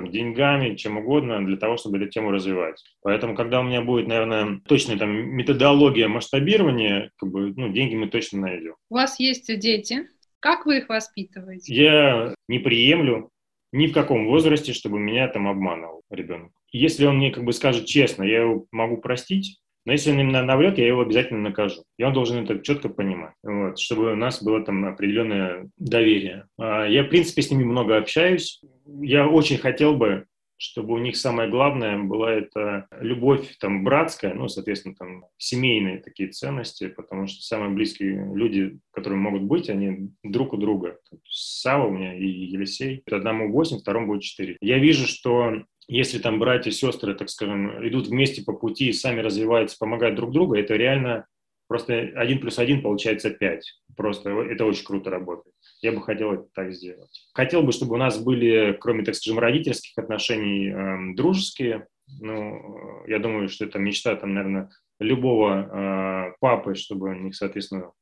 там, 0.00 0.10
деньгами, 0.10 0.76
чем 0.76 0.98
угодно, 0.98 1.44
для 1.44 1.56
того, 1.56 1.76
чтобы 1.76 1.98
эту 1.98 2.08
тему 2.08 2.30
развивать. 2.30 2.82
Поэтому, 3.02 3.34
когда 3.34 3.60
у 3.60 3.64
меня 3.64 3.82
будет, 3.82 4.06
наверное, 4.06 4.60
точная 4.66 4.96
там 4.96 5.10
методология 5.10 6.08
масштабирования, 6.08 7.10
как 7.16 7.30
бы, 7.30 7.52
ну, 7.56 7.70
деньги 7.72 7.96
мы 7.96 8.08
точно 8.08 8.40
найдем. 8.42 8.74
У 8.90 8.94
вас 8.94 9.18
есть 9.18 9.46
дети. 9.58 10.08
Как 10.40 10.66
вы 10.66 10.78
их 10.78 10.88
воспитываете? 10.88 11.74
Я 11.74 12.34
не 12.46 12.60
приемлю 12.60 13.30
ни 13.72 13.88
в 13.88 13.92
каком 13.92 14.26
возрасте, 14.26 14.72
чтобы 14.72 15.00
меня 15.00 15.26
там 15.28 15.48
обманывал 15.48 16.02
ребенок. 16.10 16.52
Если 16.70 17.06
он 17.06 17.16
мне 17.16 17.30
как 17.30 17.44
бы 17.44 17.52
скажет 17.52 17.86
честно, 17.86 18.22
я 18.22 18.42
его 18.42 18.66
могу 18.70 18.98
простить, 18.98 19.58
но 19.88 19.92
если 19.92 20.10
он 20.10 20.20
именно 20.20 20.42
наврет, 20.42 20.76
я 20.76 20.86
его 20.86 21.00
обязательно 21.00 21.40
накажу. 21.40 21.82
И 21.96 22.02
он 22.02 22.12
должен 22.12 22.44
это 22.44 22.58
четко 22.58 22.90
понимать, 22.90 23.32
вот, 23.42 23.78
чтобы 23.78 24.12
у 24.12 24.16
нас 24.16 24.42
было 24.42 24.62
там 24.62 24.84
определенное 24.84 25.70
доверие. 25.78 26.44
А, 26.58 26.84
я, 26.84 27.04
в 27.04 27.08
принципе, 27.08 27.40
с 27.40 27.50
ними 27.50 27.64
много 27.64 27.96
общаюсь. 27.96 28.60
Я 29.00 29.26
очень 29.26 29.56
хотел 29.56 29.96
бы, 29.96 30.26
чтобы 30.58 30.92
у 30.92 30.98
них 30.98 31.16
самое 31.16 31.48
главное 31.48 31.98
была 32.02 32.34
это 32.34 32.86
любовь 33.00 33.56
там 33.60 33.82
братская, 33.82 34.34
ну, 34.34 34.48
соответственно, 34.48 34.94
там 34.94 35.24
семейные 35.38 36.00
такие 36.00 36.28
ценности, 36.28 36.88
потому 36.88 37.26
что 37.26 37.40
самые 37.40 37.70
близкие 37.70 38.30
люди, 38.34 38.78
которые 38.90 39.18
могут 39.18 39.44
быть, 39.44 39.70
они 39.70 40.10
друг 40.22 40.52
у 40.52 40.58
друга. 40.58 40.98
Сава 41.26 41.86
у 41.86 41.92
меня 41.92 42.14
и 42.14 42.26
Елисей. 42.26 43.02
Одному 43.10 43.50
8, 43.50 43.78
второму 43.78 44.08
будет 44.08 44.20
4. 44.20 44.58
Я 44.60 44.78
вижу, 44.80 45.06
что 45.06 45.62
если 45.88 46.18
там 46.18 46.38
братья 46.38 46.70
и 46.70 46.72
сестры, 46.72 47.14
так 47.14 47.30
скажем, 47.30 47.86
идут 47.88 48.08
вместе 48.08 48.44
по 48.44 48.52
пути 48.52 48.90
и 48.90 48.92
сами 48.92 49.20
развиваются, 49.20 49.78
помогают 49.78 50.16
друг 50.16 50.32
другу, 50.32 50.54
это 50.54 50.76
реально 50.76 51.26
просто 51.66 51.94
один 52.14 52.40
плюс 52.40 52.58
один 52.58 52.82
получается 52.82 53.30
пять. 53.30 53.80
Просто 53.96 54.30
это 54.30 54.66
очень 54.66 54.84
круто 54.84 55.10
работает. 55.10 55.54
Я 55.80 55.92
бы 55.92 56.02
хотел 56.02 56.32
это 56.32 56.46
так 56.54 56.72
сделать. 56.72 57.28
Хотел 57.32 57.62
бы, 57.62 57.72
чтобы 57.72 57.94
у 57.94 57.98
нас 57.98 58.22
были, 58.22 58.76
кроме, 58.78 59.02
так 59.02 59.14
скажем, 59.14 59.38
родительских 59.38 59.96
отношений, 59.96 60.68
э, 60.68 61.14
дружеские. 61.14 61.86
Ну, 62.20 63.04
я 63.06 63.18
думаю, 63.18 63.48
что 63.48 63.64
это 63.64 63.78
мечта, 63.78 64.14
там, 64.16 64.34
наверное, 64.34 64.70
любого 65.00 66.30
э, 66.30 66.34
папы, 66.40 66.74
чтобы 66.74 67.10
у 67.10 67.14
них, 67.14 67.34
соответственно, 67.34 67.92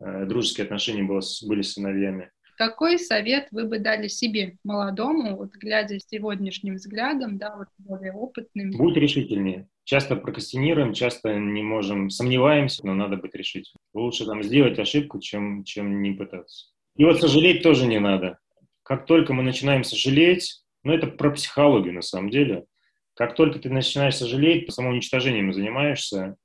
э, 0.00 0.24
дружеские 0.26 0.64
отношения 0.64 1.02
было, 1.02 1.22
были 1.46 1.62
с 1.62 1.72
сыновьями. 1.72 2.30
Какой 2.60 2.98
совет 2.98 3.48
вы 3.52 3.64
бы 3.64 3.78
дали 3.78 4.06
себе, 4.08 4.58
молодому, 4.64 5.34
вот 5.34 5.54
глядя 5.54 5.98
сегодняшним 5.98 6.74
взглядом, 6.74 7.38
да, 7.38 7.56
вот 7.56 7.68
более 7.78 8.12
опытным? 8.12 8.72
Будь 8.72 8.98
решительнее. 8.98 9.66
Часто 9.84 10.14
прокрастинируем, 10.14 10.92
часто 10.92 11.32
не 11.38 11.62
можем, 11.62 12.10
сомневаемся, 12.10 12.86
но 12.86 12.92
надо 12.92 13.16
быть 13.16 13.34
решительным. 13.34 13.80
Лучше 13.94 14.26
там 14.26 14.42
сделать 14.42 14.78
ошибку, 14.78 15.20
чем, 15.20 15.64
чем 15.64 16.02
не 16.02 16.10
пытаться. 16.10 16.66
И 16.96 17.04
вот 17.06 17.18
сожалеть 17.18 17.62
тоже 17.62 17.86
не 17.86 17.98
надо. 17.98 18.36
Как 18.82 19.06
только 19.06 19.32
мы 19.32 19.42
начинаем 19.42 19.82
сожалеть, 19.82 20.60
ну 20.84 20.92
это 20.92 21.06
про 21.06 21.30
психологию 21.30 21.94
на 21.94 22.02
самом 22.02 22.28
деле, 22.28 22.66
как 23.14 23.36
только 23.36 23.58
ты 23.58 23.70
начинаешь 23.70 24.16
сожалеть, 24.16 24.70
самоуничтожением 24.70 25.54
занимаешься, 25.54 26.36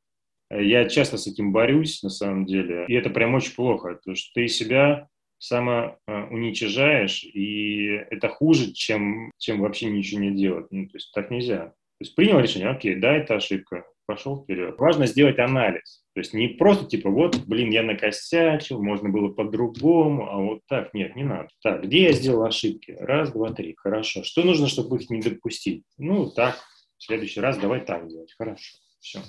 я 0.50 0.88
часто 0.88 1.18
с 1.18 1.28
этим 1.28 1.52
борюсь, 1.52 2.02
на 2.04 2.10
самом 2.10 2.46
деле, 2.46 2.86
и 2.88 2.94
это 2.94 3.10
прям 3.10 3.34
очень 3.34 3.54
плохо, 3.54 3.96
потому 3.96 4.16
что 4.16 4.32
ты 4.34 4.48
себя 4.48 5.10
самоуничижаешь, 5.38 7.24
и 7.24 7.88
это 8.10 8.30
хуже, 8.30 8.74
чем, 8.74 9.32
чем 9.38 9.62
вообще 9.62 9.90
ничего 9.90 10.22
не 10.22 10.32
делать. 10.32 10.68
Ну, 10.72 10.88
то 10.88 10.96
есть 10.96 11.12
так 11.14 11.32
нельзя. 11.32 11.68
То 11.68 12.02
есть 12.02 12.16
принял 12.16 12.40
решение, 12.40 12.70
окей, 12.70 12.96
да, 12.96 13.16
это 13.16 13.36
ошибка, 13.36 13.86
пошел 14.06 14.44
вперед. 14.44 14.76
Важно 14.78 15.06
сделать 15.06 15.40
анализ. 15.40 16.04
То 16.14 16.20
есть 16.20 16.34
не 16.34 16.50
просто 16.50 16.86
типа, 16.86 17.10
вот, 17.10 17.38
блин, 17.46 17.72
я 17.72 17.84
накосячил, 17.84 18.82
можно 18.82 19.10
было 19.10 19.30
по-другому, 19.30 20.30
а 20.30 20.38
вот 20.38 20.62
так, 20.68 20.94
нет, 20.94 21.16
не 21.16 21.24
надо. 21.24 21.50
Так, 21.62 21.84
где 21.84 22.04
я 22.04 22.12
сделал 22.14 22.44
ошибки? 22.44 22.96
Раз, 23.00 23.32
два, 23.32 23.52
три, 23.52 23.76
хорошо. 23.78 24.24
Что 24.24 24.44
нужно, 24.44 24.68
чтобы 24.68 24.98
их 24.98 25.10
не 25.10 25.22
допустить? 25.22 25.84
Ну, 25.98 26.30
так, 26.30 26.58
в 26.98 27.04
следующий 27.04 27.42
раз 27.42 27.58
давай 27.58 27.82
так 27.82 28.08
делать, 28.08 28.34
хорошо, 28.38 28.78
все. 29.00 29.20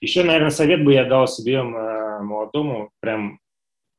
Еще, 0.00 0.22
наверное, 0.24 0.50
совет 0.50 0.84
бы 0.84 0.92
я 0.92 1.04
дал 1.04 1.26
себе 1.26 1.56
э, 1.56 2.22
молодому, 2.22 2.90
прям 3.00 3.38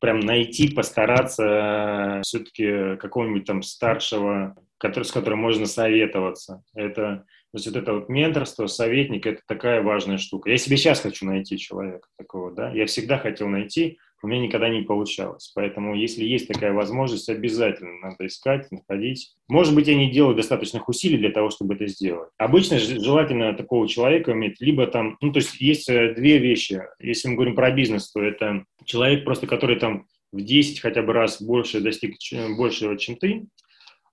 прям 0.01 0.19
найти, 0.19 0.67
постараться 0.67 1.43
э, 1.45 2.21
все-таки 2.23 2.97
какого-нибудь 2.97 3.45
там 3.45 3.61
старшего, 3.61 4.55
который, 4.79 5.03
с 5.03 5.11
которым 5.11 5.39
можно 5.39 5.67
советоваться. 5.67 6.63
Это, 6.73 7.23
то 7.51 7.53
есть 7.53 7.67
вот 7.67 7.75
это 7.75 7.93
вот 7.93 8.09
менторство, 8.09 8.65
советник, 8.65 9.27
это 9.27 9.41
такая 9.47 9.83
важная 9.83 10.17
штука. 10.17 10.49
Я 10.49 10.57
себе 10.57 10.77
сейчас 10.77 11.01
хочу 11.01 11.25
найти 11.27 11.57
человека 11.57 12.07
такого, 12.17 12.51
да, 12.51 12.71
я 12.71 12.87
всегда 12.87 13.19
хотел 13.19 13.47
найти, 13.47 13.99
у 14.23 14.27
меня 14.27 14.41
никогда 14.41 14.69
не 14.69 14.81
получалось. 14.81 15.51
Поэтому, 15.55 15.95
если 15.95 16.23
есть 16.23 16.47
такая 16.47 16.73
возможность, 16.73 17.29
обязательно 17.29 17.99
надо 18.01 18.27
искать, 18.27 18.71
находить. 18.71 19.33
Может 19.47 19.75
быть, 19.75 19.87
я 19.87 19.95
не 19.95 20.11
делаю 20.11 20.35
достаточных 20.35 20.87
усилий 20.89 21.17
для 21.17 21.31
того, 21.31 21.49
чтобы 21.49 21.75
это 21.75 21.87
сделать. 21.87 22.29
Обычно 22.37 22.79
желательно 22.79 23.53
такого 23.53 23.87
человека 23.87 24.31
иметь, 24.33 24.61
либо 24.61 24.87
там, 24.87 25.17
ну, 25.21 25.31
то 25.31 25.39
есть 25.39 25.59
есть 25.59 25.89
э, 25.89 26.13
две 26.13 26.37
вещи. 26.37 26.81
Если 26.99 27.27
мы 27.27 27.35
говорим 27.35 27.55
про 27.55 27.71
бизнес, 27.71 28.11
то 28.11 28.21
это 28.21 28.65
человек 28.85 29.23
просто, 29.23 29.47
который 29.47 29.77
там 29.77 30.05
в 30.31 30.41
10 30.41 30.79
хотя 30.79 31.01
бы 31.01 31.13
раз 31.13 31.41
больше 31.41 31.81
достиг 31.81 32.15
большего, 32.57 32.97
чем 32.97 33.15
ты. 33.17 33.47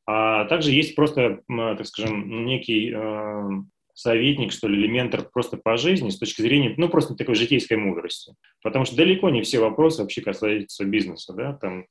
А 0.07 0.47
также 0.47 0.73
есть 0.73 0.95
просто, 0.95 1.43
так 1.49 1.87
скажем, 1.87 2.47
некий 2.47 2.93
э, 2.95 3.49
советник, 3.99 4.53
что 4.53 4.69
ли, 4.69 4.79
или 4.79 4.87
ментор 4.87 5.29
просто 5.29 5.57
по 5.57 5.77
жизни 5.77 6.11
с 6.11 6.19
точки 6.19 6.41
зрения, 6.41 6.73
ну, 6.77 6.89
просто 6.89 7.17
такой 7.17 7.35
житейской 7.35 7.77
мудрости. 7.77 8.33
Потому 8.63 8.85
что 8.85 8.97
далеко 8.97 9.29
не 9.29 9.43
все 9.43 9.59
вопросы 9.59 10.03
вообще 10.03 10.21
касаются 10.21 10.85
бизнеса, 10.85 11.33
да, 11.33 11.55
там, 11.55 11.87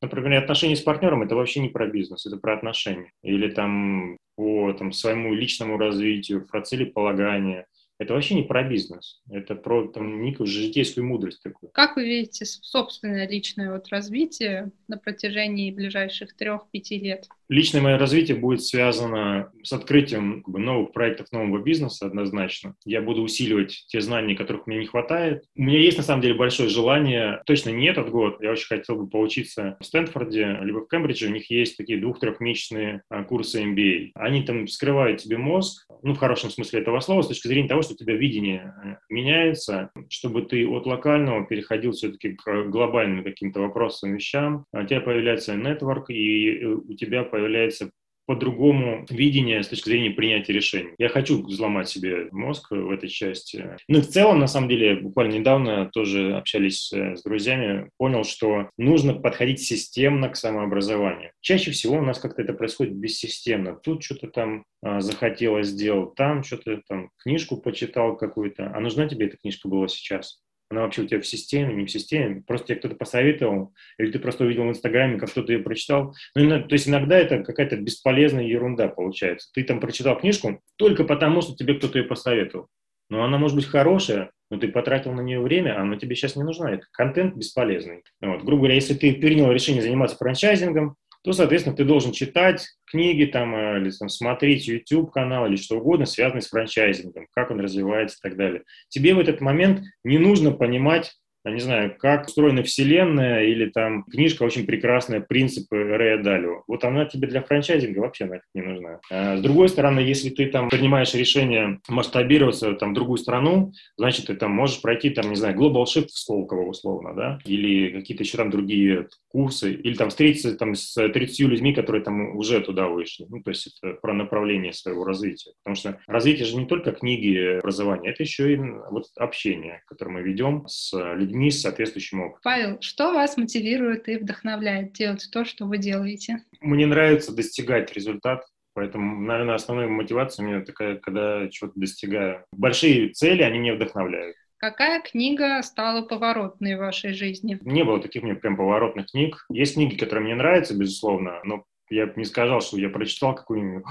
например, 0.00 0.42
отношения 0.42 0.74
с 0.74 0.80
партнером– 0.80 1.22
это 1.24 1.36
вообще 1.36 1.60
не 1.60 1.68
про 1.68 1.86
бизнес, 1.86 2.26
это 2.26 2.36
про 2.36 2.54
отношения. 2.54 3.12
Или 3.22 3.48
там 3.48 4.16
по 4.34 4.72
там, 4.72 4.90
своему 4.90 5.34
личному 5.34 5.78
развитию, 5.78 6.48
про 6.48 6.62
целеполагание, 6.62 7.66
это 8.00 8.14
вообще 8.14 8.34
не 8.34 8.42
про 8.42 8.64
бизнес, 8.64 9.22
это 9.30 9.54
про 9.54 9.86
там, 9.86 10.24
некую 10.24 10.48
житейскую 10.48 11.06
мудрость 11.06 11.40
такую. 11.44 11.70
Как 11.70 11.94
вы 11.94 12.04
видите 12.04 12.44
собственное 12.44 13.28
личное 13.28 13.70
вот 13.70 13.86
развитие 13.90 14.72
на 14.88 14.98
протяжении 14.98 15.70
ближайших 15.70 16.34
трех-пяти 16.34 16.98
лет? 16.98 17.28
Личное 17.52 17.82
мое 17.82 17.98
развитие 17.98 18.34
будет 18.34 18.62
связано 18.62 19.52
с 19.62 19.74
открытием 19.74 20.42
как 20.42 20.54
бы, 20.54 20.58
новых 20.58 20.92
проектов, 20.92 21.30
нового 21.32 21.62
бизнеса 21.62 22.06
однозначно. 22.06 22.76
Я 22.86 23.02
буду 23.02 23.20
усиливать 23.20 23.84
те 23.88 24.00
знания, 24.00 24.34
которых 24.34 24.66
мне 24.66 24.78
не 24.78 24.86
хватает. 24.86 25.44
У 25.54 25.60
меня 25.60 25.78
есть, 25.78 25.98
на 25.98 26.02
самом 26.02 26.22
деле, 26.22 26.32
большое 26.32 26.70
желание, 26.70 27.42
точно 27.44 27.68
не 27.68 27.88
этот 27.88 28.08
год, 28.08 28.42
я 28.42 28.52
очень 28.52 28.68
хотел 28.68 28.96
бы 28.96 29.06
поучиться 29.06 29.76
в 29.80 29.84
Стэнфорде, 29.84 30.60
либо 30.62 30.78
в 30.78 30.88
Кембридже. 30.88 31.26
У 31.26 31.30
них 31.30 31.50
есть 31.50 31.76
такие 31.76 32.00
двух-трехмесячные 32.00 33.02
а, 33.10 33.22
курсы 33.22 33.62
MBA. 33.62 34.12
Они 34.14 34.44
там 34.44 34.64
вскрывают 34.64 35.20
тебе 35.20 35.36
мозг, 35.36 35.86
ну, 36.02 36.14
в 36.14 36.18
хорошем 36.18 36.48
смысле 36.48 36.80
этого 36.80 37.00
слова, 37.00 37.20
с 37.20 37.28
точки 37.28 37.48
зрения 37.48 37.68
того, 37.68 37.82
что 37.82 37.92
у 37.92 37.96
тебя 37.98 38.16
видение 38.16 38.74
э, 38.82 38.96
меняется, 39.10 39.90
чтобы 40.08 40.40
ты 40.40 40.66
от 40.66 40.86
локального 40.86 41.44
переходил 41.44 41.92
все-таки 41.92 42.30
к 42.30 42.64
глобальным 42.70 43.22
каким-то 43.22 43.60
вопросам, 43.60 44.14
вещам. 44.14 44.64
У 44.72 44.84
тебя 44.84 45.02
появляется 45.02 45.54
нетворк, 45.54 46.08
и 46.08 46.58
э, 46.58 46.66
у 46.66 46.94
тебя 46.94 47.24
появляется 47.24 47.41
появляется 47.42 47.90
по-другому 48.26 49.04
видение 49.10 49.62
с 49.64 49.68
точки 49.68 49.88
зрения 49.88 50.10
принятия 50.10 50.52
решений. 50.52 50.90
Я 50.96 51.08
хочу 51.08 51.42
взломать 51.42 51.88
себе 51.88 52.28
мозг 52.30 52.70
в 52.70 52.90
этой 52.90 53.08
части. 53.08 53.76
Ну 53.88 53.98
и 53.98 54.02
в 54.02 54.06
целом, 54.06 54.38
на 54.38 54.46
самом 54.46 54.68
деле, 54.68 54.94
буквально 54.94 55.32
недавно 55.32 55.90
тоже 55.92 56.36
общались 56.36 56.92
э, 56.92 57.16
с 57.16 57.22
друзьями, 57.24 57.90
понял, 57.98 58.22
что 58.22 58.70
нужно 58.78 59.14
подходить 59.14 59.60
системно 59.60 60.28
к 60.28 60.36
самообразованию. 60.36 61.32
Чаще 61.40 61.72
всего 61.72 61.96
у 61.96 62.02
нас 62.02 62.20
как-то 62.20 62.42
это 62.42 62.52
происходит 62.52 62.94
бессистемно. 62.94 63.74
Тут 63.74 64.04
что-то 64.04 64.28
там 64.28 64.64
а, 64.82 65.00
захотелось 65.00 65.68
сделать, 65.68 66.14
там 66.14 66.44
что-то 66.44 66.80
там 66.88 67.10
книжку 67.18 67.56
почитал 67.56 68.16
какую-то. 68.16 68.70
А 68.72 68.78
нужна 68.78 69.08
тебе 69.08 69.26
эта 69.26 69.36
книжка 69.36 69.68
была 69.68 69.88
сейчас? 69.88 70.41
Она 70.72 70.82
вообще 70.82 71.02
у 71.02 71.06
тебя 71.06 71.20
в 71.20 71.26
системе, 71.26 71.74
не 71.74 71.86
в 71.86 71.90
системе, 71.90 72.42
просто 72.46 72.68
тебе 72.68 72.78
кто-то 72.78 72.96
посоветовал, 72.96 73.74
или 73.98 74.10
ты 74.10 74.18
просто 74.18 74.44
увидел 74.44 74.64
в 74.64 74.70
Инстаграме, 74.70 75.18
как 75.18 75.30
кто-то 75.30 75.52
ее 75.52 75.60
прочитал. 75.60 76.14
Ну, 76.34 76.62
то 76.62 76.72
есть 76.72 76.88
иногда 76.88 77.18
это 77.18 77.42
какая-то 77.42 77.76
бесполезная 77.76 78.44
ерунда 78.44 78.88
получается. 78.88 79.50
Ты 79.54 79.64
там 79.64 79.80
прочитал 79.80 80.18
книжку 80.18 80.60
только 80.76 81.04
потому, 81.04 81.42
что 81.42 81.54
тебе 81.54 81.74
кто-то 81.74 81.98
ее 81.98 82.04
посоветовал. 82.04 82.68
Но 83.10 83.22
она 83.22 83.36
может 83.36 83.56
быть 83.56 83.66
хорошая, 83.66 84.30
но 84.50 84.58
ты 84.58 84.68
потратил 84.68 85.12
на 85.12 85.20
нее 85.20 85.40
время, 85.40 85.76
а 85.76 85.82
она 85.82 85.98
тебе 85.98 86.16
сейчас 86.16 86.34
не 86.36 86.42
нужна. 86.42 86.72
Это 86.72 86.86
контент 86.92 87.36
бесполезный. 87.36 88.02
Вот. 88.20 88.42
Грубо 88.42 88.62
говоря, 88.62 88.74
если 88.74 88.94
ты 88.94 89.12
принял 89.14 89.52
решение 89.52 89.82
заниматься 89.82 90.16
франчайзингом, 90.16 90.96
то, 91.22 91.32
соответственно, 91.32 91.76
ты 91.76 91.84
должен 91.84 92.12
читать 92.12 92.66
книги 92.84 93.24
там, 93.26 93.54
э, 93.54 93.80
или 93.80 93.90
там, 93.90 94.08
смотреть 94.08 94.66
YouTube-канал 94.66 95.46
или 95.46 95.56
что 95.56 95.78
угодно, 95.78 96.04
связанное 96.04 96.42
с 96.42 96.48
франчайзингом, 96.48 97.26
как 97.32 97.50
он 97.50 97.60
развивается 97.60 98.18
и 98.18 98.28
так 98.28 98.36
далее. 98.36 98.62
Тебе 98.88 99.14
в 99.14 99.20
этот 99.20 99.40
момент 99.40 99.82
не 100.04 100.18
нужно 100.18 100.50
понимать 100.50 101.12
я 101.44 101.52
не 101.52 101.60
знаю, 101.60 101.96
как 101.98 102.26
устроена 102.26 102.62
вселенная 102.62 103.44
или 103.44 103.66
там 103.66 104.04
книжка 104.04 104.44
очень 104.44 104.66
прекрасная 104.66 105.20
«Принципы 105.20 105.76
Рэя 105.76 106.22
Далио». 106.22 106.62
Вот 106.68 106.84
она 106.84 107.04
тебе 107.04 107.28
для 107.28 107.42
франчайзинга 107.42 107.98
вообще 108.00 108.26
нафиг 108.26 108.44
не 108.54 108.62
нужна. 108.62 109.00
А 109.10 109.36
с 109.36 109.40
другой 109.40 109.68
стороны, 109.68 110.00
если 110.00 110.30
ты 110.30 110.46
там 110.46 110.68
принимаешь 110.68 111.14
решение 111.14 111.80
масштабироваться 111.88 112.72
там, 112.74 112.92
в 112.92 112.94
другую 112.94 113.18
страну, 113.18 113.72
значит, 113.96 114.26
ты 114.26 114.34
там 114.34 114.52
можешь 114.52 114.80
пройти, 114.80 115.10
там, 115.10 115.30
не 115.30 115.36
знаю, 115.36 115.56
Global 115.56 115.84
Shift 115.84 116.08
в 116.08 116.18
Сколково 116.18 116.68
условно, 116.68 117.14
да, 117.14 117.38
или 117.44 117.90
какие-то 117.90 118.22
еще 118.22 118.36
там 118.36 118.50
другие 118.50 119.08
курсы, 119.28 119.72
или 119.72 119.94
там 119.94 120.10
встретиться 120.10 120.56
там 120.56 120.74
с 120.74 120.94
30 120.94 121.40
людьми, 121.48 121.74
которые 121.74 122.02
там 122.02 122.36
уже 122.36 122.60
туда 122.60 122.86
вышли. 122.88 123.26
Ну, 123.28 123.42
то 123.42 123.50
есть 123.50 123.78
это 123.82 123.94
про 123.94 124.12
направление 124.12 124.72
своего 124.72 125.04
развития. 125.04 125.52
Потому 125.64 125.76
что 125.76 125.98
развитие 126.06 126.46
же 126.46 126.56
не 126.56 126.66
только 126.66 126.92
книги 126.92 127.58
образования, 127.58 128.10
это 128.10 128.22
еще 128.22 128.52
и 128.52 128.56
вот 128.90 129.06
общение, 129.16 129.82
которое 129.86 130.12
мы 130.12 130.22
ведем 130.22 130.66
с 130.68 130.92
людьми, 131.14 131.31
с 131.50 131.62
соответствующим 131.62 132.20
опытом. 132.20 132.40
Павел, 132.42 132.80
что 132.80 133.12
вас 133.12 133.36
мотивирует 133.36 134.08
и 134.08 134.16
вдохновляет 134.16 134.92
делать 134.92 135.28
то, 135.32 135.44
что 135.44 135.66
вы 135.66 135.78
делаете? 135.78 136.44
Мне 136.60 136.86
нравится 136.86 137.34
достигать 137.34 137.92
результат, 137.92 138.44
Поэтому, 138.74 139.20
наверное, 139.20 139.54
основная 139.54 139.86
мотивация 139.86 140.44
у 140.44 140.48
меня 140.48 140.64
такая, 140.64 140.96
когда 140.96 141.48
чего-то 141.50 141.78
достигаю. 141.78 142.44
Большие 142.52 143.10
цели, 143.10 143.42
они 143.42 143.58
меня 143.58 143.74
вдохновляют. 143.74 144.36
Какая 144.56 145.02
книга 145.02 145.60
стала 145.62 146.02
поворотной 146.02 146.76
в 146.76 146.78
вашей 146.78 147.12
жизни? 147.12 147.58
Не 147.62 147.82
было 147.84 148.00
таких 148.00 148.22
мне 148.22 148.34
прям 148.34 148.56
поворотных 148.56 149.10
книг. 149.10 149.44
Есть 149.50 149.74
книги, 149.74 149.96
которые 149.96 150.24
мне 150.24 150.34
нравятся, 150.36 150.78
безусловно, 150.78 151.40
но 151.44 151.64
я 151.90 152.06
бы 152.06 152.12
не 152.16 152.24
сказал, 152.24 152.60
что 152.60 152.78
я 152.78 152.88
прочитал 152.88 153.34
какую-нибудь, 153.34 153.84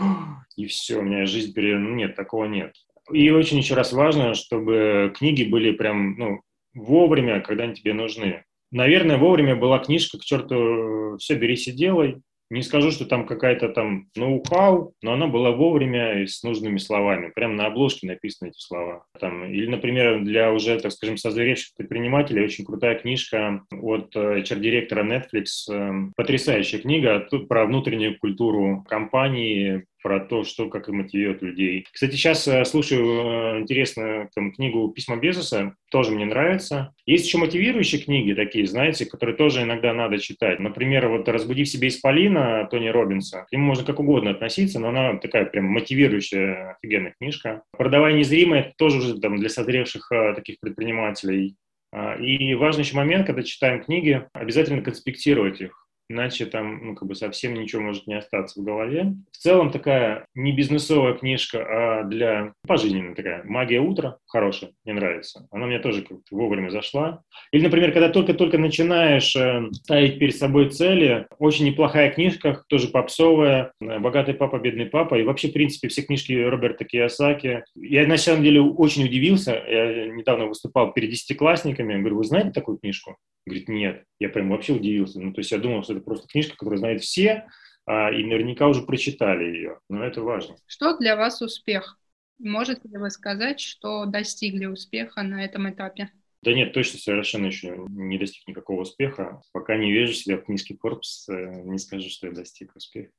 и 0.56 0.66
все, 0.66 1.00
у 1.00 1.02
меня 1.02 1.26
жизнь 1.26 1.54
перевернула. 1.54 1.94
Нет, 1.94 2.16
такого 2.16 2.46
нет. 2.46 2.74
И 3.12 3.30
очень 3.32 3.58
еще 3.58 3.76
раз 3.76 3.92
важно, 3.92 4.34
чтобы 4.34 5.14
книги 5.16 5.44
были 5.44 5.72
прям, 5.72 6.18
ну, 6.18 6.42
вовремя, 6.74 7.42
когда 7.42 7.66
они 7.66 7.76
тебе 7.76 7.94
нужны. 7.94 8.44
Наверное, 8.72 9.18
вовремя 9.18 9.56
была 9.56 9.80
книжка 9.80 10.18
«К 10.18 10.24
черту 10.24 11.18
все, 11.18 11.36
берись 11.36 11.68
и 11.68 11.72
делай». 11.72 12.22
Не 12.52 12.64
скажу, 12.64 12.92
что 12.92 13.06
там 13.06 13.26
какая-то 13.26 13.70
там 13.70 14.10
ноу-хау, 14.14 14.94
но 15.02 15.14
она 15.14 15.28
была 15.28 15.52
вовремя 15.52 16.22
и 16.22 16.28
с 16.28 16.44
нужными 16.44 16.80
словами. 16.80 17.32
Прямо 17.34 17.54
на 17.54 17.68
обложке 17.68 18.08
написаны 18.08 18.50
эти 18.50 18.60
слова. 18.60 19.06
Там, 19.22 19.46
или, 19.46 19.68
например, 19.68 20.22
для 20.22 20.52
уже, 20.52 20.78
так 20.78 20.92
скажем, 20.92 21.16
созревших 21.16 21.74
предпринимателей 21.78 22.44
очень 22.44 22.66
крутая 22.66 22.96
книжка 22.96 23.62
от 23.72 24.14
HR-директора 24.14 25.06
Netflix. 25.06 25.46
Эм, 25.74 26.12
потрясающая 26.18 26.80
книга 26.80 27.26
про 27.48 27.66
внутреннюю 27.66 28.20
культуру 28.20 28.84
компании, 28.86 29.86
про 30.02 30.20
то, 30.20 30.44
что 30.44 30.70
как 30.70 30.90
и 30.90 30.92
мотивирует 30.92 31.42
людей. 31.42 31.86
Кстати, 31.92 32.12
сейчас 32.12 32.48
э, 32.48 32.66
слушаю 32.66 33.06
э, 33.06 33.60
интересную 33.62 34.30
там, 34.34 34.52
книгу 34.52 34.90
«Письма 34.90 35.18
Безоса», 35.18 35.76
тоже 35.90 36.12
мне 36.12 36.26
нравится. 36.26 36.94
Есть 37.06 37.26
еще 37.26 37.38
мотивирующие 37.38 38.02
книги 38.02 38.34
такие, 38.34 38.66
знаете, 38.66 39.06
которые 39.06 39.36
тоже 39.36 39.64
иногда 39.64 39.94
надо 39.94 40.20
читать. 40.20 40.60
Например, 40.60 41.08
вот 41.08 41.28
«Разбуди 41.28 41.64
в 41.64 41.70
себе 41.70 41.90
Исполина» 41.90 42.68
Тони 42.70 42.90
Робинса. 42.90 43.46
К 43.50 43.52
нему 43.52 43.66
можно 43.66 43.86
как 43.86 44.00
угодно 44.00 44.32
относиться, 44.32 44.80
но 44.80 44.90
она 44.90 45.18
такая 45.18 45.46
прям 45.46 45.66
мотивирующая, 45.66 46.78
офигенная 46.78 47.16
книжка. 47.18 47.64
«Продавай 47.78 48.14
незримое»— 48.14 48.74
тоже 48.78 48.98
уже 48.98 49.20
там, 49.20 49.38
для 49.38 49.50
созревших 49.50 50.12
а, 50.12 50.34
таких 50.34 50.60
предпринимателей. 50.60 51.56
А, 51.94 52.16
и 52.16 52.54
важный 52.56 52.84
еще 52.84 52.96
момент, 52.96 53.28
когда 53.28 53.44
читаем 53.44 53.84
книги, 53.84 54.26
обязательно 54.34 54.82
конспектировать 54.82 55.62
их 55.62 55.81
иначе 56.12 56.46
там 56.46 56.86
ну, 56.86 56.96
как 56.96 57.08
бы 57.08 57.16
совсем 57.16 57.54
ничего 57.54 57.82
может 57.82 58.08
не 58.08 58.16
остаться 58.16 58.60
в 58.60 58.64
голове. 58.64 59.14
В 59.32 59.38
целом 59.38 59.72
такая 59.72 60.26
не 60.36 60.52
бизнесовая 60.52 61.14
книжка, 61.14 61.66
а 61.66 62.04
для 62.04 62.54
пожизненная 62.68 63.16
такая 63.16 63.44
«Магия 63.44 63.80
утра» 63.80 64.18
хорошая, 64.28 64.72
мне 64.86 64.94
нравится. 64.94 65.48
Она 65.52 65.66
мне 65.66 65.80
тоже 65.80 66.02
как-то 66.02 66.36
вовремя 66.36 66.70
зашла. 66.70 67.24
Или, 67.52 67.64
например, 67.64 67.92
когда 67.92 68.10
только-только 68.10 68.58
начинаешь 68.58 69.36
э, 69.36 69.68
ставить 69.74 70.20
перед 70.20 70.36
собой 70.36 70.70
цели, 70.70 71.28
очень 71.40 71.66
неплохая 71.66 72.12
книжка, 72.12 72.64
тоже 72.68 72.88
попсовая, 72.88 73.74
э, 73.82 74.00
«Богатый 74.00 74.34
папа, 74.34 74.60
бедный 74.60 74.86
папа», 74.86 75.16
и 75.16 75.24
вообще, 75.24 75.50
в 75.50 75.54
принципе, 75.54 75.88
все 75.88 76.02
книжки 76.04 76.34
Роберта 76.34 76.86
Киясаки. 76.86 77.64
Я, 77.76 78.08
на 78.08 78.18
самом 78.18 78.44
деле, 78.44 78.62
очень 78.62 79.06
удивился. 79.06 79.52
Я 79.68 80.08
недавно 80.08 80.46
выступал 80.46 80.94
перед 80.94 81.10
десятиклассниками, 81.10 82.00
говорю, 82.00 82.18
вы 82.18 82.24
знаете 82.24 82.52
такую 82.52 82.78
книжку? 82.78 83.18
Говорит, 83.46 83.70
нет. 83.70 84.04
Я 84.20 84.30
прям 84.30 84.50
вообще 84.50 84.74
удивился. 84.74 85.20
Ну, 85.20 85.34
то 85.34 85.40
есть 85.40 85.52
я 85.52 85.58
думал, 85.58 85.84
что 85.84 85.94
это 85.94 86.01
просто 86.02 86.28
книжка, 86.28 86.58
которую 86.58 86.80
знают 86.80 87.02
все, 87.02 87.48
а, 87.86 88.12
и 88.12 88.24
наверняка 88.24 88.68
уже 88.68 88.84
прочитали 88.84 89.44
ее. 89.46 89.80
Но 89.90 90.04
это 90.04 90.22
важно. 90.22 90.56
Что 90.68 90.98
для 90.98 91.16
вас 91.16 91.42
успех? 91.42 91.98
Можете 92.40 92.88
ли 92.88 92.98
вы 92.98 93.10
сказать, 93.10 93.60
что 93.60 94.06
достигли 94.06 94.66
успеха 94.66 95.22
на 95.22 95.44
этом 95.44 95.70
этапе? 95.70 96.10
Да 96.44 96.54
нет, 96.54 96.74
точно 96.74 96.98
совершенно 96.98 97.46
еще 97.46 97.86
не 97.88 98.18
достиг 98.18 98.48
никакого 98.48 98.82
успеха. 98.82 99.42
Пока 99.52 99.78
не 99.78 99.92
вижу 99.92 100.14
себя 100.14 100.38
в 100.38 100.46
книжке 100.46 100.76
Forbes, 100.84 101.30
э, 101.30 101.62
не 101.66 101.78
скажу, 101.78 102.10
что 102.10 102.28
я 102.28 102.34
достиг 102.34 102.76
успеха. 102.76 103.12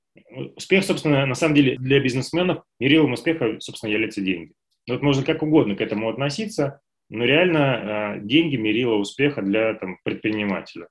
Успех, 0.57 0.85
собственно, 0.85 1.25
на 1.25 1.35
самом 1.37 1.55
деле 1.55 1.77
для 1.77 2.01
бизнесменов, 2.01 2.65
мерилом 2.81 3.13
успеха, 3.13 3.61
собственно, 3.61 3.93
являются 3.93 4.21
деньги. 4.21 4.55
Вот 4.89 5.03
можно 5.03 5.25
как 5.25 5.43
угодно 5.45 5.77
к 5.77 5.81
этому 5.81 6.09
относиться, 6.09 6.81
но 7.13 7.25
реально 7.25 8.17
э, 8.17 8.21
деньги 8.23 8.57
мерило 8.57 8.95
успеха 8.95 9.43
для 9.43 9.75
там, 9.75 9.99
предпринимателя. 10.03 10.89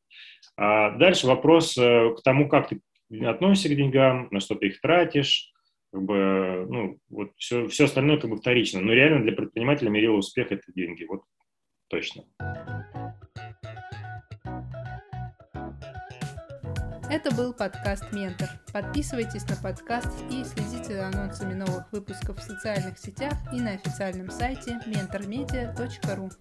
А 0.55 0.91
дальше 0.91 1.25
вопрос 1.25 1.77
э, 1.77 2.13
к 2.15 2.21
тому, 2.23 2.47
как 2.47 2.69
ты 2.69 2.79
относишься 3.25 3.69
к 3.69 3.75
деньгам, 3.75 4.27
на 4.31 4.39
что 4.39 4.55
ты 4.55 4.67
их 4.67 4.81
тратишь, 4.81 5.51
как 5.91 6.03
бы, 6.03 6.67
ну, 6.69 6.97
вот 7.09 7.31
все, 7.37 7.67
все 7.67 7.85
остальное 7.85 8.17
как 8.17 8.29
бы 8.29 8.37
вторично. 8.37 8.81
Но 8.81 8.93
реально 8.93 9.23
для 9.23 9.33
предпринимателя 9.33 9.89
мерило 9.89 10.15
успех– 10.15 10.47
это 10.51 10.63
деньги, 10.73 11.05
вот 11.05 11.23
точно. 11.89 12.23
Это 17.11 17.29
был 17.29 17.51
подкаст 17.51 18.05
«Ментор». 18.13 18.47
Подписывайтесь 18.71 19.45
на 19.49 19.57
подкаст 19.57 20.07
и 20.29 20.45
следите 20.45 20.93
за 20.93 21.07
анонсами 21.07 21.53
новых 21.53 21.91
выпусков 21.91 22.37
в 22.37 22.41
социальных 22.41 22.97
сетях 22.97 23.33
и 23.51 23.59
на 23.59 23.71
официальном 23.71 24.31
сайте 24.31 24.79
mentormedia.ru. 24.87 26.31